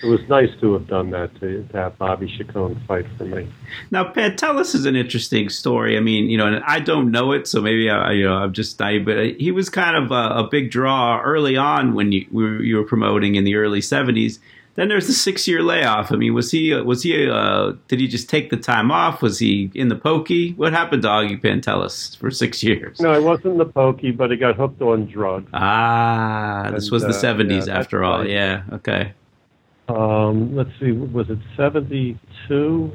[0.02, 3.48] it was nice to have done that to, to have Bobby Chacon fight for me.
[3.91, 5.95] Now, Pantellas is an interesting story.
[5.95, 8.53] I mean, you know, and I don't know it, so maybe I, you know, I'm
[8.53, 9.06] just naive.
[9.06, 12.78] But he was kind of a, a big draw early on when you were, you
[12.78, 14.40] were promoting in the early '70s.
[14.74, 16.12] Then there's the six-year layoff.
[16.12, 19.22] I mean, was he was he uh, did he just take the time off?
[19.22, 20.52] Was he in the pokey?
[20.52, 22.99] What happened to Augie Pantellas for six years?
[22.99, 25.49] No, he wasn't in the pokey, but he got hooked on drugs.
[25.53, 28.20] Ah, this was the uh, '70s yeah, after all.
[28.20, 28.30] right.
[28.30, 28.64] Yeah.
[28.74, 29.14] Okay.
[29.88, 32.91] Um, let's see, was it 72?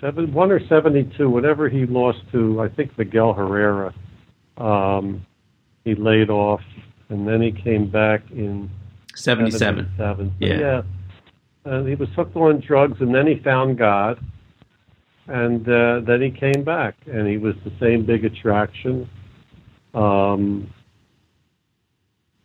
[0.00, 3.94] Seven, one or 72, whatever he lost to, I think Miguel Herrera.
[4.58, 5.24] Um,
[5.84, 6.60] he laid off,
[7.08, 8.70] and then he came back in
[9.14, 9.92] '77.
[9.96, 10.34] 77.
[10.40, 10.58] Yeah.
[10.58, 10.82] yeah.
[11.64, 14.18] And he was hooked on drugs, and then he found God,
[15.26, 19.08] and uh, then he came back, and he was the same big attraction.
[19.94, 20.72] Um,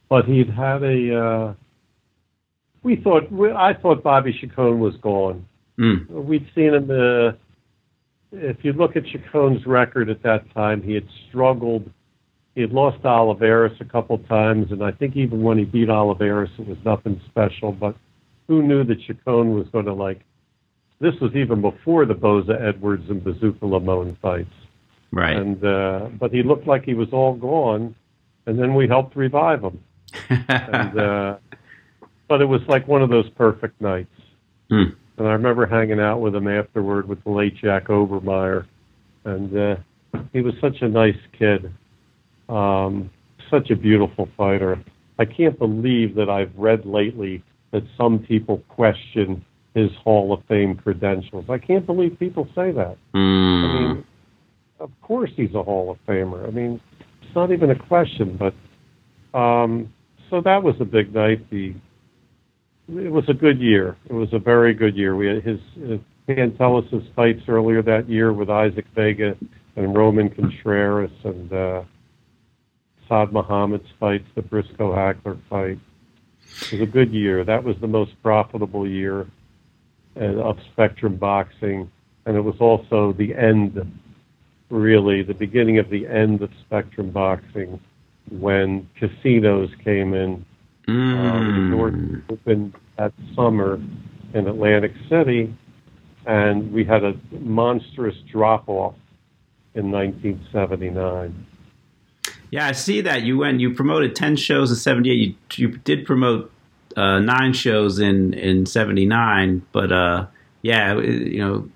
[0.09, 1.19] but he'd had a.
[1.19, 1.53] Uh,
[2.83, 5.45] we thought we, I thought Bobby Chacon was gone.
[5.79, 6.07] Mm.
[6.09, 6.89] We'd seen him.
[6.89, 7.31] Uh,
[8.31, 11.89] if you look at Chacon's record at that time, he had struggled.
[12.55, 15.89] He had lost to Olivares a couple times, and I think even when he beat
[15.89, 17.71] Olivares, it was nothing special.
[17.71, 17.95] But
[18.47, 20.21] who knew that Chacon was going to like?
[20.99, 24.53] This was even before the Boza Edwards and Bazooka Limon fights,
[25.11, 25.35] Right.
[25.37, 27.95] and uh, but he looked like he was all gone,
[28.45, 29.81] and then we helped revive him.
[30.49, 31.37] And uh,
[32.29, 34.07] but it was like one of those perfect nights.
[34.69, 34.83] Hmm.
[35.17, 38.65] And I remember hanging out with him afterward with the late Jack Obermayer,
[39.25, 39.75] and uh,
[40.31, 41.69] he was such a nice kid,
[42.47, 43.09] um,
[43.51, 44.81] such a beautiful fighter.
[45.17, 49.43] I can't believe that I've read lately that some people question
[49.75, 51.45] his Hall of Fame credentials.
[51.49, 52.97] I can't believe people say that.
[53.13, 53.73] I Mm.
[53.73, 54.03] mean,
[54.79, 56.47] of course he's a Hall of Famer.
[56.47, 56.79] I mean,
[57.21, 58.37] it's not even a question.
[58.37, 58.53] But
[59.37, 59.93] um,
[60.29, 61.47] so that was a big night.
[61.49, 61.73] The
[62.97, 63.95] it was a good year.
[64.09, 65.15] It was a very good year.
[65.15, 65.97] We had his uh,
[66.27, 69.35] Pantellas' fights earlier that year with Isaac Vega
[69.75, 71.83] and Roman Contreras and uh,
[73.07, 75.79] Saad Muhammad's fights, the Briscoe Hagler fight.
[76.63, 77.43] It was a good year.
[77.43, 79.27] That was the most profitable year
[80.15, 81.91] uh, of Spectrum Boxing,
[82.25, 83.79] and it was also the end,
[84.69, 87.79] really, the beginning of the end of Spectrum Boxing
[88.29, 90.45] when casinos came in
[90.89, 91.71] Mm.
[91.71, 91.93] resort
[92.29, 93.79] opened that summer
[94.33, 95.53] in Atlantic City,
[96.25, 98.95] and we had a monstrous drop off
[99.75, 101.45] in 1979.
[102.51, 103.59] Yeah, I see that you went.
[103.59, 105.37] You promoted ten shows in '78.
[105.57, 106.51] You you did promote
[106.97, 110.25] uh, nine shows in in '79, but uh,
[110.63, 111.69] yeah, you know,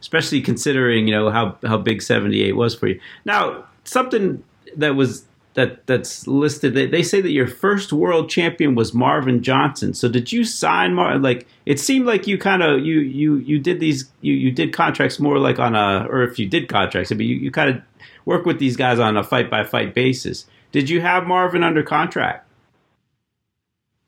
[0.00, 3.00] especially considering you know how how big '78 was for you.
[3.24, 4.42] Now, something
[4.76, 5.24] that was
[5.56, 6.74] that that's listed.
[6.74, 9.94] They, they say that your first world champion was Marvin Johnson.
[9.94, 11.18] So did you sign Mar?
[11.18, 14.74] Like it seemed like you kind of you you you did these you you did
[14.74, 17.82] contracts more like on a or if you did contracts, but you you kind of
[18.26, 20.46] work with these guys on a fight by fight basis.
[20.72, 22.46] Did you have Marvin under contract?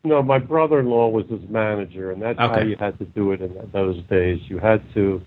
[0.05, 3.70] No, my brother-in-law was his manager, and that's how you had to do it in
[3.73, 4.39] those days.
[4.47, 5.20] You had to,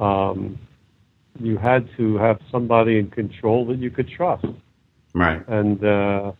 [0.00, 0.58] um,
[1.38, 4.46] you had to have somebody in control that you could trust.
[5.14, 5.46] Right.
[5.48, 6.32] and uh,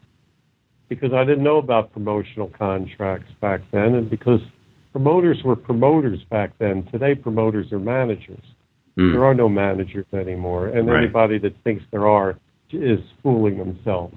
[0.89, 4.41] because I didn't know about promotional contracts back then, and because
[4.93, 6.87] promoters were promoters back then.
[6.93, 8.43] Today, promoters are managers.
[8.99, 9.13] Mm.
[9.13, 11.03] There are no managers anymore, and right.
[11.03, 12.39] anybody that thinks there are
[12.71, 14.15] is fooling themselves.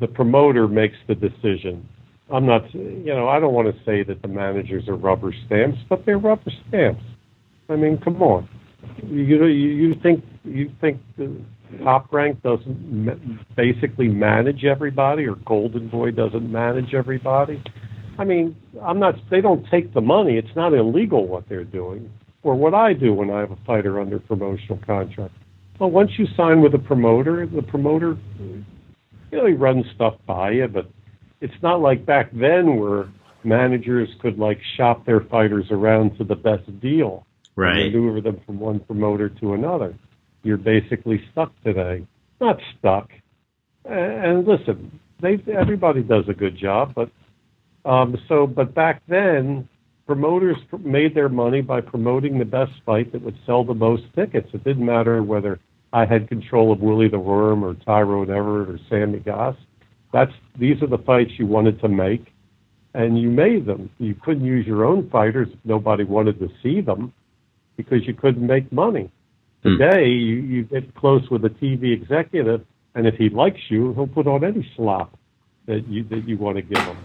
[0.00, 1.88] The promoter makes the decision.
[2.32, 5.78] I'm not, you know, I don't want to say that the managers are rubber stamps,
[5.88, 7.02] but they're rubber stamps.
[7.68, 8.48] I mean, come on.
[9.06, 11.36] You know, you, you think you think the
[11.82, 17.62] top rank doesn't basically manage everybody, or Golden Boy doesn't manage everybody?
[18.18, 19.14] I mean, I'm not.
[19.30, 20.36] They don't take the money.
[20.36, 22.12] It's not illegal what they're doing,
[22.42, 25.34] or what I do when I have a fighter under promotional contract.
[25.78, 28.64] Well, once you sign with a promoter, the promoter, you
[29.32, 30.88] know, he runs stuff by you, but
[31.40, 33.08] it's not like back then where
[33.44, 37.26] managers could like shop their fighters around to the best deal,
[37.56, 37.86] right?
[37.86, 39.94] maneuver them from one promoter to another.
[40.42, 42.06] You're basically stuck today.
[42.40, 43.08] Not stuck.
[43.84, 47.10] And listen, they everybody does a good job, but
[47.84, 49.68] um, so, but back then,
[50.06, 54.48] promoters made their money by promoting the best fight that would sell the most tickets.
[54.52, 55.58] It didn't matter whether
[55.92, 59.56] I had control of Willie the Worm or Tyrone Everett or Sammy Goss.
[60.12, 62.32] That's these are the fights you wanted to make,
[62.94, 63.90] and you made them.
[63.98, 67.12] You couldn't use your own fighters if nobody wanted to see them,
[67.76, 69.10] because you couldn't make money.
[69.64, 69.78] Mm.
[69.78, 72.64] Today, you, you get close with a TV executive,
[72.94, 75.16] and if he likes you, he'll put on any slop
[75.66, 76.96] that you that you want to give him.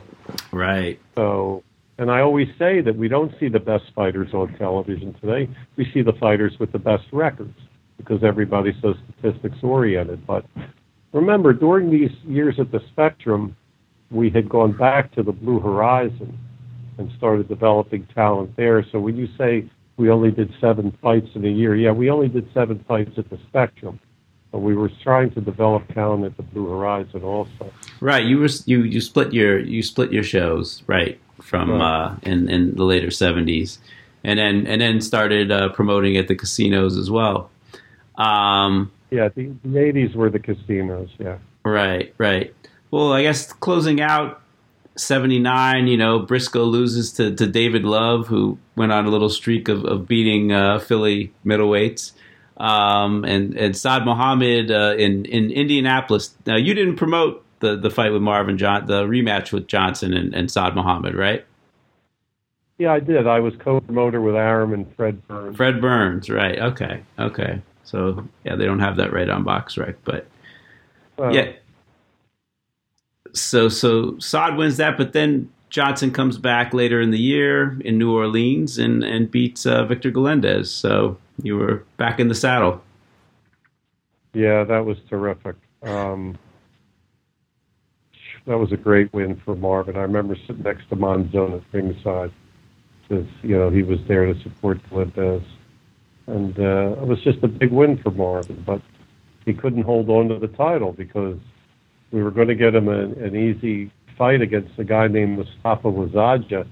[0.52, 1.00] Right.
[1.16, 1.64] So,
[2.00, 5.50] and I always say that we don't see the best fighters on television today.
[5.76, 7.58] We see the fighters with the best records
[7.98, 10.26] because everybody's so statistics oriented.
[10.26, 10.46] But
[11.14, 13.56] remember, during these years at the Spectrum,
[14.10, 16.38] we had gone back to the Blue Horizon
[16.98, 18.86] and started developing talent there.
[18.92, 22.30] So when you say we only did seven fights in a year, yeah, we only
[22.30, 24.00] did seven fights at the Spectrum.
[24.52, 27.72] But we were trying to develop talent at the Blue Horizon also.
[28.00, 28.24] Right.
[28.24, 31.82] You were you you split your you split your shows right from right.
[31.82, 33.80] Uh, in in the later seventies,
[34.24, 37.52] and then and then started uh, promoting at the casinos as well.
[38.16, 41.10] Um, yeah, the, the eighties were the casinos.
[41.20, 41.40] Yeah.
[41.66, 42.14] Right.
[42.18, 42.56] Right.
[42.90, 44.42] Well, I guess closing out
[44.98, 49.70] 79, you know, Briscoe loses to, to David Love, who went on a little streak
[49.70, 52.14] of, of beating uh, Philly middleweights
[52.58, 56.36] um, and and Saad Muhammad uh, in in Indianapolis.
[56.46, 60.34] Now you didn't promote the the fight with Marvin John, the rematch with Johnson and,
[60.34, 61.46] and Saad Muhammad, right?
[62.78, 63.26] Yeah, I did.
[63.26, 65.58] I was co-promoter with Arum and Fred Burns.
[65.58, 66.60] Fred Burns, right?
[66.60, 67.62] Okay, okay.
[67.84, 70.28] So yeah, they don't have that right on BoxRec, but
[71.18, 71.54] well, yeah.
[73.40, 77.98] So so Saad wins that, but then Johnson comes back later in the year in
[77.98, 80.68] New Orleans and and beats uh, Victor Galindez.
[80.68, 82.82] So you were back in the saddle.
[84.34, 85.56] Yeah, that was terrific.
[85.84, 86.38] Um,
[88.46, 89.98] that was a great win for Marvin.
[89.98, 92.32] I remember sitting next to Monzon at ringside
[93.02, 95.44] because you know he was there to support Galindez,
[96.28, 98.64] and uh, it was just a big win for Marvin.
[98.66, 98.82] But
[99.46, 101.38] he couldn't hold on to the title because
[102.12, 105.88] we were going to get him a, an easy fight against a guy named Mustafa
[105.88, 106.68] Wasajja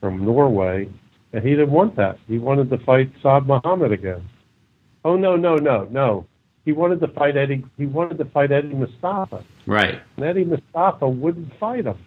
[0.00, 0.88] from Norway,
[1.32, 2.18] and he didn't want that.
[2.26, 4.28] He wanted to fight Saad Muhammad again.
[5.04, 6.26] Oh no, no, no, no.
[6.64, 7.64] He wanted to fight Eddie.
[7.76, 9.44] He wanted to fight Eddie Mustafa.
[9.66, 10.00] Right.
[10.16, 11.98] And Eddie Mustafa wouldn't fight him.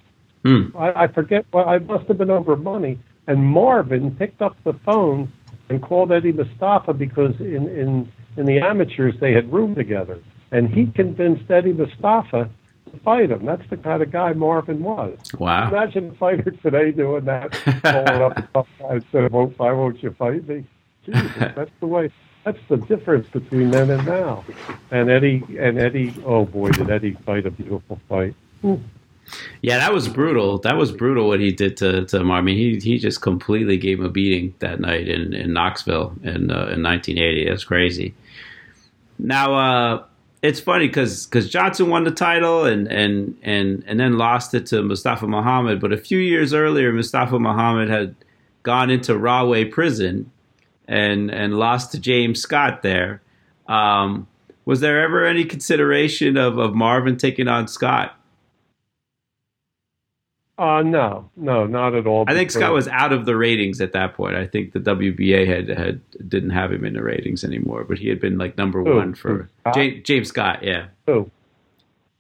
[0.46, 0.78] Hmm.
[0.78, 1.46] I, I forget.
[1.52, 3.00] Well, I must have been over money.
[3.28, 5.32] And Marvin picked up the phone
[5.70, 10.20] and called Eddie Mustafa because in in in the amateurs they had roomed together,
[10.52, 12.50] and he convinced Eddie Mustafa
[13.00, 13.46] fight him.
[13.46, 15.18] That's the kind of guy Marvin was.
[15.38, 15.70] Wow.
[15.70, 17.52] Imagine a fighter today doing that,
[17.84, 20.66] calling up a tough guy and saying, won't, why won't you fight me?
[21.06, 22.12] Jesus, that's the way.
[22.44, 24.44] That's the difference between then and now.
[24.90, 28.36] And Eddie, and Eddie, oh boy, did Eddie fight a beautiful fight.
[29.62, 30.58] Yeah, that was brutal.
[30.60, 32.56] That was brutal what he did to to Marvin.
[32.56, 36.74] He he just completely gave him a beating that night in in Knoxville in uh,
[36.74, 37.48] in 1980.
[37.48, 38.16] That's crazy.
[39.20, 40.04] Now, uh,
[40.42, 44.66] it's funny because because Johnson won the title and and and and then lost it
[44.68, 45.80] to Mustafa Muhammad.
[45.80, 48.16] But a few years earlier, Mustafa Muhammad had
[48.64, 50.32] gone into Rahway prison
[50.88, 53.22] and and lost to James Scott there.
[53.68, 54.28] Um,
[54.66, 58.18] was there ever any consideration of, of Marvin taking on Scott?
[60.62, 62.24] Uh, no, no, not at all.
[62.28, 64.36] I think Scott was out of the ratings at that point.
[64.36, 68.10] I think the WBA had had didn't have him in the ratings anymore, but he
[68.10, 68.96] had been like number Who?
[68.96, 70.62] one for James, James, Scott.
[70.62, 70.90] Yeah.
[71.08, 71.32] Who?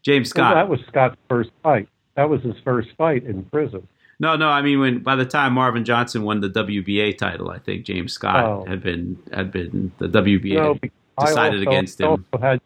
[0.02, 0.56] James Scott.
[0.56, 1.88] That was Scott's first fight.
[2.16, 3.88] That was his first fight in prison.
[4.20, 4.50] No, no.
[4.50, 8.12] I mean, when by the time Marvin Johnson won the WBA title, I think James
[8.12, 8.66] Scott oh.
[8.68, 10.80] had been had been the WBA no,
[11.24, 12.08] decided also, against him.
[12.08, 12.62] Also had,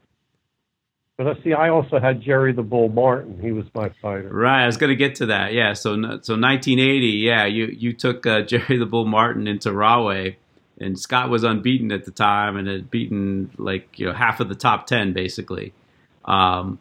[1.18, 3.40] But see, I also had Jerry the Bull Martin.
[3.42, 4.30] He was my fighter.
[4.30, 5.54] Right, I was going to get to that.
[5.54, 7.08] Yeah, so so 1980.
[7.08, 10.38] Yeah, you you took uh, Jerry the Bull Martin into Rahway,
[10.80, 14.50] and Scott was unbeaten at the time and had beaten like you know half of
[14.50, 15.74] the top ten basically.
[16.26, 16.80] Um,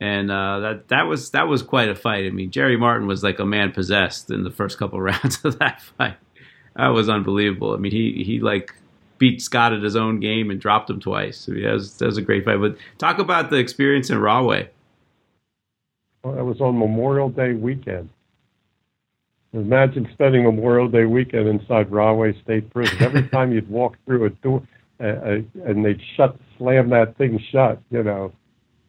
[0.00, 2.26] and uh, that that was that was quite a fight.
[2.26, 5.58] I mean, Jerry Martin was like a man possessed in the first couple rounds of
[5.58, 6.16] that fight.
[6.76, 7.74] That was unbelievable.
[7.74, 8.74] I mean, he he like
[9.22, 11.48] beat Scott at his own game and dropped him twice.
[11.48, 12.56] I mean, that, was, that was a great fight.
[12.56, 14.68] But talk about the experience in Rahway.
[16.24, 18.08] Well, it was on Memorial Day weekend.
[19.52, 23.00] Imagine spending Memorial Day weekend inside Rahway State Prison.
[23.00, 24.60] Every time you'd walk through a door
[24.98, 28.32] uh, and they'd shut, slam that thing shut, you know,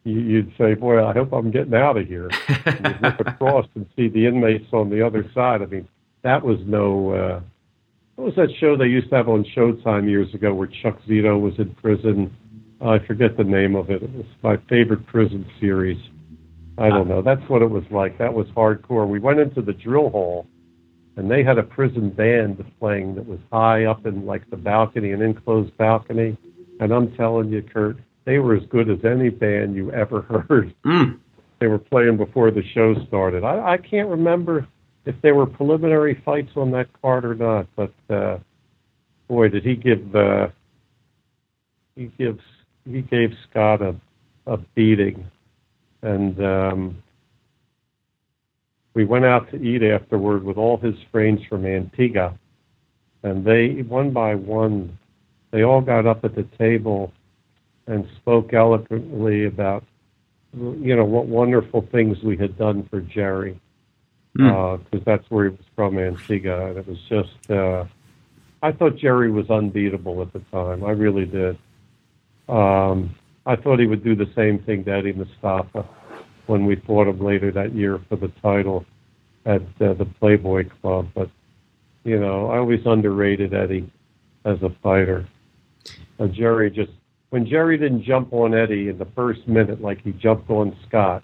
[0.02, 2.28] you'd say, "Boy, I hope I'm getting out of here."
[2.66, 5.62] and you'd look across and see the inmates on the other side.
[5.62, 5.86] I mean,
[6.22, 7.10] that was no.
[7.12, 7.40] Uh,
[8.16, 11.40] what was that show they used to have on Showtime years ago where Chuck Zito
[11.40, 12.34] was in prison?
[12.80, 14.02] I forget the name of it.
[14.02, 15.98] It was my favorite prison series.
[16.78, 17.22] I don't know.
[17.22, 18.18] That's what it was like.
[18.18, 19.08] That was hardcore.
[19.08, 20.46] We went into the drill hall,
[21.16, 25.12] and they had a prison band playing that was high up in like the balcony,
[25.12, 26.36] an enclosed balcony.
[26.80, 30.74] And I'm telling you, Kurt, they were as good as any band you ever heard.
[30.84, 31.20] Mm.
[31.60, 33.44] They were playing before the show started.
[33.44, 34.66] I, I can't remember
[35.06, 38.38] if there were preliminary fights on that card or not, but uh,
[39.28, 40.48] boy, did he give uh,
[41.94, 42.40] he gives
[42.90, 43.94] he gave Scott a
[44.46, 45.26] a beating,
[46.02, 47.02] and um,
[48.94, 52.38] we went out to eat afterward with all his friends from Antigua,
[53.22, 54.98] and they one by one,
[55.50, 57.12] they all got up at the table
[57.86, 59.84] and spoke eloquently about
[60.54, 63.60] you know what wonderful things we had done for Jerry
[64.34, 64.96] because mm.
[64.96, 66.70] uh, that's where he was from, Antigua.
[66.70, 67.84] And it was just, uh,
[68.62, 70.84] I thought Jerry was unbeatable at the time.
[70.84, 71.56] I really did.
[72.48, 73.14] Um,
[73.46, 75.86] I thought he would do the same thing to Eddie Mustafa
[76.46, 78.84] when we fought him later that year for the title
[79.46, 81.08] at uh, the Playboy Club.
[81.14, 81.30] But,
[82.04, 83.90] you know, I always underrated Eddie
[84.44, 85.26] as a fighter.
[86.18, 86.92] And Jerry just,
[87.30, 91.22] when Jerry didn't jump on Eddie in the first minute like he jumped on Scott,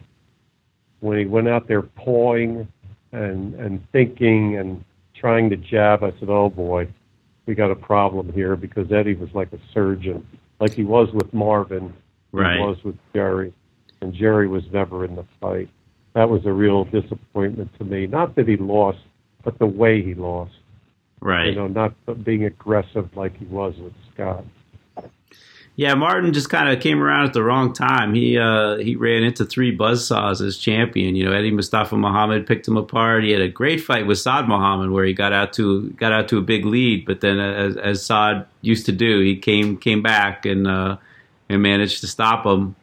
[1.00, 2.68] when he went out there pawing
[3.12, 4.84] and and thinking and
[5.14, 6.02] trying to jab.
[6.02, 6.88] I said, "Oh boy,
[7.46, 10.26] we got a problem here," because Eddie was like a surgeon,
[10.60, 11.92] like he was with Marvin,
[12.32, 12.58] right.
[12.58, 13.52] he was with Jerry,
[14.00, 15.68] and Jerry was never in the fight.
[16.14, 18.06] That was a real disappointment to me.
[18.06, 18.98] Not that he lost,
[19.44, 20.52] but the way he lost.
[21.20, 21.48] Right.
[21.48, 24.44] You know, not being aggressive like he was with Scott.
[25.80, 28.12] Yeah, Martin just kind of came around at the wrong time.
[28.12, 31.16] He uh, he ran into three buzzsaws as champion.
[31.16, 33.24] You know, Eddie Mustafa Muhammad picked him apart.
[33.24, 36.28] He had a great fight with Saad Muhammad where he got out to got out
[36.28, 40.02] to a big lead, but then as, as Saad used to do, he came came
[40.02, 40.98] back and uh,
[41.48, 42.76] and managed to stop him.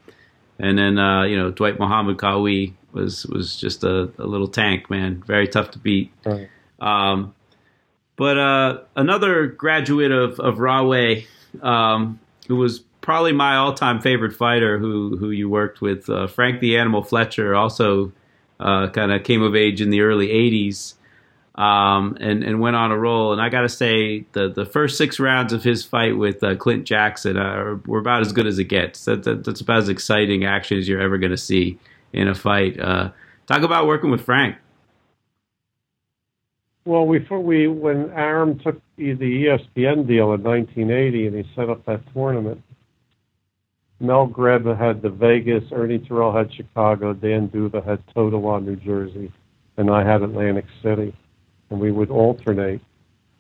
[0.58, 4.90] And then uh, you know Dwight Muhammad Qawi was was just a, a, little tank,
[4.90, 5.22] man.
[5.24, 6.12] Very tough to beat.
[6.26, 6.50] Right.
[6.80, 7.36] Um,
[8.16, 11.28] but uh, another graduate of of Rahway.
[11.62, 16.10] Um, who was probably my all-time favorite fighter who who you worked with.
[16.10, 18.12] Uh, Frank the Animal Fletcher also
[18.60, 20.96] uh, kind of came of age in the early '80s
[21.56, 23.32] um, and and went on a roll.
[23.32, 26.58] And I got to say, the the first six rounds of his fight with uh,
[26.58, 29.06] Clint Jackson uh, were about as good as it gets.
[29.06, 31.80] That, that, that's about as exciting action as you're ever going to see
[32.12, 32.78] in a fight.
[32.78, 33.12] Uh,
[33.46, 34.58] talk about working with Frank.
[36.84, 41.86] Well, we we when Arum took the ESPN deal in 1980 and he set up
[41.86, 42.62] that tournament,
[44.00, 49.32] Mel Greb had the Vegas, Ernie Terrell had Chicago, Dan Duva had Totowa, New Jersey,
[49.78, 51.16] and I had Atlantic City.
[51.70, 52.82] And we would alternate.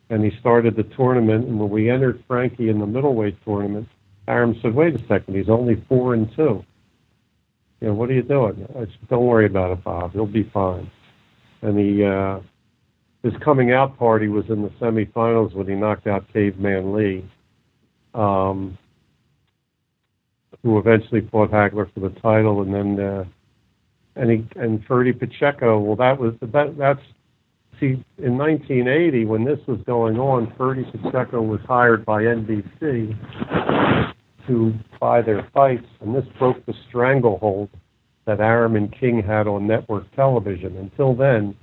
[0.10, 3.88] And he started the tournament, and when we entered Frankie in the middleweight tournament,
[4.28, 6.64] Arum said, wait a second, he's only four and two.
[7.80, 8.68] You know, what are you doing?
[8.76, 10.14] I said, don't worry about it, Bob.
[10.14, 10.90] He'll be fine.
[11.62, 12.40] And he, uh,
[13.24, 17.26] his coming out party was in the semifinals when he knocked out Caveman Lee.
[18.14, 18.78] Um,
[20.64, 23.26] who eventually fought Hagler for the title, and then uh,
[24.16, 25.80] and he and Ferdy Pacheco.
[25.80, 27.02] Well, that was that that's
[27.80, 33.16] see in 1980 when this was going on, Ferdy Pacheco was hired by NBC
[34.48, 37.70] to buy their fights, and this broke the stranglehold
[38.26, 40.76] that Arum and King had on network television.
[40.78, 41.56] Until then,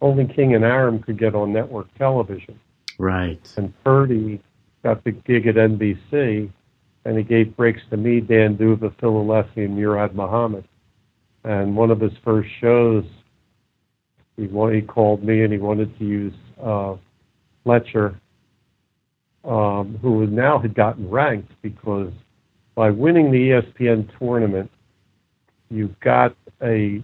[0.00, 2.58] only King and Arum could get on network television.
[2.98, 3.40] Right.
[3.56, 4.40] And Ferdy
[4.82, 6.50] got the gig at NBC
[7.04, 10.66] and he gave breaks to me, Dan Duva, Phil Alessi, and Murad Muhammad.
[11.44, 13.04] And one of his first shows,
[14.36, 16.96] he, he called me and he wanted to use uh,
[17.62, 18.20] Fletcher,
[19.44, 22.12] um, who now had gotten ranked because
[22.74, 24.70] by winning the ESPN tournament
[25.70, 27.02] you got a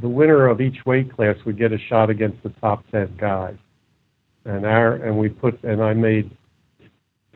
[0.00, 3.56] the winner of each weight class would get a shot against the top ten guys,
[4.44, 6.30] and our and we put and I made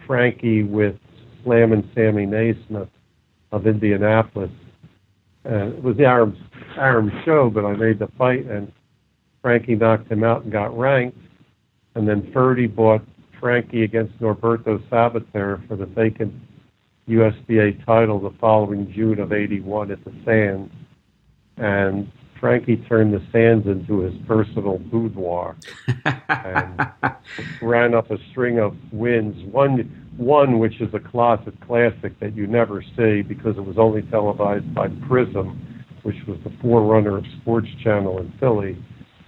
[0.06, 0.96] Frankie with
[1.44, 2.88] Slam and Sammy NeSmith
[3.52, 4.50] of Indianapolis.
[5.44, 6.36] And it was the Arum,
[6.76, 8.72] Arum show, but I made the fight, and
[9.42, 11.18] Frankie knocked him out and got ranked.
[11.94, 13.02] And then Ferdy bought
[13.38, 16.34] Frankie against Norberto Sabater for the vacant
[17.08, 20.72] USBA title the following June of 81 at the Sands.
[21.58, 22.10] And
[22.40, 25.56] Frankie turned the Sands into his personal boudoir
[26.28, 26.88] and
[27.62, 29.36] ran up a string of wins.
[29.52, 34.02] One one which is a closet classic that you never see because it was only
[34.02, 38.82] televised by Prism, which was the forerunner of Sports Channel in Philly,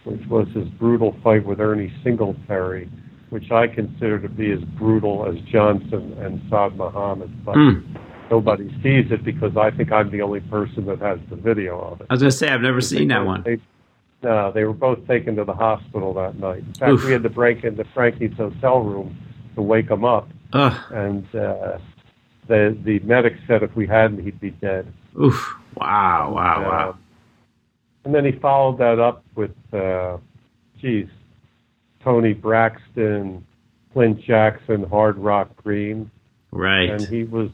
[0.05, 2.89] which was his brutal fight with Ernie Singletary,
[3.31, 7.45] which I consider to be as brutal as Johnson and Saad Muhammad.
[7.45, 7.99] But mm.
[8.31, 12.01] nobody sees it because I think I'm the only person that has the video of
[12.01, 12.07] it.
[12.09, 13.43] I was going to say, I've never seen that one.
[13.43, 13.59] They,
[14.23, 16.59] no, they were both taken to the hospital that night.
[16.59, 17.05] In fact, Oof.
[17.05, 19.19] we had to break into Frankie's hotel room
[19.57, 20.93] to wake him up Ugh.
[20.93, 21.79] And uh,
[22.47, 24.93] the the medic said if we hadn't, he'd be dead.
[25.21, 25.55] Oof!
[25.77, 26.33] Wow!
[26.35, 26.57] Wow!
[26.57, 26.99] Uh, wow!
[28.05, 30.19] And then he followed that up with, uh,
[30.81, 31.09] geez,
[32.05, 33.45] Tony Braxton,
[33.93, 36.09] Clint Jackson, Hard Rock Green.
[36.53, 36.89] Right.
[36.89, 37.51] And he was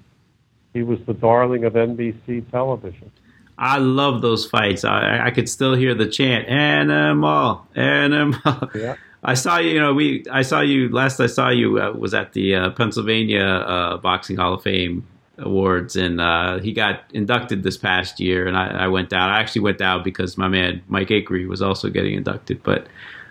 [0.74, 3.10] he was the darling of NBC television.
[3.56, 4.84] I love those fights.
[4.84, 8.96] I, I could still hear the chant "Animal, Animal." Yeah.
[9.22, 9.70] I saw you.
[9.70, 10.24] You know, we.
[10.30, 11.20] I saw you last.
[11.20, 15.06] I saw you uh, was at the uh, Pennsylvania uh, Boxing Hall of Fame
[15.38, 18.46] awards, and uh, he got inducted this past year.
[18.46, 19.30] And I, I, went down.
[19.30, 22.62] I actually went down because my man Mike Akery was also getting inducted.
[22.62, 22.86] But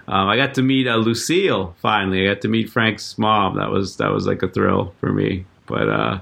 [0.07, 2.27] um, I got to meet uh, Lucille finally.
[2.27, 3.57] I got to meet Frank's mom.
[3.57, 5.45] That was that was like a thrill for me.
[5.65, 6.21] But uh,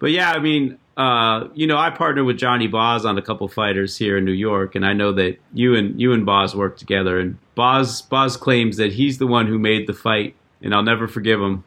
[0.00, 3.48] but yeah, I mean, uh, you know, I partnered with Johnny Boz on a couple
[3.48, 6.76] fighters here in New York, and I know that you and you and Boz work
[6.76, 7.18] together.
[7.18, 11.08] And Boz Boz claims that he's the one who made the fight, and I'll never
[11.08, 11.64] forgive him.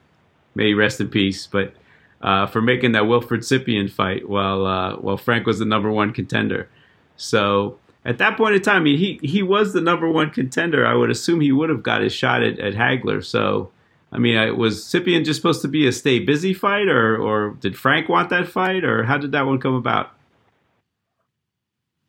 [0.54, 1.48] May he rest in peace.
[1.48, 1.74] But
[2.22, 6.14] uh, for making that Wilford Scypion fight while uh, while Frank was the number one
[6.14, 6.70] contender.
[7.18, 10.86] So at that point in time, he he was the number one contender.
[10.86, 13.26] I would assume he would have got his shot at, at Hagler.
[13.26, 13.72] So
[14.14, 17.76] I mean, was Scypion just supposed to be a stay busy fight, or or did
[17.76, 20.12] Frank want that fight, or how did that one come about?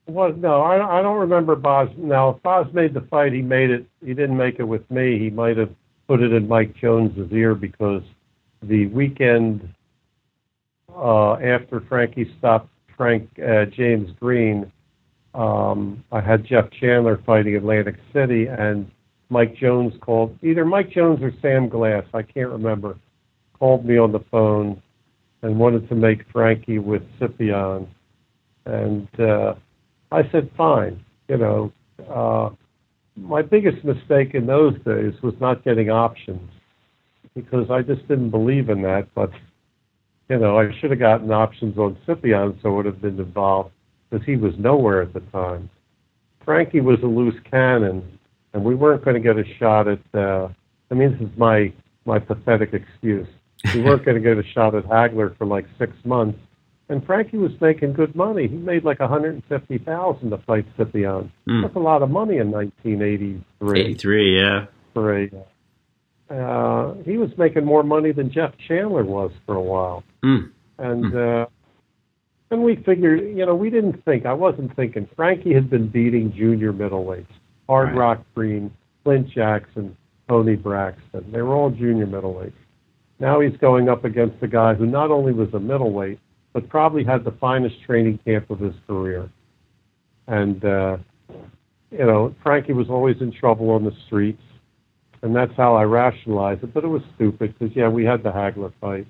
[0.07, 1.89] Well, no, I, I don't remember Boz.
[1.97, 3.87] Now, if Boz made the fight, he made it.
[4.05, 5.19] He didn't make it with me.
[5.19, 5.75] He might have
[6.07, 8.03] put it in Mike Jones's ear because
[8.63, 9.67] the weekend
[10.95, 12.69] uh, after Frankie stopped
[12.99, 14.71] Frank uh, James Green,
[15.33, 18.91] um, I had Jeff Chandler fighting Atlantic City, and
[19.35, 22.97] Mike Jones called, either Mike Jones or Sam Glass, I can't remember,
[23.59, 24.81] called me on the phone
[25.43, 27.89] and wanted to make Frankie with Scypion.
[28.65, 29.55] And uh,
[30.13, 31.05] I said, fine.
[31.27, 31.73] You know,
[32.09, 32.51] uh,
[33.17, 36.49] my biggest mistake in those days was not getting options
[37.35, 39.09] because I just didn't believe in that.
[39.17, 39.33] But,
[40.29, 43.73] you know, I should have gotten options on Scypion so I would have been involved
[44.09, 45.69] because he was nowhere at the time.
[46.45, 48.15] Frankie was a loose cannon
[48.55, 50.01] and we weren't going to get a shot at.
[50.15, 50.49] Uh,
[50.91, 51.73] I mean, this is my
[52.07, 53.27] my pathetic excuse.
[53.75, 56.39] We weren't going to get a shot at Hagler for like six months,
[56.89, 58.49] and Frankie was making good money.
[58.49, 61.31] He made like 150 thousand to fight Scypion.
[61.49, 61.63] Mm.
[61.63, 63.81] That's a lot of money in 1983.
[63.81, 64.67] 83, yeah.
[64.95, 65.25] For a,
[66.31, 70.51] uh, he was making more money than Jeff Chandler was for a while, mm.
[70.79, 71.13] and.
[71.13, 71.45] Mm.
[71.45, 71.47] Uh,
[72.51, 74.27] and we figured, you know, we didn't think.
[74.27, 75.09] I wasn't thinking.
[75.17, 77.27] Frankie had been beating junior middleweights.
[77.69, 77.97] Hard right.
[77.97, 78.73] Rock Green,
[79.05, 79.97] Clint Jackson,
[80.29, 81.31] Tony Braxton.
[81.33, 82.53] They were all junior middleweights.
[83.21, 86.19] Now he's going up against a guy who not only was a middleweight,
[86.53, 89.29] but probably had the finest training camp of his career.
[90.27, 90.97] And, uh,
[91.91, 94.43] you know, Frankie was always in trouble on the streets.
[95.23, 96.75] And that's how I rationalized it.
[96.75, 99.07] But it was stupid because, yeah, we had the Hagler fight.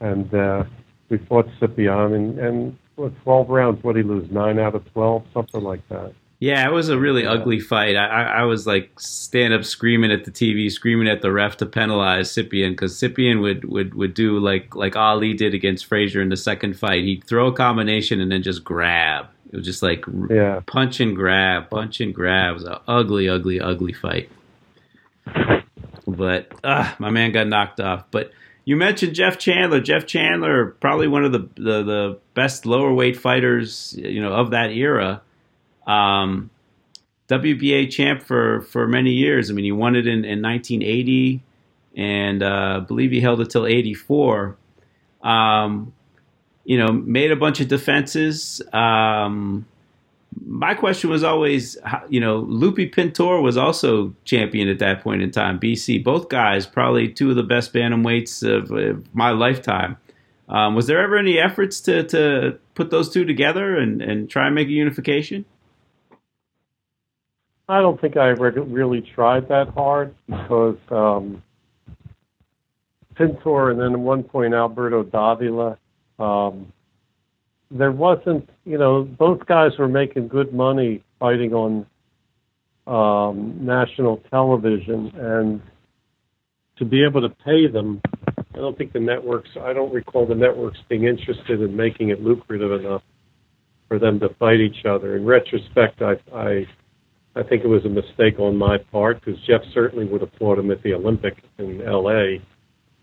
[0.00, 0.64] And uh,
[1.08, 2.14] we fought Scypion.
[2.14, 4.30] And, and what, 12 rounds, what did he lose?
[4.30, 5.24] Nine out of 12?
[5.32, 6.12] Something like that.
[6.44, 7.96] Yeah, it was a really ugly fight.
[7.96, 11.64] I, I, was like stand up screaming at the TV, screaming at the ref to
[11.64, 16.28] penalize Scypion because Scypion would, would, would do like like Ali did against Frazier in
[16.28, 17.02] the second fight.
[17.02, 19.28] He'd throw a combination and then just grab.
[19.52, 20.60] It was just like yeah.
[20.66, 22.50] punch and grab, punch and grab.
[22.50, 24.28] It was an ugly, ugly, ugly fight.
[26.06, 28.04] But uh, my man got knocked off.
[28.10, 28.32] But
[28.66, 29.80] you mentioned Jeff Chandler.
[29.80, 34.50] Jeff Chandler, probably one of the the, the best lower weight fighters, you know, of
[34.50, 35.22] that era
[35.86, 36.50] um,
[37.28, 39.50] WBA champ for, for many years.
[39.50, 41.42] I mean, he won it in, in 1980,
[41.96, 44.56] and uh, believe he held it till 84.
[45.22, 45.92] Um,
[46.64, 48.60] you know, made a bunch of defenses.
[48.72, 49.66] Um,
[50.46, 51.76] my question was always,
[52.08, 55.58] you know, Lupe Pintor was also champion at that point in time.
[55.58, 59.96] BC, both guys, probably two of the best bantamweights of, of my lifetime.
[60.48, 64.46] Um, was there ever any efforts to, to put those two together and, and try
[64.46, 65.44] and make a unification?
[67.68, 71.42] I don't think I really tried that hard because um,
[73.14, 75.78] Pintor and then at one point Alberto Davila.
[76.18, 76.72] Um,
[77.70, 81.86] there wasn't, you know, both guys were making good money fighting on
[82.86, 85.62] um, national television, and
[86.76, 88.00] to be able to pay them,
[88.38, 89.48] I don't think the networks.
[89.60, 93.02] I don't recall the networks being interested in making it lucrative enough
[93.88, 95.16] for them to fight each other.
[95.16, 96.66] In retrospect, I I,
[97.36, 100.58] I think it was a mistake on my part because Jeff certainly would have fought
[100.58, 102.40] him at the Olympic in L.A.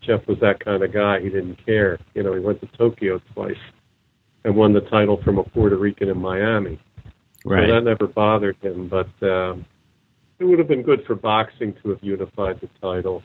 [0.02, 1.20] Jeff was that kind of guy.
[1.20, 1.98] He didn't care.
[2.14, 3.54] You know, he went to Tokyo twice
[4.44, 6.80] and won the title from a Puerto Rican in Miami.
[7.44, 7.68] Right.
[7.68, 9.64] So that never bothered him, but um,
[10.38, 13.22] it would have been good for boxing to have unified the title.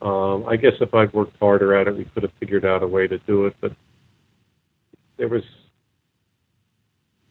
[0.00, 2.86] Um, I guess if I'd worked harder at it, we could have figured out a
[2.86, 3.72] way to do it, but
[5.16, 5.42] there was,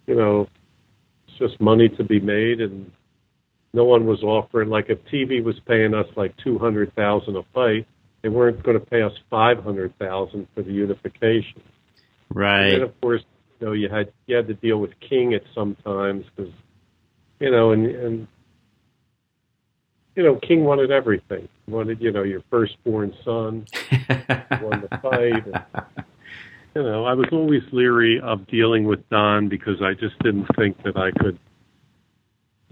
[0.08, 0.48] you know,
[1.28, 2.90] it's just money to be made, and
[3.74, 4.70] no one was offering.
[4.70, 7.88] Like if TV was paying us like two hundred thousand a fight,
[8.22, 11.62] they weren't going to pay us five hundred thousand for the unification.
[12.34, 12.74] Right.
[12.74, 13.24] And of course,
[13.60, 16.54] you know, you had you had to deal with King at some times because,
[17.40, 18.28] you know, and and
[20.16, 21.48] you know, King wanted everything.
[21.66, 23.66] He wanted you know your firstborn son,
[24.62, 25.46] won the fight.
[25.46, 25.86] And,
[26.76, 30.82] you know, I was always leery of dealing with Don because I just didn't think
[30.84, 31.40] that I could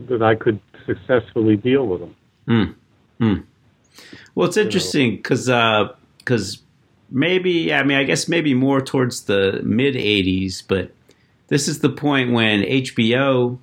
[0.07, 0.59] that I could
[0.89, 2.15] successfully deal with them.
[2.47, 3.23] Hmm.
[3.23, 3.41] Hmm.
[4.35, 6.61] Well, it's interesting because because uh,
[7.09, 10.91] maybe I mean I guess maybe more towards the mid '80s, but
[11.47, 13.59] this is the point when HBO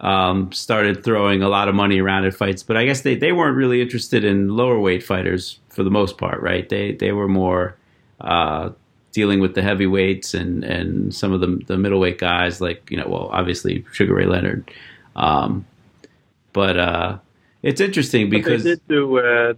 [0.00, 2.62] um, started throwing a lot of money around at fights.
[2.62, 6.18] But I guess they, they weren't really interested in lower weight fighters for the most
[6.18, 6.68] part, right?
[6.68, 7.76] They they were more
[8.20, 8.70] uh,
[9.12, 13.06] dealing with the heavyweights and, and some of the the middleweight guys, like you know,
[13.08, 14.70] well, obviously Sugar Ray Leonard.
[15.16, 15.66] Um,
[16.52, 17.18] but uh,
[17.62, 19.54] it's interesting because they did do uh,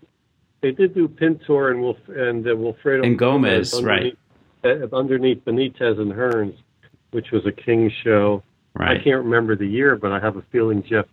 [0.61, 4.17] they did do Pintor and Wolf and uh, Wilfredo and Gomez, underneath,
[4.65, 4.83] right?
[4.93, 6.57] Uh, underneath Benitez and Hearns,
[7.11, 8.43] which was a King show.
[8.75, 8.99] Right.
[9.01, 11.07] I can't remember the year, but I have a feeling Jeff.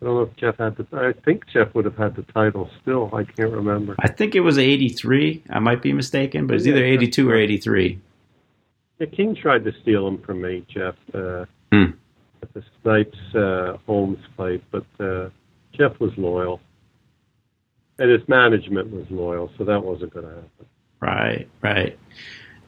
[0.00, 0.86] I don't know if Jeff had the.
[0.96, 3.10] I think Jeff would have had the title still.
[3.12, 3.96] I can't remember.
[3.98, 5.42] I think it was '83.
[5.50, 7.98] I might be mistaken, but it's Yeah, either '82 or '83.
[8.98, 11.92] The King tried to steal him from me, Jeff, uh, Hmm.
[12.42, 15.30] At the Snipes uh, Holmes fight, but uh,
[15.72, 16.60] Jeff was loyal,
[17.98, 20.66] and his management was loyal, so that wasn't going to happen.
[21.00, 21.98] Right, right.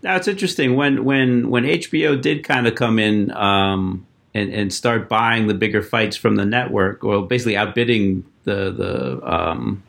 [0.02, 4.72] Now it's interesting when when when HBO did kind of come in um, and and
[4.72, 9.82] start buying the bigger fights from the network, or basically outbidding the the um,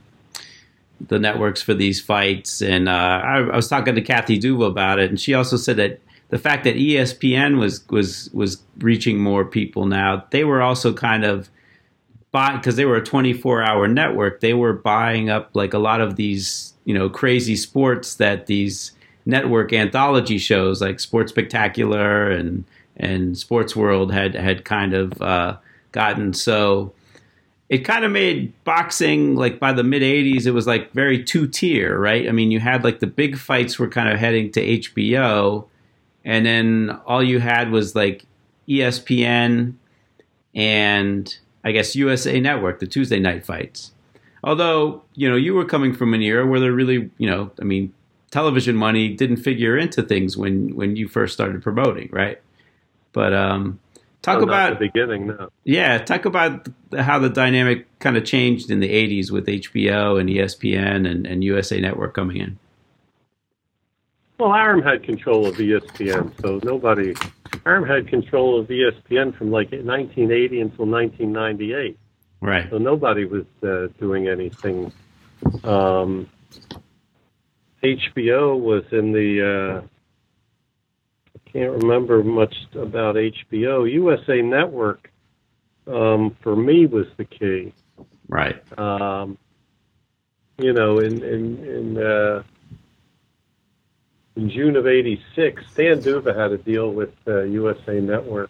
[1.07, 2.61] the networks for these fights.
[2.61, 5.77] And uh, I, I was talking to Kathy Duva about it, and she also said
[5.77, 6.01] that
[6.31, 11.23] the fact that ESPN was was was reaching more people now, they were also kind
[11.23, 11.49] of
[12.31, 14.39] buying because they were a 24 hour network.
[14.39, 18.93] They were buying up like a lot of these you know crazy sports that these
[19.25, 22.63] network anthology shows like Sports Spectacular and
[22.95, 25.57] and Sports World had had kind of uh,
[25.91, 26.93] gotten so
[27.67, 31.47] it kind of made boxing like by the mid 80s it was like very two
[31.47, 34.79] tier right i mean you had like the big fights were kind of heading to
[34.79, 35.65] hbo
[36.23, 38.25] and then all you had was like
[38.67, 39.73] espn
[40.53, 43.91] and i guess usa network the tuesday night fights
[44.43, 47.63] although you know you were coming from an era where there really you know i
[47.63, 47.93] mean
[48.29, 52.41] television money didn't figure into things when when you first started promoting right
[53.13, 53.79] but um
[54.21, 55.27] talk Oh, not about the beginning.
[55.27, 55.49] No.
[55.63, 56.67] yeah, talk about
[56.97, 61.43] how the dynamic kind of changed in the 80s with HBO and ESPN and, and
[61.43, 62.59] USA Network coming in.
[64.41, 67.13] Well, Arum had control of ESPN, so nobody.
[67.63, 71.99] Arum had control of ESPN from like 1980 until 1998.
[72.41, 72.67] Right.
[72.71, 74.91] So nobody was uh, doing anything.
[75.63, 76.27] Um,
[77.83, 79.83] HBO was in the.
[79.83, 79.87] Uh,
[81.35, 83.87] I can't remember much about HBO.
[83.93, 85.11] USA Network,
[85.85, 87.73] um, for me, was the key.
[88.27, 88.59] Right.
[88.75, 89.37] Um,
[90.57, 92.41] you know, in in in, uh,
[94.35, 98.49] in June of '86, Dan Duva had a deal with uh, USA Network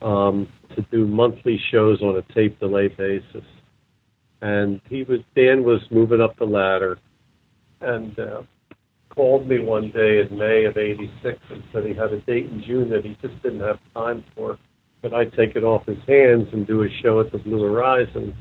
[0.00, 3.44] um, to do monthly shows on a tape delay basis,
[4.40, 6.98] and he was Dan was moving up the ladder,
[7.80, 8.42] and uh,
[9.10, 12.62] called me one day in May of '86 and said he had a date in
[12.62, 14.58] June that he just didn't have time for,
[15.02, 18.36] that I'd take it off his hands and do a show at the Blue Horizon.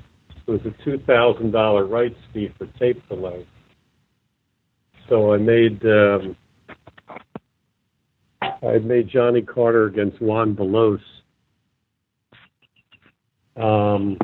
[0.46, 3.48] It was a two thousand dollar rights fee for tape delay.
[5.10, 6.36] So I made um,
[8.64, 11.00] I made Johnny Carter against Juan Belos.
[13.56, 14.18] Um,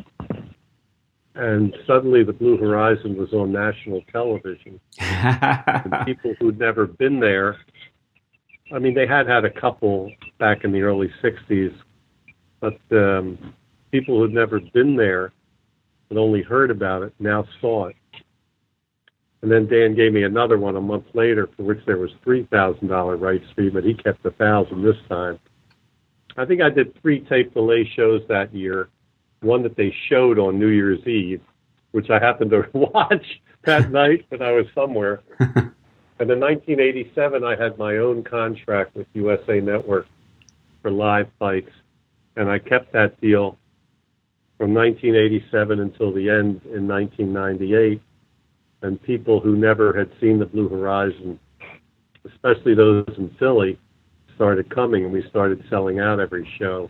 [1.36, 4.80] and suddenly the Blue Horizon was on national television.
[5.00, 7.58] and people who'd never been there,
[8.74, 11.74] I mean, they had had a couple back in the early 60s,
[12.60, 13.54] but um,
[13.91, 15.32] people who'd never been there
[16.10, 17.96] and only heard about it now saw it.
[19.41, 23.22] And then Dan gave me another one a month later for which there was $3,000
[23.22, 25.40] rights fee, but he kept a thousand this time.
[26.36, 28.90] I think I did three tape delay shows that year
[29.41, 31.41] one that they showed on New Year's Eve,
[31.91, 33.26] which I happened to watch
[33.64, 35.22] that night when I was somewhere.
[35.40, 40.07] and in 1987, I had my own contract with USA Network
[40.82, 41.72] for live fights,
[42.36, 43.57] and I kept that deal
[44.57, 48.02] from 1987 until the end in 1998.
[48.82, 51.40] And people who never had seen the Blue Horizon,
[52.26, 53.78] especially those in Philly,
[54.36, 56.90] started coming, and we started selling out every show.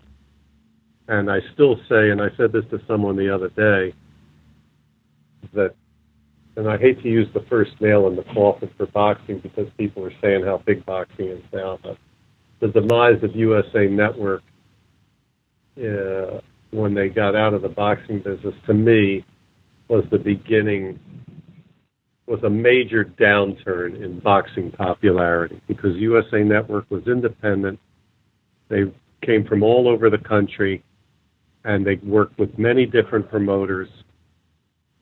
[1.08, 3.96] And I still say, and I said this to someone the other day,
[5.54, 5.74] that,
[6.56, 10.06] and I hate to use the first nail in the coffin for boxing because people
[10.06, 11.98] are saying how big boxing is now, but
[12.60, 14.44] the demise of USA Network
[15.80, 16.42] uh,
[16.72, 19.26] when they got out of the boxing business, to me,
[19.88, 21.00] was the beginning,
[22.30, 27.80] was a major downturn in boxing popularity because USA Network was independent.
[28.68, 28.92] They
[29.24, 30.84] came from all over the country
[31.64, 33.90] and they worked with many different promoters.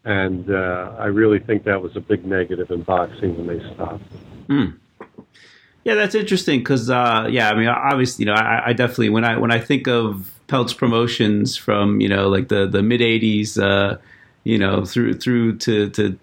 [0.05, 4.03] And uh, I really think that was a big negative in boxing when they stopped.
[4.47, 4.77] Mm.
[5.83, 9.23] Yeah, that's interesting because, uh, yeah, I mean, obviously, you know, I, I, definitely when
[9.23, 13.61] I when I think of Peltz Promotions from you know like the the mid '80s,
[13.61, 13.97] uh,
[14.43, 16.17] you know, through through to to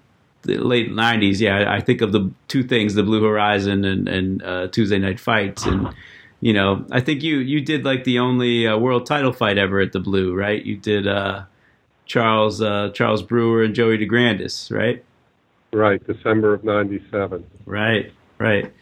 [0.45, 4.43] the late '90s, yeah, I think of the two things: the Blue Horizon and and
[4.43, 5.95] uh, Tuesday Night Fights, and
[6.41, 9.81] you know, I think you you did like the only uh, world title fight ever
[9.81, 10.65] at the Blue, right?
[10.65, 11.45] You did uh,
[12.07, 15.05] Charles uh, Charles Brewer and Joey DeGrandis, right?
[15.73, 17.45] Right, December of '97.
[17.67, 18.73] Right, right.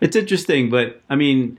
[0.00, 1.58] It's interesting, but I mean,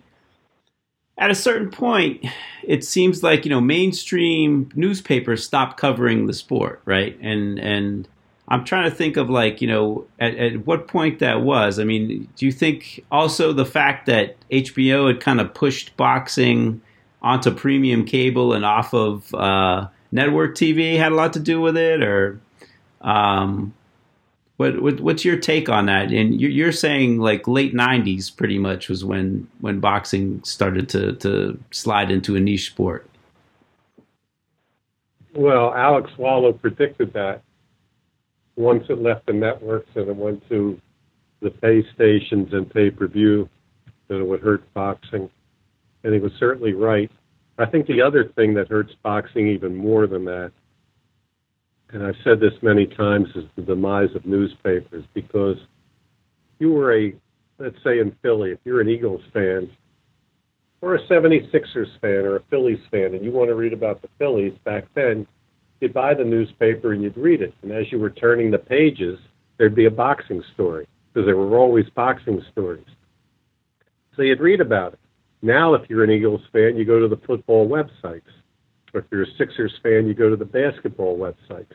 [1.17, 2.25] at a certain point,
[2.63, 7.17] it seems like you know mainstream newspapers stopped covering the sport, right?
[7.19, 8.07] And and
[8.49, 11.79] I'm trying to think of like you know at, at what point that was.
[11.79, 16.81] I mean, do you think also the fact that HBO had kind of pushed boxing
[17.21, 21.75] onto premium cable and off of uh, network TV had a lot to do with
[21.75, 22.39] it, or
[23.01, 23.73] um,
[24.55, 26.11] what, what, what's your take on that?
[26.11, 31.59] And you're saying like late '90s, pretty much was when when boxing started to to
[31.71, 33.09] slide into a niche sport.
[35.33, 37.43] Well, Alex Wallau predicted that
[38.57, 40.79] once it left the networks and it went to
[41.41, 43.47] the pay stations and pay per view,
[44.07, 45.29] that it would hurt boxing.
[46.03, 47.11] And he was certainly right.
[47.59, 50.51] I think the other thing that hurts boxing even more than that,
[51.89, 55.57] and I've said this many times, is the demise of newspapers because
[56.59, 57.13] you were a,
[57.59, 59.69] let's say in Philly, if you're an Eagles fan,
[60.81, 64.09] or a 76ers fan or a Phillies fan, and you want to read about the
[64.19, 65.25] Phillies back then,
[65.79, 67.53] you'd buy the newspaper and you'd read it.
[67.61, 69.19] And as you were turning the pages,
[69.57, 72.85] there'd be a boxing story because there were always boxing stories.
[74.15, 74.99] So you'd read about it.
[75.41, 78.21] Now, if you're an Eagles fan, you go to the football websites.
[78.93, 81.73] Or if you're a Sixers fan, you go to the basketball websites.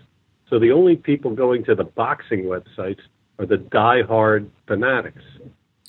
[0.49, 3.01] So the only people going to the boxing websites
[3.39, 5.23] are the die-hard fanatics.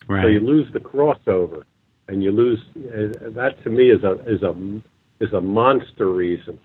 [0.08, 0.24] Right.
[0.24, 1.64] So you lose the crossover,
[2.08, 2.60] and you lose.
[2.76, 4.54] Uh, that to me is a is a
[5.20, 6.60] is a monster reason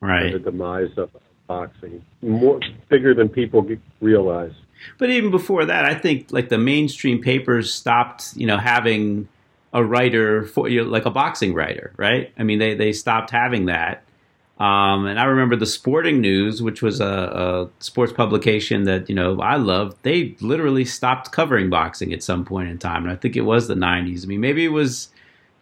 [0.00, 0.32] right.
[0.32, 1.10] the demise of
[1.46, 3.66] boxing, more bigger than people
[4.00, 4.52] realize.
[4.98, 9.28] But even before that, I think like the mainstream papers stopped, you know, having
[9.72, 12.32] a writer for you know, like a boxing writer, right?
[12.38, 14.04] I mean, they they stopped having that.
[14.58, 19.14] Um, and I remember the Sporting News, which was a, a, sports publication that you
[19.14, 19.98] know I loved.
[20.02, 23.66] They literally stopped covering boxing at some point in time, and I think it was
[23.66, 24.24] the '90s.
[24.24, 25.08] I mean, maybe it was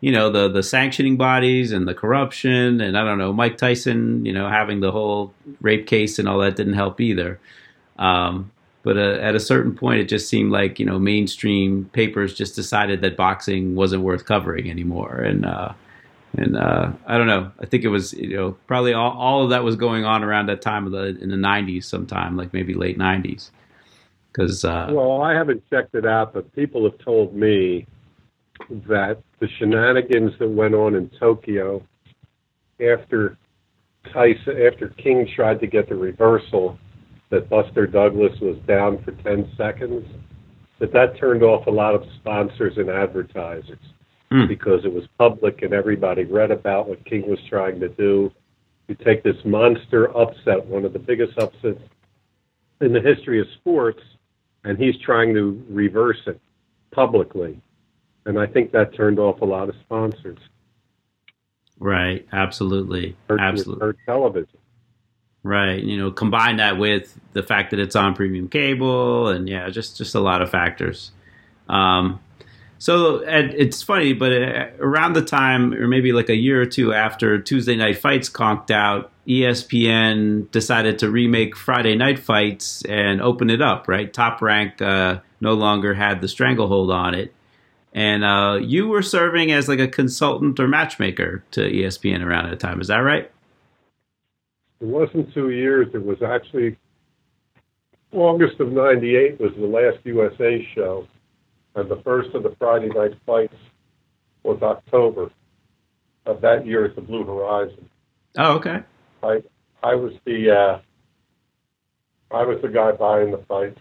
[0.03, 4.27] you know the the sanctioning bodies and the corruption and I don't know Mike Tyson
[4.27, 7.41] you know having the whole rape case and all that didn't help either.
[7.99, 8.51] Um,
[8.83, 12.57] but uh, at a certain point, it just seemed like you know mainstream papers just
[12.57, 15.73] decided that boxing wasn't worth covering anymore, and uh,
[16.37, 17.53] and uh, I don't know.
[17.61, 20.47] I think it was you know probably all, all of that was going on around
[20.47, 23.51] that time of the in the '90s, sometime like maybe late '90s.
[24.33, 27.87] Because uh, well, I haven't checked it out, but people have told me
[28.89, 31.83] that the shenanigans that went on in Tokyo
[32.81, 33.37] after
[34.13, 36.79] Tyson, after King tried to get the reversal,
[37.31, 40.07] that Buster Douglas was down for 10 seconds,
[40.79, 43.79] that that turned off a lot of sponsors and advertisers
[44.33, 44.47] Hmm.
[44.47, 48.33] because it was public and everybody read about what King was trying to do.
[48.89, 51.81] You take this monster upset, one of the biggest upsets
[52.81, 54.01] in the history of sports,
[54.65, 56.41] and he's trying to reverse it
[56.93, 57.61] publicly.
[58.25, 60.39] And I think that turned off a lot of sponsors.
[61.79, 62.27] Right.
[62.33, 63.17] Absolutely.
[63.29, 63.87] Hurt, Absolutely.
[63.87, 64.59] hurt television.
[65.43, 65.83] Right.
[65.83, 69.97] You know, combine that with the fact that it's on premium cable and yeah, just
[69.97, 71.11] just a lot of factors.
[71.69, 72.21] Um,
[72.79, 76.67] so and it's funny, but uh, around the time, or maybe like a year or
[76.67, 83.21] two after Tuesday Night Fights conked out, ESPN decided to remake Friday Night Fights and
[83.23, 83.87] open it up.
[83.87, 87.33] Right, Top Rank uh, no longer had the stranglehold on it,
[87.93, 92.61] and uh, you were serving as like a consultant or matchmaker to ESPN around that
[92.61, 92.81] time.
[92.81, 93.31] Is that right?
[94.81, 95.89] It wasn't two years.
[95.95, 96.77] It was actually
[98.13, 101.07] August of '98 was the last USA show,
[101.75, 103.55] and the first of the Friday night fights
[104.43, 105.31] was October
[106.27, 107.89] of that year at the Blue Horizon.
[108.39, 108.81] Oh, okay.
[109.23, 109.43] I
[109.83, 110.81] I was the uh,
[112.35, 113.81] I was the guy buying the fights,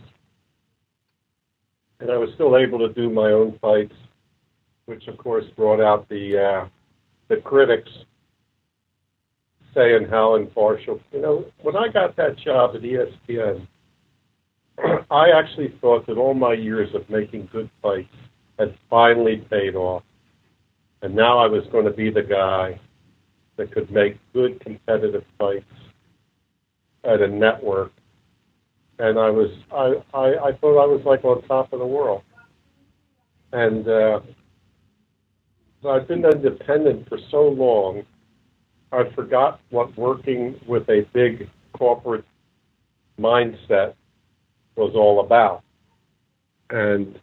[2.01, 3.93] and I was still able to do my own fights,
[4.85, 6.67] which of course brought out the uh,
[7.29, 7.89] the critics
[9.73, 10.99] saying how impartial.
[11.11, 13.67] You know, when I got that job at ESPN,
[15.11, 18.13] I actually thought that all my years of making good fights
[18.59, 20.03] had finally paid off,
[21.01, 22.79] and now I was going to be the guy
[23.57, 25.65] that could make good competitive fights
[27.03, 27.91] at a network.
[29.01, 32.21] And I was, I, I, I thought I was like on top of the world.
[33.51, 34.19] And uh,
[35.89, 38.03] I've been independent for so long,
[38.91, 42.25] I forgot what working with a big corporate
[43.19, 43.95] mindset
[44.75, 45.63] was all about.
[46.69, 47.19] And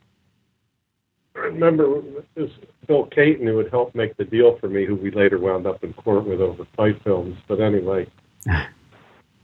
[1.37, 2.03] I remember
[2.35, 2.51] this
[2.89, 5.85] Bill Cayton, who had helped make the deal for me, who we later wound up
[5.85, 7.39] in court with over fight films.
[7.47, 8.11] But anyway,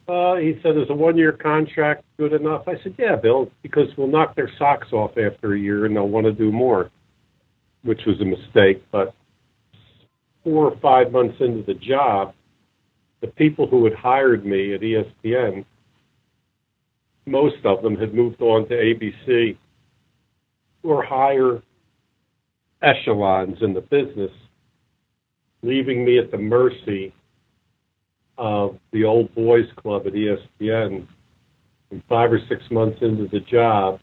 [0.06, 4.08] uh, he said, "Is a one-year contract good enough?" I said, "Yeah, Bill, because we'll
[4.08, 6.90] knock their socks off after a year, and they'll want to do more,"
[7.82, 8.82] which was a mistake.
[8.90, 9.14] But
[10.42, 12.34] four or five months into the job,
[13.20, 15.64] the people who had hired me at ESPN,
[17.24, 19.56] most of them had moved on to ABC
[20.82, 21.62] or higher
[22.82, 24.30] echelons in the business,
[25.62, 27.14] leaving me at the mercy
[28.38, 31.06] of the old boys club at ESPN.
[31.90, 34.00] And five or six months into the job,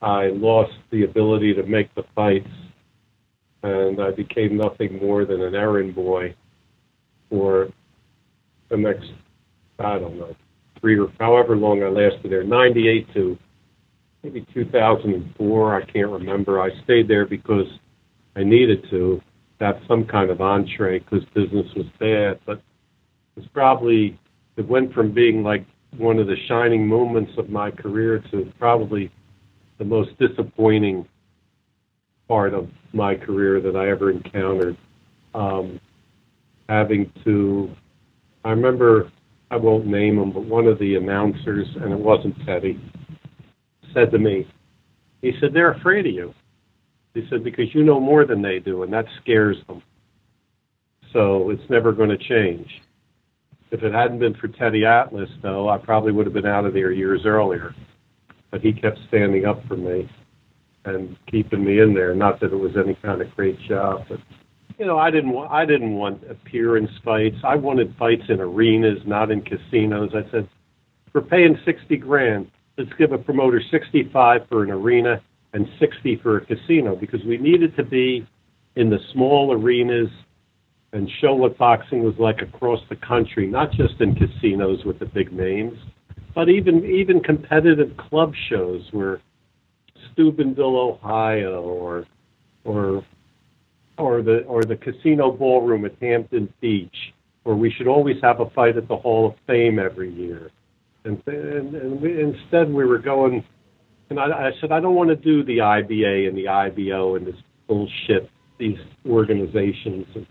[0.00, 2.50] I lost the ability to make the fights,
[3.62, 6.34] and I became nothing more than an errand boy
[7.30, 7.68] for
[8.68, 9.10] the next,
[9.78, 10.34] I don't know,
[10.80, 13.38] three or however long I lasted there, 98 to
[14.22, 15.74] maybe 2004.
[15.80, 16.60] I can't remember.
[16.60, 17.66] I stayed there because
[18.36, 19.20] I needed to
[19.60, 22.40] have some kind of entree because business was bad.
[22.44, 22.60] But
[23.36, 24.18] was probably
[24.56, 25.64] it went from being like
[25.96, 29.10] one of the shining moments of my career to probably
[29.78, 31.06] the most disappointing
[32.28, 34.76] part of my career that I ever encountered.
[35.34, 35.80] Um,
[36.68, 37.70] having to,
[38.44, 39.10] I remember,
[39.50, 42.80] I won't name him, but one of the announcers, and it wasn't Teddy,
[43.92, 44.46] said to me,
[45.20, 46.34] he said, they're afraid of you.
[47.14, 49.82] He said, because you know more than they do, and that scares them.
[51.12, 52.80] So it's never going to change.
[53.72, 56.74] If it hadn't been for Teddy Atlas, though, I probably would have been out of
[56.74, 57.74] there years earlier.
[58.50, 60.10] But he kept standing up for me
[60.84, 62.14] and keeping me in there.
[62.14, 64.18] Not that it was any kind of great job, but
[64.78, 67.36] you know, I didn't want I didn't want appearance fights.
[67.44, 70.10] I wanted fights in arenas, not in casinos.
[70.14, 70.48] I said,
[71.14, 72.50] we're paying sixty grand.
[72.76, 75.22] Let's give a promoter sixty five for an arena
[75.54, 78.26] and sixty for a casino because we needed to be
[78.76, 80.10] in the small arenas
[80.92, 85.06] and show what boxing was like across the country, not just in casinos with the
[85.06, 85.78] big names,
[86.34, 89.20] but even even competitive club shows where
[90.12, 92.04] Steubenville, Ohio, or
[92.64, 93.04] or
[93.98, 97.12] or the or the casino ballroom at Hampton Beach,
[97.44, 100.50] or we should always have a fight at the Hall of Fame every year.
[101.04, 103.44] And, and, and we, instead, we were going,
[104.10, 107.26] and I, I said, I don't want to do the IBA and the IBO and
[107.26, 107.34] this
[107.66, 110.06] bullshit, these organizations.
[110.14, 110.26] And,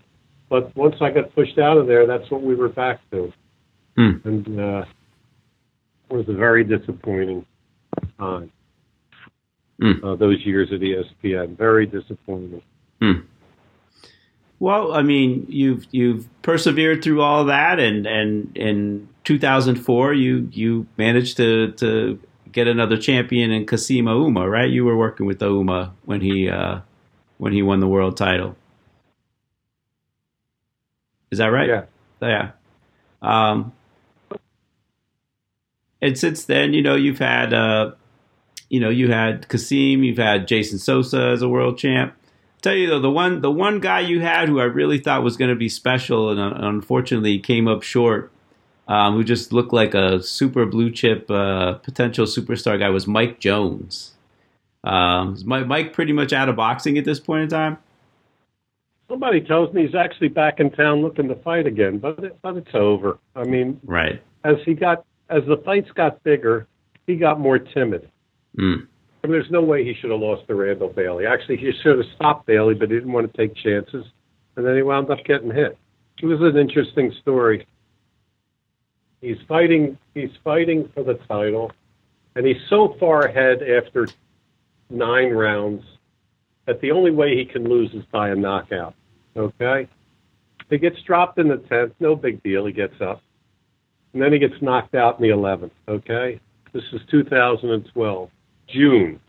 [0.52, 3.32] but once I got pushed out of there, that's what we were back to.
[3.96, 4.12] Hmm.
[4.26, 4.84] And uh,
[6.10, 7.46] it was a very disappointing
[8.20, 8.52] time.
[9.80, 10.04] Hmm.
[10.04, 12.62] Uh, those years at ESPN, very disappointing.
[13.02, 13.22] Hmm.
[14.60, 20.50] Well, I mean, you've you've persevered through all of that, and and in 2004, you
[20.52, 22.20] you managed to to
[22.52, 24.70] get another champion in Kassim Ouma, right?
[24.70, 26.82] You were working with Uma when he uh,
[27.38, 28.58] when he won the world title.
[31.32, 31.68] Is that right?
[31.68, 31.84] Yeah.
[32.22, 32.52] Yeah.
[33.22, 33.72] Um,
[36.02, 37.92] and since then, you know, you've had, uh,
[38.70, 42.16] you know, you had Kassim, you've had Jason Sosa as a world champ.
[42.62, 45.38] tell you though, the one, the one guy you had who I really thought was
[45.38, 48.32] going to be special, and uh, unfortunately came up short,
[48.88, 53.40] um, who just looked like a super blue chip uh, potential superstar guy, was Mike
[53.40, 54.14] Jones.
[54.84, 57.78] Um, is Mike pretty much out of boxing at this point in time?
[59.12, 62.56] Somebody tells me he's actually back in town looking to fight again, but it, but
[62.56, 63.20] it's over.
[63.36, 66.66] I mean, right as he got as the fights got bigger,
[67.08, 68.10] he got more timid.
[68.58, 68.88] Mm.
[69.24, 71.26] I mean, there's no way he should have lost to Randall Bailey.
[71.26, 74.06] Actually, he should have stopped Bailey, but he didn't want to take chances,
[74.56, 75.78] and then he wound up getting hit.
[76.22, 77.68] It was an interesting story.
[79.20, 79.98] He's fighting.
[80.14, 81.74] He's fighting for the title,
[82.36, 84.08] and he's so far ahead after
[84.90, 85.84] nine rounds
[86.66, 88.96] that the only way he can lose is by a knockout.
[89.36, 89.88] Okay,
[90.70, 91.94] he gets dropped in the tenth.
[92.00, 92.66] No big deal.
[92.66, 93.22] He gets up
[94.14, 95.72] and then he gets knocked out in the 11th.
[95.88, 96.40] Okay,
[96.74, 98.30] this is 2012,
[98.68, 99.20] June.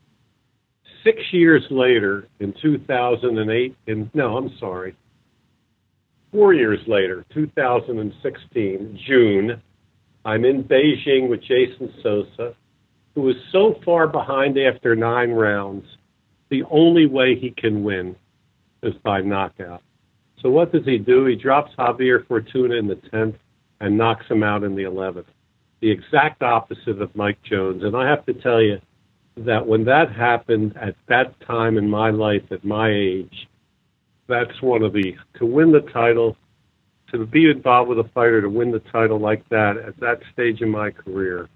[1.05, 4.95] Six years later, in 2008, in no, I'm sorry,
[6.31, 9.61] four years later, 2016, June,
[10.25, 12.55] I'm in Beijing with Jason Sosa,
[13.15, 15.87] who is so far behind after nine rounds.
[16.51, 18.15] The only way he can win
[18.83, 19.83] is by knockout.
[20.43, 21.25] So what does he do?
[21.27, 23.37] He drops Javier Fortuna in the 10th
[23.81, 25.27] and knocks him out in the 11th.
[25.81, 27.85] The exact opposite of Mike Jones.
[27.85, 28.81] And I have to tell you
[29.37, 33.49] that when that happened at that time in my life, at my age,
[34.29, 36.37] that's one of the, to win the title,
[37.13, 40.61] to be involved with a fighter to win the title like that at that stage
[40.61, 41.49] in my career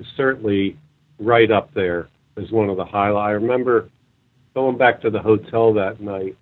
[0.00, 0.76] is certainly
[1.18, 3.28] right up there as one of the highlights.
[3.28, 3.90] I remember
[4.54, 6.36] going back to the hotel that night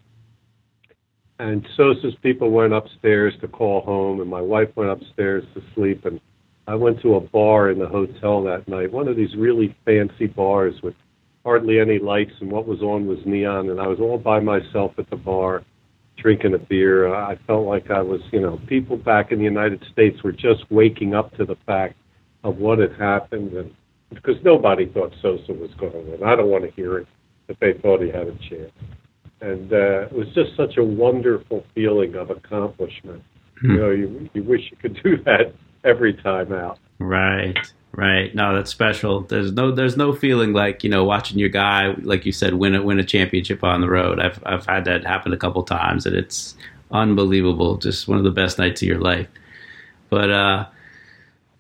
[1.40, 6.04] and Sosa's people went upstairs to call home, and my wife went upstairs to sleep.
[6.04, 6.20] And
[6.66, 10.26] I went to a bar in the hotel that night, one of these really fancy
[10.26, 10.94] bars with
[11.42, 13.70] hardly any lights, and what was on was neon.
[13.70, 15.64] And I was all by myself at the bar,
[16.18, 17.14] drinking a beer.
[17.14, 20.70] I felt like I was, you know, people back in the United States were just
[20.70, 21.96] waking up to the fact
[22.44, 23.74] of what had happened, and
[24.10, 26.22] because nobody thought Sosa was going to win.
[26.22, 27.06] I don't want to hear it
[27.46, 28.72] that they thought he had a chance
[29.40, 33.22] and uh, it was just such a wonderful feeling of accomplishment.
[33.60, 33.70] Hmm.
[33.70, 35.54] You know, you, you wish you could do that
[35.84, 36.78] every time out.
[36.98, 37.56] Right,
[37.92, 38.34] right.
[38.34, 39.22] No, that's special.
[39.22, 42.74] There's no, there's no feeling like you know watching your guy, like you said, win
[42.74, 44.20] a win a championship on the road.
[44.20, 46.54] I've I've had that happen a couple times, and it's
[46.90, 47.76] unbelievable.
[47.76, 49.28] Just one of the best nights of your life.
[50.10, 50.66] But uh,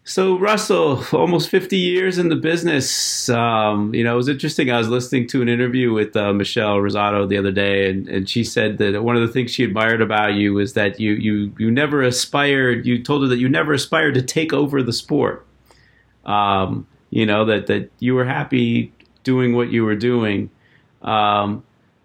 [0.04, 3.28] so Russell, almost 50 years in the business.
[3.28, 4.70] Um, you know, it was interesting.
[4.70, 8.28] I was listening to an interview with uh, Michelle Rozado the other day, and, and
[8.28, 11.52] she said that one of the things she admired about you was that you you
[11.58, 12.86] you never aspired.
[12.86, 15.46] You told her that you never aspired to take over the sport.
[16.24, 20.50] Um, you know that that you were happy doing what you were doing.
[21.02, 21.62] Um,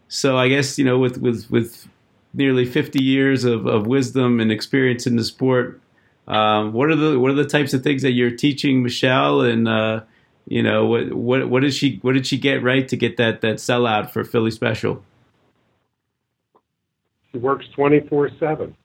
[0.09, 1.87] so I guess you know with with with
[2.33, 5.79] nearly 50 years of, of wisdom and experience in the sport
[6.27, 9.67] um, what are the what are the types of things that you're teaching Michelle, and
[9.67, 10.01] uh,
[10.47, 13.41] you know what what what did she what did she get right to get that
[13.41, 15.03] that sellout for Philly Special?
[17.31, 18.75] She works twenty four seven.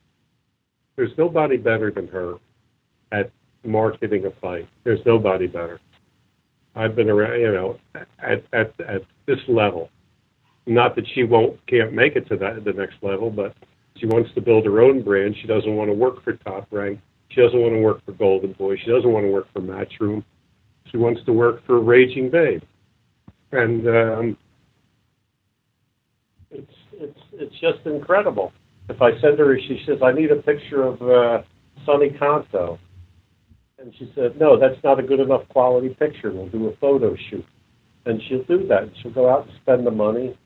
[0.96, 2.34] There's nobody better than her
[3.10, 3.30] at
[3.64, 4.68] marketing a fight.
[4.84, 5.80] There's nobody better.
[6.74, 7.78] I've been around, you know,
[8.18, 9.90] at at at this level.
[10.66, 13.54] Not that she won't can't make it to that the next level, but
[13.96, 15.36] she wants to build her own brand.
[15.40, 17.00] She doesn't want to work for Top Rank.
[17.30, 18.76] She doesn't want to work for Golden Boy.
[18.76, 20.24] She doesn't want to work for Matchroom.
[20.90, 22.62] She wants to work for Raging Babe.
[23.52, 24.36] And um,
[26.50, 28.52] it's it's it's just incredible.
[28.88, 31.42] If I send her, she says, "I need a picture of uh,
[31.86, 32.78] Sonny Conto,"
[33.78, 36.32] and she said, "No, that's not a good enough quality picture.
[36.32, 37.44] We'll do a photo shoot."
[38.06, 38.90] And she'll do that.
[39.00, 40.36] She'll go out and spend the money,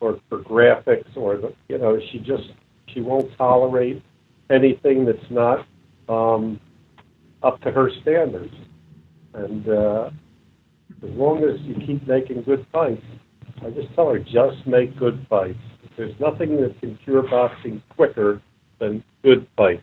[0.00, 2.50] or for graphics, or the, you know, she just
[2.88, 4.02] she won't tolerate
[4.48, 5.66] anything that's not
[6.10, 6.60] um,
[7.42, 8.52] up to her standards.
[9.32, 10.10] And uh,
[11.02, 13.02] as long as you keep making good fights,
[13.64, 15.58] I just tell her just make good fights.
[15.96, 18.42] There's nothing that can cure boxing quicker
[18.80, 19.82] than good fights.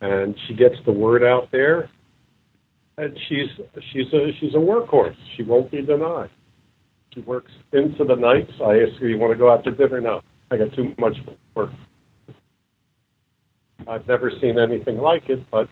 [0.00, 1.90] And she gets the word out there,
[2.96, 3.48] and she's
[3.92, 5.16] she's a she's a workhorse.
[5.36, 6.30] She won't be denied.
[7.14, 8.52] She works into the nights.
[8.64, 11.16] I ask her, "You want to go out to dinner?" No, I got too much
[11.54, 11.70] work.
[13.86, 15.68] I've never seen anything like it, but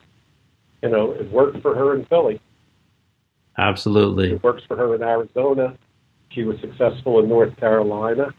[0.82, 2.40] you know, it worked for her in Philly.
[3.56, 4.32] Absolutely.
[4.32, 5.76] It works for her in Arizona.
[6.30, 8.32] She was successful in North Carolina.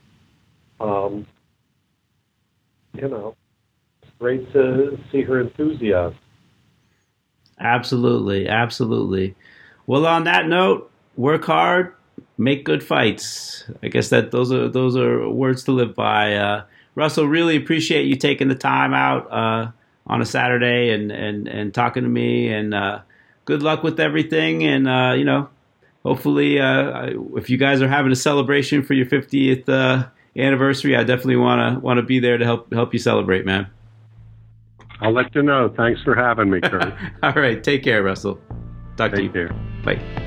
[0.80, 1.28] Um,
[2.94, 3.36] you know,
[4.02, 6.18] it's great to see her enthusiasm.
[7.60, 9.36] Absolutely, absolutely.
[9.86, 11.94] Well, on that note, work hard,
[12.38, 13.66] make good fights.
[13.84, 16.36] I guess that those are those are words to live by.
[16.36, 16.64] Uh,
[16.96, 19.72] Russell, really appreciate you taking the time out uh,
[20.08, 22.52] on a Saturday and, and, and talking to me.
[22.52, 23.02] And uh,
[23.46, 24.64] good luck with everything.
[24.64, 25.50] And uh, you know,
[26.04, 31.04] hopefully, uh, if you guys are having a celebration for your 50th uh, anniversary, I
[31.04, 33.68] definitely want to want to be there to help help you celebrate, man.
[35.02, 35.70] I'll let you know.
[35.70, 36.94] Thanks for having me, Kurt.
[37.24, 37.64] All right.
[37.64, 38.38] Take care, Russell.
[38.98, 39.30] Talk Take to you.
[39.30, 39.54] care.
[39.84, 40.19] Bye.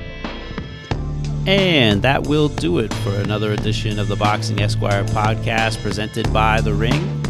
[1.45, 6.61] And that will do it for another edition of the Boxing Esquire podcast presented by
[6.61, 7.21] The Ring.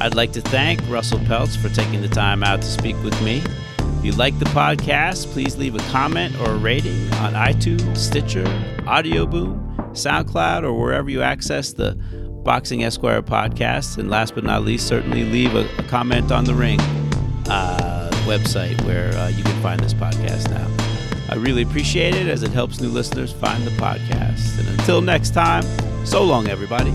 [0.00, 3.42] I'd like to thank Russell Peltz for taking the time out to speak with me.
[3.78, 8.44] If you like the podcast, please leave a comment or a rating on iTunes, Stitcher,
[8.86, 11.94] Audio Boom, SoundCloud, or wherever you access the
[12.44, 13.96] Boxing Esquire podcast.
[13.96, 16.80] And last but not least, certainly leave a, a comment on the Ring
[17.48, 20.93] uh, website where uh, you can find this podcast now.
[21.28, 24.58] I really appreciate it as it helps new listeners find the podcast.
[24.58, 25.64] And until next time,
[26.04, 26.92] so long, everybody.